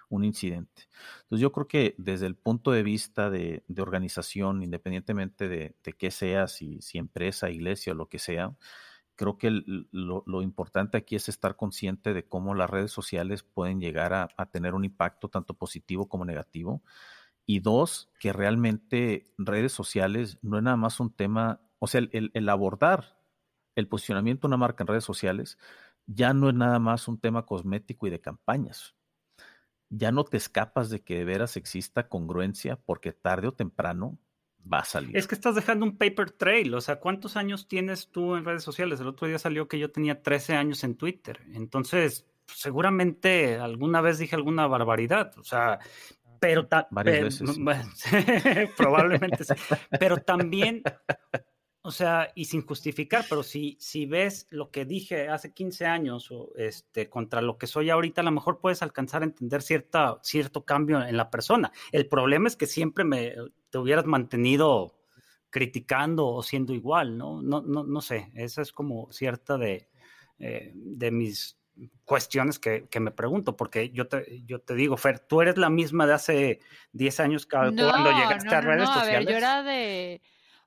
un 0.09 0.25
incidente. 0.25 0.89
Entonces 1.23 1.41
yo 1.41 1.53
creo 1.53 1.69
que 1.69 1.95
desde 1.99 2.27
el 2.27 2.37
punto 2.37 2.71
de 2.73 2.83
vista 2.83 3.31
de, 3.31 3.65
organización, 3.79 4.63
independientemente 4.63 5.49
de, 5.49 5.77
de 5.83 5.93
qué 5.93 6.11
sea, 6.11 6.49
si, 6.49 6.81
si, 6.83 6.99
empresa, 6.99 7.51
iglesia 7.51 7.93
o 7.93 7.97
lo 7.97 8.09
que 8.09 8.19
sea, 8.19 8.57
creo 9.17 9.39
que 9.39 9.51
lo, 9.91 10.43
importante 10.43 10.97
aquí 10.97 11.17
es 11.17 11.29
estar 11.29 11.57
consciente 11.57 12.15
de 12.15 12.25
cómo 12.27 12.55
las 12.55 12.71
redes 12.71 12.91
sociales 12.93 13.43
pueden 13.43 13.81
llegar 13.81 14.13
a, 14.13 14.47
tener 14.47 14.75
un 14.75 14.85
impacto 14.85 15.29
tanto 15.29 15.55
positivo 15.55 16.09
como 16.09 16.25
negativo. 16.25 16.83
Y 17.47 17.61
dos, 17.61 18.11
que 18.19 18.33
realmente 18.33 19.27
redes 19.37 19.73
sociales 19.73 20.39
no 20.43 20.57
es 20.57 20.63
nada 20.63 20.77
más 20.77 20.99
un 21.01 21.13
tema, 21.15 21.61
o 21.79 21.87
sea, 21.87 22.01
el, 22.01 22.31
el 22.33 22.49
abordar 22.49 23.19
el 23.75 23.89
posicionamiento 23.89 24.47
de 24.47 24.49
una 24.49 24.57
marca 24.57 24.83
en 24.83 24.89
redes 24.89 25.05
sociales 25.05 25.59
ya 26.07 26.35
no 26.35 26.49
es 26.49 26.55
nada 26.55 26.79
más 26.79 27.09
un 27.09 27.19
tema 27.19 27.47
cosmético 27.47 28.07
y 28.07 28.11
de 28.11 28.21
campañas. 28.21 28.95
Ya 29.91 30.13
no 30.13 30.25
te 30.25 30.37
escapas 30.37 30.91
de 30.91 31.03
que 31.03 31.19
de 31.19 31.25
veras 31.25 31.57
exista 31.57 32.09
congruencia 32.09 32.77
porque 32.77 33.13
tarde 33.13 33.49
o 33.49 33.53
temprano 33.53 34.19
va 34.71 34.81
a 34.81 34.85
salir. 34.85 35.17
Es 35.17 35.27
que 35.27 35.35
estás 35.35 35.55
dejando 35.55 35.85
un 35.85 35.97
paper 35.97 36.31
trail, 36.31 36.75
o 36.75 36.81
sea, 36.81 36.97
¿cuántos 36.97 37.37
años 37.37 37.69
tienes 37.69 38.11
tú 38.11 38.35
en 38.35 38.45
redes 38.45 38.63
sociales? 38.63 39.01
El 39.01 39.09
otro 39.09 39.27
día 39.27 39.39
salió 39.39 39.69
que 39.69 39.79
yo 39.79 39.91
tenía 39.91 40.23
13 40.23 40.55
años 40.55 40.85
en 40.85 40.97
Twitter, 40.97 41.41
entonces 41.53 42.27
seguramente 42.47 43.57
alguna 43.57 44.01
vez 44.01 44.19
dije 44.19 44.37
alguna 44.37 44.67
barbaridad, 44.67 45.37
o 45.39 45.45
sea, 45.45 45.79
pero 46.41 46.69
varias 46.91 47.41
veces. 47.41 47.59
probablemente 48.77 49.45
sí. 49.45 49.55
Pero 49.99 50.19
también, 50.19 50.83
o 51.87 51.91
sea, 51.91 52.33
y 52.35 52.47
sin 52.47 52.63
justificar, 52.67 53.27
pero 53.29 53.43
si, 53.43 53.77
si 53.79 54.07
ves 54.07 54.47
lo 54.49 54.71
que 54.71 54.87
dije 54.87 55.29
hace 55.29 55.53
15 55.53 55.85
años 55.85 56.31
o 56.31 56.51
este, 56.57 57.11
contra 57.11 57.43
lo 57.43 57.59
que 57.59 57.67
soy 57.67 57.91
ahorita, 57.91 58.23
a 58.23 58.25
lo 58.25 58.31
mejor 58.31 58.59
puedes 58.59 58.81
alcanzar 58.81 59.21
a 59.21 59.27
entender 59.27 59.61
cierta, 59.61 60.19
cierto 60.23 60.65
cambio 60.65 61.05
en 61.05 61.15
la 61.15 61.29
persona. 61.29 61.73
El 61.93 62.09
problema 62.09 62.49
es 62.49 62.57
que 62.57 62.67
siempre 62.67 63.05
me, 63.05 63.35
te 63.69 63.77
hubieras 63.77 64.07
mantenido 64.07 64.95
criticando 65.51 66.27
o 66.27 66.43
siendo 66.43 66.73
igual, 66.73 67.19
¿no? 67.19 67.43
No, 67.43 67.61
no, 67.61 67.85
no 67.85 68.01
sé, 68.01 68.33
esa 68.35 68.63
es 68.63 68.73
como 68.73 69.13
cierta 69.13 69.59
de, 69.59 69.87
eh, 70.39 70.73
de 70.75 71.11
mis 71.11 71.59
cuestiones 72.05 72.59
que, 72.59 72.89
me 72.99 73.11
pregunto, 73.11 73.59
porque 73.59 73.91
yo 73.91 74.09
te, 74.09 74.43
yo 74.47 74.59
te 74.59 74.75
digo, 74.75 74.97
Fer, 74.97 75.19
tú 75.19 75.43
eres 75.43 75.59
la 75.59 75.69
misma 75.69 76.07
de 76.07 76.15
hace 76.15 76.61
10 76.93 77.21
años 77.21 77.47
cuando 77.47 77.83
llegaste 77.85 78.55
a 78.55 78.61
redes 78.63 78.89
sociales. 78.89 79.17
A 79.17 79.19
ver, 79.19 79.29
yo 79.29 79.37
era 79.37 79.63
de, 79.63 80.23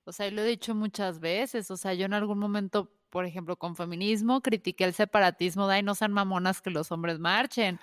o 0.07 0.13
sea, 0.13 0.31
lo 0.31 0.41
he 0.41 0.45
dicho 0.45 0.73
muchas 0.73 1.19
veces, 1.19 1.69
o 1.69 1.77
sea, 1.77 1.93
yo 1.93 2.05
en 2.05 2.13
algún 2.13 2.39
momento, 2.39 2.91
por 3.09 3.25
ejemplo, 3.25 3.57
con 3.57 3.75
feminismo, 3.75 4.41
critiqué 4.41 4.85
el 4.85 4.93
separatismo 4.93 5.67
de 5.67 5.75
ahí 5.75 5.83
no 5.83 5.95
sean 5.95 6.13
mamonas 6.13 6.61
que 6.61 6.69
los 6.69 6.91
hombres 6.91 7.19
marchen. 7.19 7.79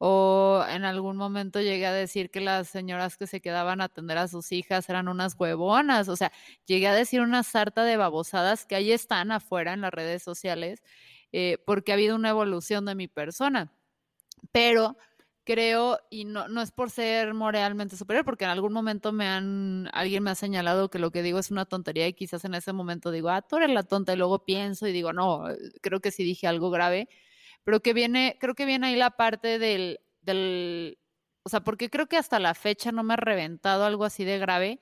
O 0.00 0.64
en 0.68 0.84
algún 0.84 1.16
momento 1.16 1.60
llegué 1.60 1.86
a 1.86 1.92
decir 1.92 2.30
que 2.30 2.40
las 2.40 2.68
señoras 2.68 3.16
que 3.16 3.26
se 3.26 3.40
quedaban 3.40 3.80
a 3.80 3.84
atender 3.84 4.18
a 4.18 4.28
sus 4.28 4.52
hijas 4.52 4.88
eran 4.88 5.08
unas 5.08 5.34
huevonas. 5.38 6.08
O 6.08 6.16
sea, 6.16 6.32
llegué 6.66 6.86
a 6.88 6.94
decir 6.94 7.20
una 7.20 7.42
sarta 7.42 7.84
de 7.84 7.96
babosadas 7.96 8.64
que 8.64 8.76
ahí 8.76 8.92
están 8.92 9.32
afuera 9.32 9.72
en 9.72 9.80
las 9.80 9.92
redes 9.92 10.22
sociales 10.22 10.82
eh, 11.32 11.58
porque 11.66 11.92
ha 11.92 11.94
habido 11.96 12.16
una 12.16 12.30
evolución 12.30 12.84
de 12.86 12.94
mi 12.94 13.08
persona. 13.08 13.72
Pero 14.52 14.96
creo, 15.48 15.98
y 16.10 16.26
no, 16.26 16.46
no 16.48 16.60
es 16.60 16.72
por 16.72 16.90
ser 16.90 17.32
moralmente 17.32 17.96
superior, 17.96 18.22
porque 18.22 18.44
en 18.44 18.50
algún 18.50 18.70
momento 18.70 19.12
me 19.12 19.26
han, 19.26 19.88
alguien 19.94 20.22
me 20.22 20.30
ha 20.30 20.34
señalado 20.34 20.90
que 20.90 20.98
lo 20.98 21.10
que 21.10 21.22
digo 21.22 21.38
es 21.38 21.50
una 21.50 21.64
tontería 21.64 22.06
y 22.06 22.12
quizás 22.12 22.44
en 22.44 22.52
ese 22.52 22.74
momento 22.74 23.10
digo, 23.10 23.30
ah, 23.30 23.40
tú 23.40 23.56
eres 23.56 23.70
la 23.70 23.82
tonta, 23.82 24.12
y 24.12 24.16
luego 24.18 24.44
pienso 24.44 24.86
y 24.86 24.92
digo, 24.92 25.14
no, 25.14 25.44
creo 25.80 26.00
que 26.00 26.10
sí 26.10 26.22
dije 26.22 26.46
algo 26.46 26.68
grave, 26.68 27.08
pero 27.64 27.80
que 27.80 27.94
viene, 27.94 28.36
creo 28.38 28.54
que 28.54 28.66
viene 28.66 28.88
ahí 28.88 28.96
la 28.96 29.12
parte 29.12 29.58
del, 29.58 30.00
del, 30.20 30.98
o 31.44 31.48
sea, 31.48 31.60
porque 31.60 31.88
creo 31.88 32.08
que 32.08 32.18
hasta 32.18 32.38
la 32.38 32.52
fecha 32.52 32.92
no 32.92 33.02
me 33.02 33.14
ha 33.14 33.16
reventado 33.16 33.86
algo 33.86 34.04
así 34.04 34.24
de 34.24 34.38
grave, 34.38 34.80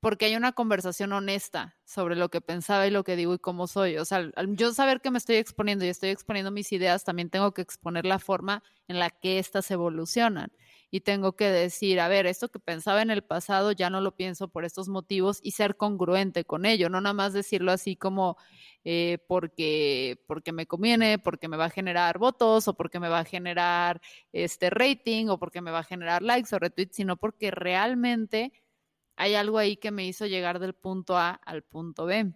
porque 0.00 0.24
hay 0.24 0.36
una 0.36 0.52
conversación 0.52 1.12
honesta 1.12 1.76
sobre 1.84 2.16
lo 2.16 2.30
que 2.30 2.40
pensaba 2.40 2.86
y 2.86 2.90
lo 2.90 3.04
que 3.04 3.16
digo 3.16 3.34
y 3.34 3.38
cómo 3.38 3.66
soy. 3.66 3.98
O 3.98 4.04
sea, 4.04 4.30
al 4.34 4.56
yo 4.56 4.72
saber 4.72 5.00
que 5.02 5.10
me 5.10 5.18
estoy 5.18 5.36
exponiendo 5.36 5.84
y 5.84 5.88
estoy 5.88 6.10
exponiendo 6.10 6.50
mis 6.50 6.72
ideas, 6.72 7.04
también 7.04 7.28
tengo 7.28 7.52
que 7.52 7.62
exponer 7.62 8.06
la 8.06 8.18
forma 8.18 8.62
en 8.88 8.98
la 8.98 9.10
que 9.10 9.38
éstas 9.38 9.70
evolucionan. 9.70 10.52
Y 10.90 11.02
tengo 11.02 11.36
que 11.36 11.48
decir, 11.48 12.00
a 12.00 12.08
ver, 12.08 12.26
esto 12.26 12.48
que 12.48 12.58
pensaba 12.58 13.02
en 13.02 13.10
el 13.10 13.22
pasado 13.22 13.70
ya 13.72 13.90
no 13.90 14.00
lo 14.00 14.16
pienso 14.16 14.48
por 14.48 14.64
estos 14.64 14.88
motivos 14.88 15.38
y 15.42 15.52
ser 15.52 15.76
congruente 15.76 16.44
con 16.44 16.66
ello, 16.66 16.88
no 16.88 17.00
nada 17.00 17.14
más 17.14 17.32
decirlo 17.32 17.70
así 17.70 17.94
como 17.94 18.36
eh, 18.84 19.18
porque, 19.28 20.20
porque 20.26 20.52
me 20.52 20.66
conviene, 20.66 21.18
porque 21.18 21.46
me 21.48 21.56
va 21.56 21.66
a 21.66 21.70
generar 21.70 22.18
votos 22.18 22.66
o 22.66 22.74
porque 22.74 22.98
me 22.98 23.08
va 23.08 23.20
a 23.20 23.24
generar 23.24 24.00
este 24.32 24.70
rating 24.70 25.26
o 25.28 25.38
porque 25.38 25.60
me 25.60 25.70
va 25.70 25.80
a 25.80 25.84
generar 25.84 26.22
likes 26.22 26.54
o 26.54 26.58
retweets, 26.58 26.96
sino 26.96 27.16
porque 27.16 27.50
realmente 27.50 28.52
hay 29.20 29.34
algo 29.34 29.58
ahí 29.58 29.76
que 29.76 29.90
me 29.90 30.06
hizo 30.06 30.24
llegar 30.26 30.60
del 30.60 30.72
punto 30.72 31.18
A 31.18 31.32
al 31.44 31.62
punto 31.62 32.06
B. 32.06 32.32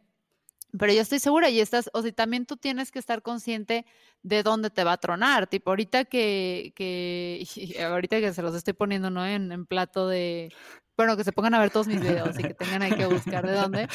Pero 0.78 0.93
yo 0.93 1.01
estoy 1.01 1.18
segura 1.18 1.49
y 1.49 1.61
estás, 1.61 1.89
o 1.95 2.03
sea, 2.03 2.12
también 2.12 2.45
tú 2.45 2.59
tienes 2.59 2.91
que 2.91 2.99
estar 2.99 3.22
consciente 3.22 3.87
de 4.22 4.43
dónde 4.43 4.68
te 4.68 4.85
va 4.85 4.93
a 4.93 4.97
tronar. 4.99 5.47
Tipo, 5.47 5.70
ahorita 5.70 6.05
que, 6.05 6.74
que 6.76 7.47
ahorita 7.82 8.20
que 8.20 8.35
se 8.35 8.43
los 8.43 8.55
estoy 8.55 8.74
poniendo, 8.74 9.09
¿no? 9.09 9.26
En, 9.26 9.64
plato 9.64 10.09
de, 10.09 10.53
bueno, 10.95 11.16
que 11.16 11.24
se 11.24 11.32
pongan 11.32 11.55
a 11.55 11.61
ver 11.61 11.70
todos 11.70 11.87
mis 11.87 12.03
videos 12.03 12.39
y 12.39 12.43
que 12.43 12.55
tengan 12.55 12.95
que 12.95 13.07
buscar 13.07 13.47
de 13.47 13.53
dónde. 13.53 13.89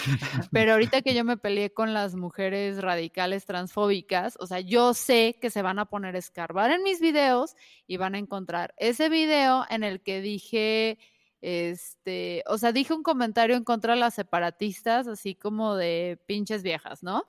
Pero 0.51 0.71
ahorita 0.71 1.03
que 1.03 1.13
yo 1.13 1.23
me 1.23 1.37
peleé 1.37 1.71
con 1.71 1.93
las 1.93 2.15
mujeres 2.15 2.81
radicales 2.81 3.45
transfóbicas, 3.45 4.35
o 4.39 4.47
sea, 4.47 4.61
yo 4.61 4.95
sé 4.95 5.37
que 5.39 5.51
se 5.51 5.61
van 5.61 5.77
a 5.77 5.85
poner 5.85 6.15
a 6.15 6.19
escarbar 6.19 6.71
en 6.71 6.81
mis 6.81 7.01
videos 7.01 7.55
y 7.85 7.97
van 7.97 8.15
a 8.15 8.17
encontrar 8.17 8.73
ese 8.77 9.09
video 9.09 9.63
en 9.69 9.83
el 9.83 10.01
que 10.01 10.21
dije 10.21 10.97
este, 11.41 12.43
o 12.47 12.57
sea, 12.57 12.71
dije 12.71 12.93
un 12.93 13.03
comentario 13.03 13.55
en 13.55 13.63
contra 13.63 13.93
de 13.93 13.99
las 13.99 14.13
separatistas, 14.13 15.07
así 15.07 15.35
como 15.35 15.75
de 15.75 16.19
pinches 16.25 16.63
viejas, 16.63 17.03
¿no? 17.03 17.25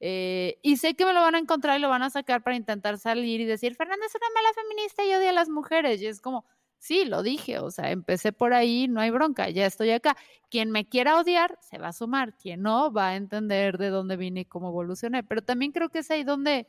Eh, 0.00 0.58
y 0.62 0.78
sé 0.78 0.94
que 0.94 1.04
me 1.04 1.12
lo 1.12 1.20
van 1.20 1.34
a 1.34 1.38
encontrar 1.38 1.78
y 1.78 1.82
lo 1.82 1.90
van 1.90 2.02
a 2.02 2.10
sacar 2.10 2.42
para 2.42 2.56
intentar 2.56 2.98
salir 2.98 3.40
y 3.40 3.44
decir, 3.44 3.74
Fernanda 3.74 4.06
es 4.06 4.14
una 4.14 4.26
mala 4.34 4.48
feminista 4.54 5.04
y 5.04 5.14
odia 5.14 5.30
a 5.30 5.34
las 5.34 5.50
mujeres. 5.50 6.00
Y 6.00 6.06
es 6.06 6.20
como, 6.22 6.46
sí, 6.78 7.04
lo 7.04 7.22
dije, 7.22 7.58
o 7.58 7.70
sea, 7.70 7.90
empecé 7.90 8.32
por 8.32 8.54
ahí, 8.54 8.88
no 8.88 9.00
hay 9.00 9.10
bronca, 9.10 9.50
ya 9.50 9.66
estoy 9.66 9.90
acá. 9.90 10.16
Quien 10.50 10.70
me 10.70 10.88
quiera 10.88 11.18
odiar, 11.20 11.58
se 11.60 11.78
va 11.78 11.88
a 11.88 11.92
sumar. 11.92 12.34
Quien 12.36 12.62
no, 12.62 12.90
va 12.92 13.08
a 13.10 13.16
entender 13.16 13.78
de 13.78 13.90
dónde 13.90 14.16
vine 14.16 14.40
y 14.40 14.44
cómo 14.46 14.70
evolucioné. 14.70 15.22
Pero 15.22 15.42
también 15.42 15.72
creo 15.72 15.90
que 15.90 16.00
es 16.00 16.10
ahí 16.10 16.24
donde 16.24 16.66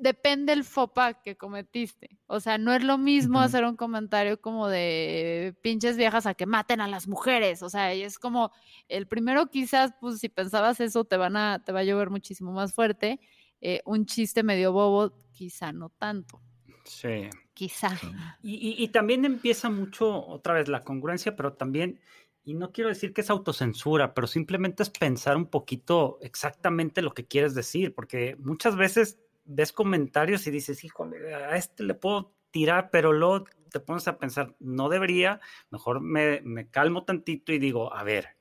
depende 0.00 0.52
el 0.52 0.64
fopa 0.64 1.14
que 1.22 1.36
cometiste. 1.36 2.18
O 2.26 2.40
sea, 2.40 2.58
no 2.58 2.72
es 2.72 2.82
lo 2.82 2.98
mismo 2.98 3.40
hacer 3.40 3.64
un 3.64 3.76
comentario 3.76 4.40
como 4.40 4.68
de 4.68 5.54
pinches 5.62 5.96
viejas 5.96 6.26
a 6.26 6.34
que 6.34 6.46
maten 6.46 6.80
a 6.80 6.88
las 6.88 7.06
mujeres. 7.08 7.62
O 7.62 7.70
sea, 7.70 7.92
es 7.92 8.18
como 8.18 8.52
el 8.88 9.06
primero 9.06 9.50
quizás, 9.50 9.92
pues 10.00 10.18
si 10.18 10.28
pensabas 10.28 10.80
eso, 10.80 11.04
te 11.04 11.16
van 11.16 11.36
a, 11.36 11.62
te 11.64 11.72
va 11.72 11.80
a 11.80 11.84
llover 11.84 12.10
muchísimo 12.10 12.52
más 12.52 12.72
fuerte. 12.72 13.20
Eh, 13.60 13.80
un 13.84 14.06
chiste 14.06 14.42
medio 14.42 14.72
bobo, 14.72 15.14
quizá 15.32 15.72
no 15.72 15.88
tanto. 15.90 16.40
Sí. 16.84 17.30
Quizá. 17.54 17.96
Y, 18.42 18.82
y, 18.82 18.88
también 18.88 19.24
empieza 19.24 19.70
mucho, 19.70 20.26
otra 20.26 20.54
vez, 20.54 20.68
la 20.68 20.82
congruencia, 20.82 21.36
pero 21.36 21.52
también, 21.52 22.00
y 22.44 22.54
no 22.54 22.72
quiero 22.72 22.90
decir 22.90 23.14
que 23.14 23.20
es 23.20 23.30
autocensura, 23.30 24.12
pero 24.12 24.26
simplemente 24.26 24.82
es 24.82 24.90
pensar 24.90 25.36
un 25.36 25.46
poquito 25.46 26.18
exactamente 26.20 27.00
lo 27.00 27.14
que 27.14 27.26
quieres 27.26 27.54
decir, 27.54 27.94
porque 27.94 28.36
muchas 28.40 28.74
veces 28.74 29.18
ves 29.44 29.72
comentarios 29.72 30.46
y 30.46 30.50
dices, 30.50 30.84
híjole, 30.84 31.34
a 31.34 31.56
este 31.56 31.82
le 31.82 31.94
puedo 31.94 32.34
tirar, 32.50 32.90
pero 32.90 33.12
luego 33.12 33.44
te 33.70 33.80
pones 33.80 34.06
a 34.08 34.18
pensar, 34.18 34.54
no 34.60 34.88
debería, 34.88 35.40
mejor 35.70 36.00
me, 36.00 36.40
me 36.42 36.68
calmo 36.70 37.04
tantito 37.04 37.52
y 37.52 37.58
digo, 37.58 37.92
a 37.94 38.04
ver, 38.04 38.36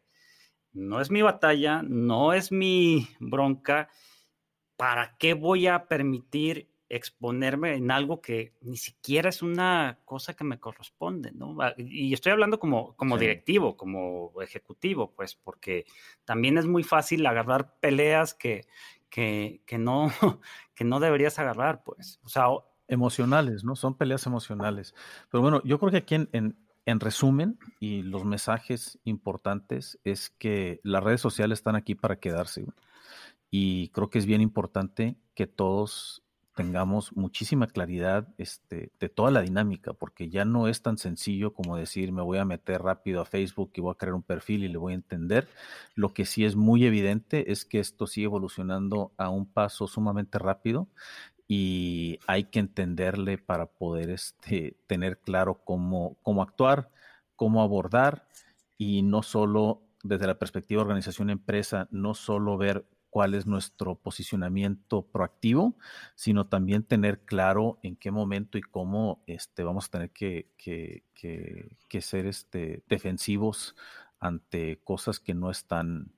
no 0.71 1.01
es 1.01 1.11
mi 1.11 1.21
batalla, 1.21 1.81
no 1.83 2.33
es 2.33 2.51
mi 2.51 3.07
bronca, 3.19 3.89
¿para 4.75 5.17
qué 5.17 5.33
voy 5.33 5.67
a 5.67 5.87
permitir 5.87 6.69
exponerme 6.89 7.73
en 7.73 7.89
algo 7.89 8.21
que 8.21 8.53
ni 8.61 8.77
siquiera 8.77 9.29
es 9.29 9.41
una 9.41 9.99
cosa 10.05 10.35
que 10.35 10.43
me 10.43 10.59
corresponde, 10.59 11.31
¿no? 11.31 11.57
Ah, 11.59 11.73
y 11.77 12.13
estoy 12.13 12.33
hablando 12.33 12.59
como, 12.59 12.95
como 12.95 13.17
directivo, 13.17 13.75
como 13.75 14.31
ejecutivo, 14.41 15.11
pues, 15.15 15.33
porque 15.35 15.85
también 16.23 16.59
es 16.59 16.67
muy 16.67 16.83
fácil 16.83 17.25
agarrar 17.25 17.79
peleas 17.79 18.35
que, 18.35 18.67
que, 19.13 19.77
no, 19.77 20.11
que 20.75 20.83
no 20.83 20.99
deberías 20.99 21.37
agarrar, 21.37 21.83
pues. 21.83 22.19
O 22.23 22.29
sea, 22.29 22.47
emocionales, 22.87 23.63
¿no? 23.63 23.75
Son 23.75 23.95
peleas 23.95 24.25
emocionales. 24.25 24.95
Pero 25.29 25.43
bueno, 25.43 25.61
yo 25.63 25.77
creo 25.77 25.91
que 25.91 25.97
aquí 25.97 26.15
en, 26.15 26.57
en, 26.85 26.99
resumen 26.99 27.59
y 27.79 28.01
los 28.01 28.25
mensajes 28.25 28.99
importantes 29.03 29.99
es 30.03 30.31
que 30.31 30.81
las 30.83 31.03
redes 31.03 31.21
sociales 31.21 31.59
están 31.59 31.75
aquí 31.75 31.93
para 31.93 32.19
quedarse. 32.19 32.65
Y 33.51 33.89
creo 33.89 34.09
que 34.09 34.17
es 34.17 34.25
bien 34.25 34.41
importante 34.41 35.15
que 35.35 35.45
todos 35.45 36.22
tengamos 36.55 37.15
muchísima 37.15 37.67
claridad 37.67 38.27
este, 38.37 38.91
de 38.99 39.09
toda 39.09 39.31
la 39.31 39.41
dinámica, 39.41 39.93
porque 39.93 40.29
ya 40.29 40.45
no 40.45 40.67
es 40.67 40.81
tan 40.81 40.97
sencillo 40.97 41.53
como 41.53 41.77
decir 41.77 42.11
me 42.11 42.21
voy 42.21 42.37
a 42.37 42.45
meter 42.45 42.81
rápido 42.81 43.21
a 43.21 43.25
Facebook 43.25 43.71
y 43.75 43.81
voy 43.81 43.91
a 43.91 43.97
crear 43.97 44.13
un 44.13 44.23
perfil 44.23 44.63
y 44.63 44.67
le 44.67 44.77
voy 44.77 44.93
a 44.93 44.95
entender. 44.95 45.47
Lo 45.95 46.13
que 46.13 46.25
sí 46.25 46.45
es 46.45 46.55
muy 46.55 46.85
evidente 46.85 47.51
es 47.51 47.65
que 47.65 47.79
esto 47.79 48.07
sigue 48.07 48.25
evolucionando 48.25 49.11
a 49.17 49.29
un 49.29 49.45
paso 49.45 49.87
sumamente 49.87 50.37
rápido 50.39 50.87
y 51.47 52.19
hay 52.27 52.45
que 52.45 52.59
entenderle 52.59 53.37
para 53.37 53.65
poder 53.65 54.09
este, 54.09 54.77
tener 54.87 55.17
claro 55.19 55.61
cómo, 55.63 56.17
cómo 56.21 56.41
actuar, 56.41 56.89
cómo 57.35 57.61
abordar 57.61 58.27
y 58.77 59.01
no 59.01 59.23
solo 59.23 59.81
desde 60.03 60.27
la 60.27 60.37
perspectiva 60.37 60.81
organización-empresa, 60.81 61.87
no 61.91 62.13
solo 62.13 62.57
ver 62.57 62.85
cuál 63.13 63.35
es 63.35 63.45
nuestro 63.45 63.93
posicionamiento 63.93 65.03
proactivo, 65.03 65.77
sino 66.15 66.47
también 66.47 66.81
tener 66.81 67.19
claro 67.19 67.77
en 67.83 67.95
qué 67.95 68.09
momento 68.09 68.57
y 68.57 68.63
cómo 68.63 69.23
este, 69.27 69.61
vamos 69.61 69.85
a 69.85 69.89
tener 69.91 70.09
que, 70.09 70.47
que, 70.57 72.01
ser 72.01 72.25
este, 72.25 72.81
defensivos 72.89 73.75
ante 74.19 74.79
cosas 74.83 75.19
que 75.19 75.35
no 75.35 75.51
están 75.51 76.11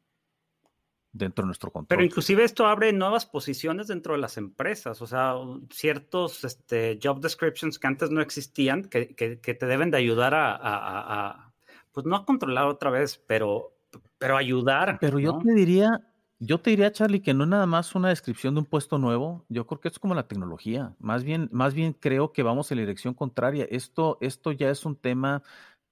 dentro 1.12 1.44
de 1.44 1.48
nuestro 1.48 1.70
control. 1.70 1.98
Pero 1.98 2.06
inclusive 2.06 2.46
esto 2.46 2.66
abre 2.66 2.94
nuevas 2.94 3.26
posiciones 3.26 3.88
dentro 3.88 4.14
de 4.14 4.20
las 4.20 4.38
empresas, 4.38 5.02
o 5.02 5.08
sea, 5.08 5.34
ciertos 5.72 6.46
este, 6.46 6.98
job 7.04 7.20
descriptions 7.20 7.78
que 7.78 7.88
antes 7.88 8.10
no 8.10 8.22
existían, 8.22 8.86
que, 8.86 9.06
te 9.06 9.66
deben 9.66 9.92
de 9.92 9.98
ayudar 9.98 10.34
a, 10.34 11.52
pues 11.92 12.06
no 12.06 12.16
a 12.16 12.26
controlar 12.26 12.68
otra 12.68 12.90
vez, 12.90 13.22
pero, 13.28 13.74
pero 14.18 14.38
ayudar. 14.38 14.98
Pero 15.02 15.20
yo 15.20 15.38
te 15.40 15.52
diría 15.52 16.02
Yo 16.40 16.60
te 16.60 16.70
diría, 16.72 16.92
Charlie, 16.92 17.22
que 17.22 17.34
no 17.34 17.46
es 17.46 17.50
nada 17.50 17.66
más 17.66 17.96
una 17.96 18.10
descripción 18.10 18.56
de 18.56 18.60
un 18.62 18.66
puesto 18.66 18.98
nuevo. 18.98 19.46
Yo 19.48 19.66
creo 19.68 19.80
que 19.80 19.88
es 19.88 20.00
como 20.00 20.16
la 20.16 20.28
tecnología. 20.28 20.96
Más 21.00 21.24
bien, 21.24 21.50
más 21.52 21.74
bien 21.74 21.94
creo 21.94 22.34
que 22.34 22.44
vamos 22.44 22.72
en 22.72 22.78
la 22.78 22.82
dirección 22.82 23.14
contraria. 23.14 23.66
Esto, 23.70 24.18
esto 24.22 24.52
ya 24.52 24.70
es 24.70 24.86
un 24.86 24.98
tema 24.98 25.44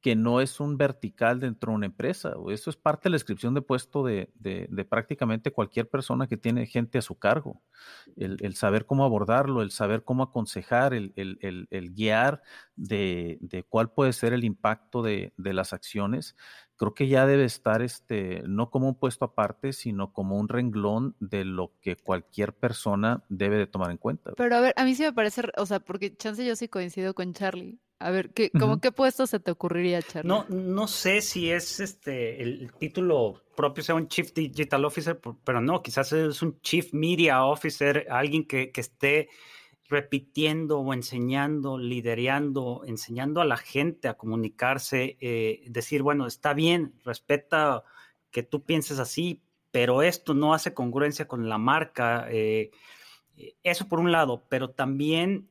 que 0.03 0.17
no 0.17 0.41
es 0.41 0.59
un 0.59 0.77
vertical 0.77 1.39
dentro 1.39 1.71
de 1.71 1.77
una 1.77 1.85
empresa. 1.85 2.33
Eso 2.49 2.69
es 2.69 2.75
parte 2.75 3.03
de 3.05 3.11
la 3.11 3.15
descripción 3.15 3.53
de 3.53 3.61
puesto 3.61 4.03
de, 4.03 4.29
prácticamente 4.89 5.53
cualquier 5.53 5.89
persona 5.89 6.27
que 6.27 6.35
tiene 6.35 6.65
gente 6.65 6.97
a 6.97 7.01
su 7.01 7.17
cargo. 7.17 7.61
El, 8.17 8.53
saber 8.55 8.85
cómo 8.85 9.05
abordarlo, 9.05 9.61
el 9.61 9.71
saber 9.71 10.03
cómo 10.03 10.23
aconsejar, 10.23 10.93
el, 10.93 11.13
guiar 11.95 12.41
de, 12.75 13.65
cuál 13.69 13.91
puede 13.91 14.11
ser 14.11 14.33
el 14.33 14.43
impacto 14.43 15.03
de, 15.03 15.31
las 15.37 15.71
acciones. 15.71 16.35
Creo 16.83 16.95
que 16.95 17.07
ya 17.07 17.25
debe 17.25 17.45
estar 17.45 17.81
este, 17.81 18.43
no 18.45 18.69
como 18.69 18.89
un 18.89 18.95
puesto 18.95 19.25
aparte, 19.25 19.73
sino 19.73 20.11
como 20.11 20.37
un 20.37 20.49
renglón 20.49 21.15
de 21.19 21.45
lo 21.45 21.71
que 21.81 21.95
cualquier 21.95 22.53
persona 22.53 23.23
debe 23.29 23.57
de 23.57 23.67
tomar 23.67 23.91
en 23.91 23.97
cuenta. 23.97 24.33
Pero 24.35 24.55
a 24.55 24.59
ver, 24.59 24.73
a 24.75 24.83
mí 24.83 24.95
sí 24.95 25.03
me 25.03 25.13
parece, 25.13 25.43
o 25.57 25.65
sea, 25.65 25.79
porque 25.79 26.15
chance 26.15 26.45
yo 26.45 26.55
sí 26.55 26.67
coincido 26.67 27.13
con 27.13 27.33
Charlie 27.33 27.79
a 28.03 28.11
ver, 28.11 28.31
¿qué, 28.31 28.51
¿cómo 28.51 28.81
qué 28.81 28.91
puesto 28.91 29.25
se 29.27 29.39
te 29.39 29.49
ocurriría, 29.49 30.01
Charlie? 30.01 30.27
No, 30.27 30.45
no 30.49 30.89
sé 30.89 31.21
si 31.21 31.49
es 31.49 31.79
este 31.79 32.43
el 32.43 32.73
título 32.77 33.41
propio 33.55 33.81
sea 33.81 33.95
un 33.95 34.09
Chief 34.09 34.33
Digital 34.33 34.83
Officer, 34.83 35.17
pero 35.45 35.61
no, 35.61 35.81
quizás 35.81 36.11
es 36.11 36.41
un 36.41 36.59
Chief 36.59 36.93
Media 36.93 37.45
Officer, 37.45 38.05
alguien 38.09 38.45
que, 38.45 38.73
esté 38.75 39.29
repitiendo 39.93 40.79
o 40.79 40.91
enseñando, 40.91 41.77
liderando, 41.77 42.81
enseñando 42.85 43.41
a 43.41 43.45
la 43.45 43.57
gente 43.57 44.07
a 44.07 44.15
comunicarse, 44.15 45.17
eh, 45.21 45.63
decir, 45.67 46.01
bueno, 46.01 46.25
está 46.25 46.55
bien, 46.55 46.95
respeta 47.05 47.83
que 48.31 48.41
tú 48.41 48.63
pienses 48.63 48.97
así, 48.97 49.43
pero 49.69 50.01
esto 50.01 50.33
no 50.33 50.55
hace 50.55 50.73
congruencia 50.73 51.27
con 51.27 51.47
la 51.47 51.59
marca. 51.59 52.25
Eh, 52.31 52.71
eso 53.61 53.87
por 53.87 53.99
un 53.99 54.11
lado, 54.11 54.43
pero 54.49 54.71
también 54.71 55.49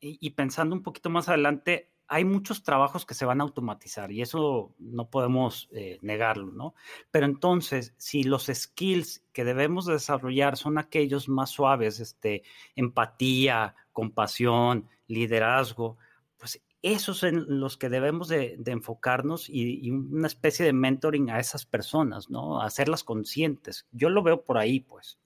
y, 0.00 0.30
pensando 0.30 0.74
un 0.74 0.82
poquito 0.82 1.10
más 1.10 1.28
adelante, 1.28 1.90
hay 2.12 2.24
muchos 2.24 2.64
trabajos 2.64 3.06
que 3.06 3.14
se 3.14 3.24
van 3.24 3.40
a 3.40 3.44
automatizar 3.44 4.10
y 4.10 4.20
eso 4.20 4.74
no 4.80 5.08
podemos 5.08 5.68
eh, 5.70 5.98
negarlo, 6.02 6.50
¿no? 6.50 6.74
Pero 7.12 7.24
entonces, 7.24 7.94
si 7.98 8.24
los 8.24 8.50
skills 8.52 9.22
que 9.32 9.44
debemos 9.44 9.86
desarrollar 9.86 10.56
son 10.56 10.76
aquellos 10.76 11.28
más 11.28 11.50
suaves, 11.50 12.00
este, 12.00 12.42
empatía, 12.74 13.76
compasión, 13.92 14.88
liderazgo, 15.06 15.98
pues 16.36 16.60
esos 16.82 17.18
son 17.18 17.46
los 17.60 17.76
que 17.76 17.88
debemos 17.88 18.26
de, 18.26 18.58
enfocarnos 18.66 19.48
y, 19.48 19.78
y, 19.80 19.92
una 19.92 20.26
especie 20.26 20.66
de 20.66 20.72
mentoring 20.72 21.30
a 21.30 21.38
esas 21.38 21.64
personas, 21.64 22.28
¿no? 22.28 22.60
Hacerlas 22.60 23.04
conscientes. 23.04 23.86
Yo 23.92 24.10
lo 24.10 24.24
veo 24.24 24.42
por 24.42 24.58
ahí, 24.58 24.80
pues. 24.80 25.16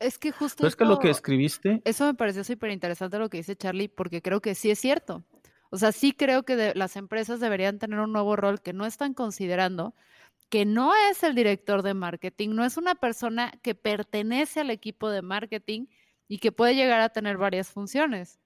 Es 0.00 0.18
que 0.18 0.32
justo. 0.32 0.66
es 0.66 0.74
que 0.74 0.84
lo 0.84 0.98
que 0.98 1.10
escribiste. 1.10 1.80
Eso 1.84 2.06
me 2.06 2.14
pareció 2.14 2.42
súper 2.42 2.70
interesante 2.70 3.18
lo 3.18 3.28
que 3.28 3.38
dice 3.38 3.56
Charlie, 3.56 3.88
porque 3.88 4.20
creo 4.20 4.40
que 4.40 4.56
sí 4.56 4.70
es 4.70 4.80
cierto. 4.80 5.24
O 5.70 5.76
sea, 5.78 5.92
sí 5.92 6.12
creo 6.12 6.44
que 6.44 6.72
las 6.74 6.96
empresas 6.96 7.40
deberían 7.40 7.78
tener 7.78 8.00
un 8.00 8.12
nuevo 8.12 8.36
rol 8.36 8.62
que 8.62 8.72
no 8.72 8.86
están 8.86 9.14
considerando, 9.14 9.94
que 10.48 10.64
no 10.64 10.94
es 11.10 11.22
el 11.22 11.34
director 11.34 11.82
de 11.82 11.94
marketing, 11.94 12.50
no 12.50 12.64
es 12.64 12.76
una 12.78 12.94
persona 12.94 13.52
que 13.62 13.74
pertenece 13.74 14.60
al 14.60 14.70
equipo 14.70 15.10
de 15.10 15.22
marketing 15.22 15.86
y 16.28 16.38
que 16.38 16.52
puede 16.52 16.74
llegar 16.74 17.00
a 17.00 17.10
tener 17.10 17.36
varias 17.38 17.68
funciones. 17.68 18.40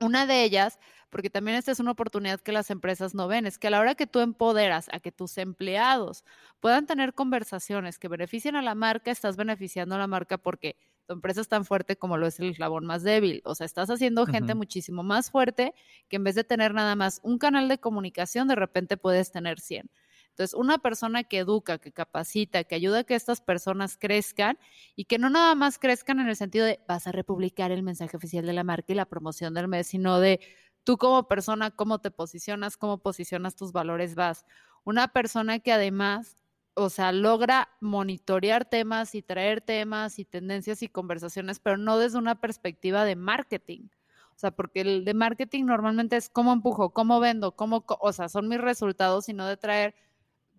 Una 0.00 0.26
de 0.26 0.44
ellas, 0.44 0.78
porque 1.10 1.30
también 1.30 1.56
esta 1.56 1.72
es 1.72 1.80
una 1.80 1.92
oportunidad 1.92 2.40
que 2.40 2.52
las 2.52 2.70
empresas 2.70 3.14
no 3.14 3.28
ven, 3.28 3.46
es 3.46 3.58
que 3.58 3.68
a 3.68 3.70
la 3.70 3.80
hora 3.80 3.94
que 3.94 4.06
tú 4.06 4.20
empoderas 4.20 4.88
a 4.92 5.00
que 5.00 5.12
tus 5.12 5.38
empleados 5.38 6.24
puedan 6.60 6.86
tener 6.86 7.14
conversaciones 7.14 7.98
que 7.98 8.08
beneficien 8.08 8.56
a 8.56 8.62
la 8.62 8.74
marca, 8.74 9.10
estás 9.10 9.36
beneficiando 9.36 9.94
a 9.94 9.98
la 9.98 10.06
marca 10.08 10.38
porque 10.38 10.76
tu 11.06 11.12
empresa 11.14 11.40
es 11.40 11.48
tan 11.48 11.64
fuerte 11.64 11.96
como 11.96 12.16
lo 12.16 12.26
es 12.26 12.40
el 12.40 12.50
eslabón 12.50 12.86
más 12.86 13.02
débil. 13.02 13.42
O 13.44 13.54
sea, 13.54 13.66
estás 13.66 13.90
haciendo 13.90 14.26
gente 14.26 14.54
muchísimo 14.54 15.02
más 15.02 15.30
fuerte 15.30 15.74
que 16.08 16.16
en 16.16 16.24
vez 16.24 16.34
de 16.34 16.44
tener 16.44 16.74
nada 16.74 16.96
más 16.96 17.20
un 17.22 17.38
canal 17.38 17.68
de 17.68 17.78
comunicación, 17.78 18.48
de 18.48 18.54
repente 18.54 18.96
puedes 18.96 19.30
tener 19.30 19.60
100. 19.60 19.90
Entonces, 20.34 20.54
una 20.54 20.78
persona 20.78 21.22
que 21.22 21.38
educa, 21.38 21.78
que 21.78 21.92
capacita, 21.92 22.64
que 22.64 22.74
ayuda 22.74 23.00
a 23.00 23.04
que 23.04 23.14
estas 23.14 23.40
personas 23.40 23.96
crezcan 23.96 24.58
y 24.96 25.04
que 25.04 25.16
no 25.16 25.30
nada 25.30 25.54
más 25.54 25.78
crezcan 25.78 26.18
en 26.18 26.28
el 26.28 26.34
sentido 26.34 26.66
de 26.66 26.80
vas 26.88 27.06
a 27.06 27.12
republicar 27.12 27.70
el 27.70 27.84
mensaje 27.84 28.16
oficial 28.16 28.44
de 28.44 28.52
la 28.52 28.64
marca 28.64 28.92
y 28.92 28.96
la 28.96 29.04
promoción 29.06 29.54
del 29.54 29.68
mes, 29.68 29.86
sino 29.86 30.18
de 30.18 30.40
tú 30.82 30.98
como 30.98 31.28
persona, 31.28 31.70
cómo 31.70 32.00
te 32.00 32.10
posicionas, 32.10 32.76
cómo 32.76 32.98
posicionas 32.98 33.54
tus 33.54 33.70
valores, 33.70 34.16
vas. 34.16 34.44
Una 34.82 35.06
persona 35.08 35.60
que 35.60 35.72
además, 35.72 36.36
o 36.74 36.90
sea, 36.90 37.12
logra 37.12 37.68
monitorear 37.80 38.64
temas 38.64 39.14
y 39.14 39.22
traer 39.22 39.60
temas 39.60 40.18
y 40.18 40.24
tendencias 40.24 40.82
y 40.82 40.88
conversaciones, 40.88 41.60
pero 41.60 41.76
no 41.76 41.98
desde 41.98 42.18
una 42.18 42.40
perspectiva 42.40 43.04
de 43.04 43.16
marketing. 43.16 43.88
O 44.34 44.38
sea, 44.38 44.50
porque 44.50 44.80
el 44.80 45.04
de 45.04 45.14
marketing 45.14 45.64
normalmente 45.64 46.16
es 46.16 46.28
cómo 46.28 46.52
empujo, 46.52 46.90
cómo 46.90 47.20
vendo, 47.20 47.52
cómo, 47.52 47.84
o 47.86 48.12
sea, 48.12 48.28
son 48.28 48.48
mis 48.48 48.60
resultados, 48.60 49.26
sino 49.26 49.46
de 49.46 49.56
traer 49.56 49.94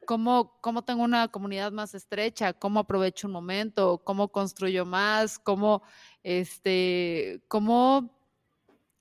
cómo, 0.05 0.57
cómo 0.61 0.83
tengo 0.85 1.03
una 1.03 1.27
comunidad 1.27 1.73
más 1.73 1.93
estrecha, 1.93 2.53
cómo 2.53 2.79
aprovecho 2.79 3.27
un 3.27 3.33
momento, 3.33 3.97
cómo 4.05 4.29
construyo 4.29 4.85
más, 4.85 5.37
cómo, 5.39 5.83
este, 6.23 7.43
cómo, 7.49 8.15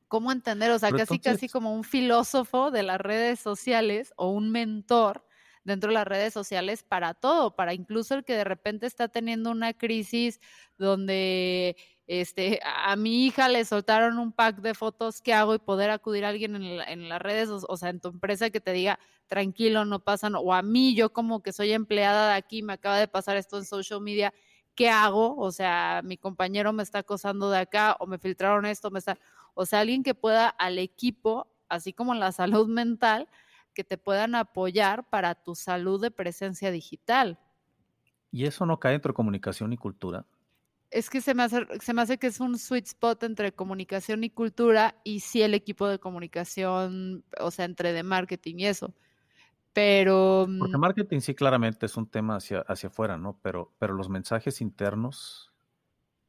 cómo 0.09 0.33
entender, 0.33 0.73
o 0.73 0.79
sea, 0.81 0.91
casi, 0.91 1.21
casi 1.21 1.49
como 1.49 1.73
un 1.73 1.85
filósofo 1.85 2.73
de 2.73 2.83
las 2.83 3.01
redes 3.01 3.39
sociales 3.39 4.13
o 4.17 4.31
un 4.31 4.51
mentor 4.51 5.25
dentro 5.65 5.89
de 5.89 5.95
las 5.95 6.07
redes 6.07 6.33
sociales 6.33 6.83
para 6.83 7.15
todo, 7.15 7.57
para 7.57 7.75
incluso 7.75 8.15
el 8.15 8.25
que 8.25 8.37
de 8.37 8.45
repente 8.45 8.87
está 8.87 9.09
teniendo 9.09 9.51
una 9.51 9.73
crisis 9.73 10.41
donde 10.79 11.77
este, 12.07 12.61
a 12.65 12.97
mi 12.97 13.27
hija 13.27 13.49
le 13.49 13.65
soltaron 13.65 14.19
un 14.19 14.33
pack 14.33 14.61
de 14.61 14.75
fotos, 14.75 15.23
¿qué 15.23 15.33
hago? 15.33 15.55
Y 15.55 15.59
poder 15.59 15.91
acudir 15.91 16.25
a 16.25 16.29
alguien 16.29 16.55
en, 16.57 17.09
las 17.09 17.23
redes, 17.23 17.49
o, 17.49 17.77
sea, 17.77 17.89
en 17.89 18.01
tu 18.01 18.09
empresa 18.09 18.51
que 18.51 18.61
te 18.61 18.73
diga, 18.73 18.99
tranquilo, 19.27 19.85
no 19.87 20.01
pasa, 20.01 20.29
o 20.29 20.53
a 20.53 20.63
mí, 20.63 20.95
yo 20.95 21.13
como 21.13 21.43
que 21.43 21.53
soy 21.53 21.73
empleada 21.73 22.29
de 22.29 22.35
aquí, 22.35 22.63
me 22.63 22.75
acaba 22.75 22.99
de 22.99 23.09
pasar 23.09 23.37
esto 23.37 23.57
en 23.57 23.65
social 23.65 24.03
media, 24.03 24.35
¿qué 24.75 24.91
hago? 24.91 25.37
O 25.37 25.51
sea, 25.51 26.03
mi 26.05 26.19
compañero 26.19 26.73
me 26.73 26.83
está 26.83 26.99
acosando 27.01 27.51
de 27.51 27.59
acá, 27.59 27.97
o 28.01 28.07
me 28.07 28.19
filtraron 28.19 28.67
esto, 28.67 28.91
me 28.91 28.99
está, 28.99 29.19
o 29.55 29.65
sea, 29.65 29.81
alguien 29.81 30.03
que 30.03 30.15
pueda 30.15 30.49
al 30.49 30.79
equipo, 30.79 31.49
así 31.71 31.95
como 31.95 32.13
en 32.13 32.21
la 32.21 32.33
salud 32.33 32.69
mental, 32.69 33.29
que 33.75 33.85
te 33.85 33.99
puedan 33.99 34.35
apoyar 34.35 35.09
para 35.11 35.35
tu 35.35 35.55
salud 35.55 36.01
de 36.01 36.11
presencia 36.11 36.71
digital. 36.71 37.39
¿Y 38.31 38.47
eso 38.47 38.65
no 38.65 38.81
cae 38.81 38.95
entre 38.95 39.13
comunicación 39.13 39.73
y 39.73 39.77
cultura? 39.77 40.25
es 40.95 41.11
que 41.11 41.21
se 41.21 41.35
me, 41.35 41.43
hace, 41.43 41.67
se 41.81 41.93
me 41.93 42.03
hace 42.03 42.19
que 42.19 42.29
es 42.29 42.39
un 42.39 42.57
sweet 42.57 42.87
spot 42.87 43.25
entre 43.25 43.53
comunicación 43.53 44.23
y 44.23 44.31
cultura 44.31 44.95
y 45.03 45.21
sí 45.21 45.43
el 45.43 45.53
equipo 45.53 45.89
de 45.89 45.99
comunicación, 45.99 47.25
o 47.41 47.51
sea, 47.51 47.65
entre 47.65 47.93
de 47.93 48.05
marketing 48.05 48.55
y 48.59 48.67
eso. 48.67 48.95
Pero... 49.73 50.47
Porque 50.59 50.77
mm 50.77 50.81
marketing 50.81 51.19
sí 51.19 51.35
claramente 51.35 51.87
es 51.87 51.97
un 51.97 52.07
tema 52.07 52.37
hacia, 52.37 52.61
hacia 52.61 52.91
afuera, 52.91 53.19
¿no? 53.19 53.41
Pero, 53.43 53.73
pero 53.81 53.95
los 53.95 54.09
mensajes 54.09 54.61
internos 54.61 55.53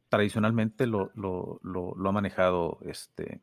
tradicionalmente 0.10 0.88
lo, 0.88 1.12
lo, 1.14 1.60
lo, 1.62 2.10
ha 2.10 2.12
manejado 2.12 2.80
este, 2.82 3.42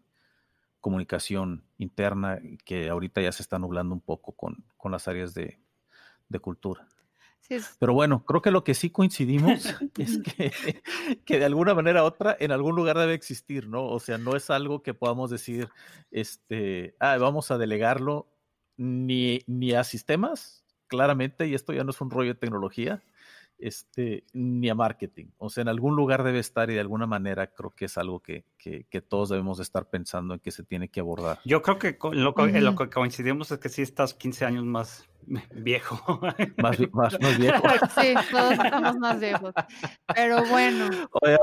comunicación 0.82 1.64
interna 1.78 2.38
que 2.66 2.90
ahorita 2.90 3.22
ya 3.22 3.32
se 3.32 3.42
está 3.42 3.58
nublando 3.58 3.94
un 3.94 4.02
poco 4.02 4.32
con, 4.32 4.66
con 4.76 4.92
las 4.92 5.08
áreas 5.08 5.32
de, 5.32 5.58
de 6.28 6.38
cultura. 6.40 6.86
Pero 7.78 7.92
bueno, 7.92 8.24
creo 8.24 8.40
que 8.40 8.50
lo 8.50 8.64
que 8.64 8.74
sí 8.74 8.90
coincidimos 8.90 9.64
es 9.98 10.20
que, 11.24 11.38
de 11.38 11.44
alguna 11.44 11.74
manera 11.74 12.02
u 12.02 12.06
otra 12.06 12.36
en 12.38 12.52
algún 12.52 12.76
lugar 12.76 12.98
debe 12.98 13.14
existir, 13.14 13.68
¿no? 13.68 13.86
O 13.86 14.00
sea, 14.00 14.18
no 14.18 14.36
es 14.36 14.50
algo 14.50 14.82
que 14.82 14.94
podamos 14.94 15.30
decir, 15.30 15.68
este, 16.10 16.96
ah, 16.98 17.16
vamos 17.18 17.50
a 17.50 17.58
delegarlo 17.58 18.28
ni, 18.76 19.40
ni 19.46 19.72
a 19.72 19.84
sistemas, 19.84 20.64
claramente, 20.88 21.46
y 21.46 21.54
esto 21.54 21.72
ya 21.72 21.84
no 21.84 21.90
es 21.90 22.00
un 22.00 22.10
rollo 22.10 22.34
de 22.34 22.40
tecnología, 22.40 23.02
este, 23.62 24.24
ni 24.32 24.68
a 24.68 24.74
marketing. 24.74 25.26
O 25.38 25.48
sea, 25.48 25.62
en 25.62 25.68
algún 25.68 25.96
lugar 25.96 26.22
debe 26.22 26.38
estar 26.38 26.70
y 26.70 26.74
de 26.74 26.80
alguna 26.80 27.06
manera 27.06 27.46
creo 27.46 27.70
que 27.70 27.86
es 27.86 27.96
algo 27.96 28.20
que, 28.20 28.44
todos 29.08 29.28
debemos 29.28 29.60
estar 29.60 29.88
pensando 29.88 30.34
en 30.34 30.40
que 30.40 30.50
se 30.50 30.62
tiene 30.62 30.88
que 30.88 31.00
abordar. 31.00 31.38
Yo 31.44 31.62
creo 31.62 31.78
que 31.78 31.96
lo, 32.12 32.34
en 32.46 32.64
lo 32.64 32.76
que 32.76 32.90
coincidimos 32.90 33.50
es 33.50 33.58
que 33.58 33.68
sí 33.68 33.82
estás 33.82 34.14
15 34.14 34.44
años 34.44 34.64
más 34.64 35.08
viejo. 35.54 36.20
Más, 36.56 36.78
viejo. 36.78 37.62
Sí, 38.00 38.14
todos 38.30 38.52
estamos 38.52 38.96
más 38.96 39.20
viejos. 39.20 39.54
Pero 40.14 40.44
bueno. 40.46 40.90
Oye, 41.22 41.38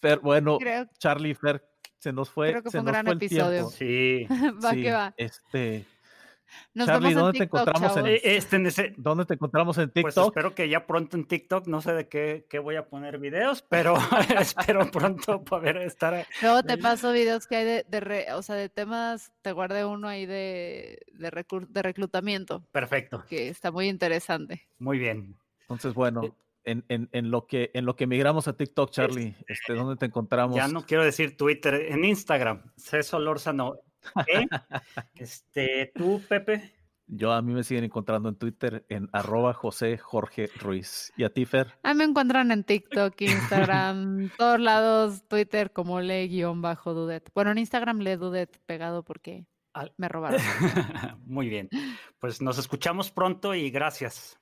Fer, 0.00 0.18
bueno, 0.20 0.58
Charlie, 0.98 1.34
Fer, 1.34 1.64
se 1.98 2.12
nos 2.12 2.30
fue. 2.30 2.50
Creo 2.50 2.62
que 2.62 2.70
fue 2.70 2.80
un 2.80 2.86
gran 2.86 3.08
episodio. 3.08 3.68
Sí. 3.70 4.26
va 4.64 4.72
que 4.72 4.92
va. 4.92 5.14
Este 5.16 5.86
Charlie, 6.76 7.14
¿dónde 7.14 7.38
te 7.38 7.44
encontramos 7.44 7.96
en, 7.96 8.06
este, 8.06 8.94
¿dónde 8.96 9.24
te 9.24 9.34
encontramos 9.34 9.78
en 9.78 9.90
pues 9.90 10.06
TikTok? 10.06 10.26
espero 10.28 10.54
que 10.54 10.68
ya 10.68 10.86
pronto 10.86 11.16
en 11.16 11.26
TikTok, 11.26 11.66
no 11.66 11.80
sé 11.80 11.92
de 11.92 12.08
qué, 12.08 12.46
qué 12.48 12.58
voy 12.58 12.76
a 12.76 12.88
poner 12.88 13.18
videos, 13.18 13.62
pero 13.62 13.96
espero 14.38 14.90
pronto 14.90 15.44
poder 15.44 15.76
estar. 15.78 16.26
Luego 16.42 16.62
te 16.62 16.78
paso 16.78 17.12
videos 17.12 17.46
que 17.46 17.56
hay 17.56 17.64
de, 17.64 17.86
de 17.88 18.32
o 18.34 18.42
sea, 18.42 18.56
de 18.56 18.68
temas, 18.68 19.32
te 19.42 19.52
guardé 19.52 19.84
uno 19.84 20.08
ahí 20.08 20.26
de, 20.26 21.00
de, 21.12 21.44
de 21.68 21.82
reclutamiento. 21.82 22.64
Perfecto. 22.72 23.24
Que 23.28 23.48
está 23.48 23.70
muy 23.70 23.88
interesante. 23.88 24.68
Muy 24.78 24.98
bien. 24.98 25.36
Entonces, 25.62 25.94
bueno, 25.94 26.36
en, 26.64 26.84
en, 26.88 27.08
en, 27.12 27.30
lo 27.30 27.46
que, 27.46 27.70
en 27.74 27.84
lo 27.84 27.96
que 27.96 28.06
migramos 28.06 28.48
a 28.48 28.56
TikTok, 28.56 28.90
Charlie, 28.90 29.34
este, 29.46 29.74
¿dónde 29.74 29.96
te 29.96 30.06
encontramos? 30.06 30.56
Ya 30.56 30.68
no 30.68 30.84
quiero 30.84 31.04
decir 31.04 31.36
Twitter, 31.36 31.74
en 31.90 32.04
Instagram, 32.04 32.62
César 32.76 33.20
Lórzano. 33.20 33.76
¿Eh? 34.26 34.46
este, 35.14 35.92
¿Tú, 35.94 36.22
Pepe? 36.28 36.72
Yo 37.06 37.32
a 37.32 37.42
mí 37.42 37.52
me 37.52 37.62
siguen 37.64 37.84
encontrando 37.84 38.30
en 38.30 38.36
Twitter 38.36 38.86
en 38.88 39.08
arroba 39.12 39.52
José 39.52 39.98
Jorge 39.98 40.48
Ruiz. 40.58 41.12
¿Y 41.16 41.24
a 41.24 41.30
ti, 41.30 41.44
Fer? 41.44 41.68
A 41.82 41.92
mí 41.92 41.98
me 41.98 42.04
encuentran 42.04 42.50
en 42.50 42.64
TikTok, 42.64 43.20
Instagram, 43.20 44.30
todos 44.38 44.58
lados, 44.58 45.22
Twitter 45.28 45.70
como 45.72 46.00
le-dudet. 46.00 47.30
Bueno, 47.34 47.50
en 47.50 47.58
Instagram 47.58 47.98
le 47.98 48.16
dudet 48.16 48.58
pegado 48.64 49.04
porque 49.04 49.46
me 49.98 50.08
robaron. 50.08 50.40
Muy 51.26 51.48
bien. 51.48 51.68
Pues 52.18 52.40
nos 52.40 52.58
escuchamos 52.58 53.10
pronto 53.10 53.54
y 53.54 53.70
gracias. 53.70 54.38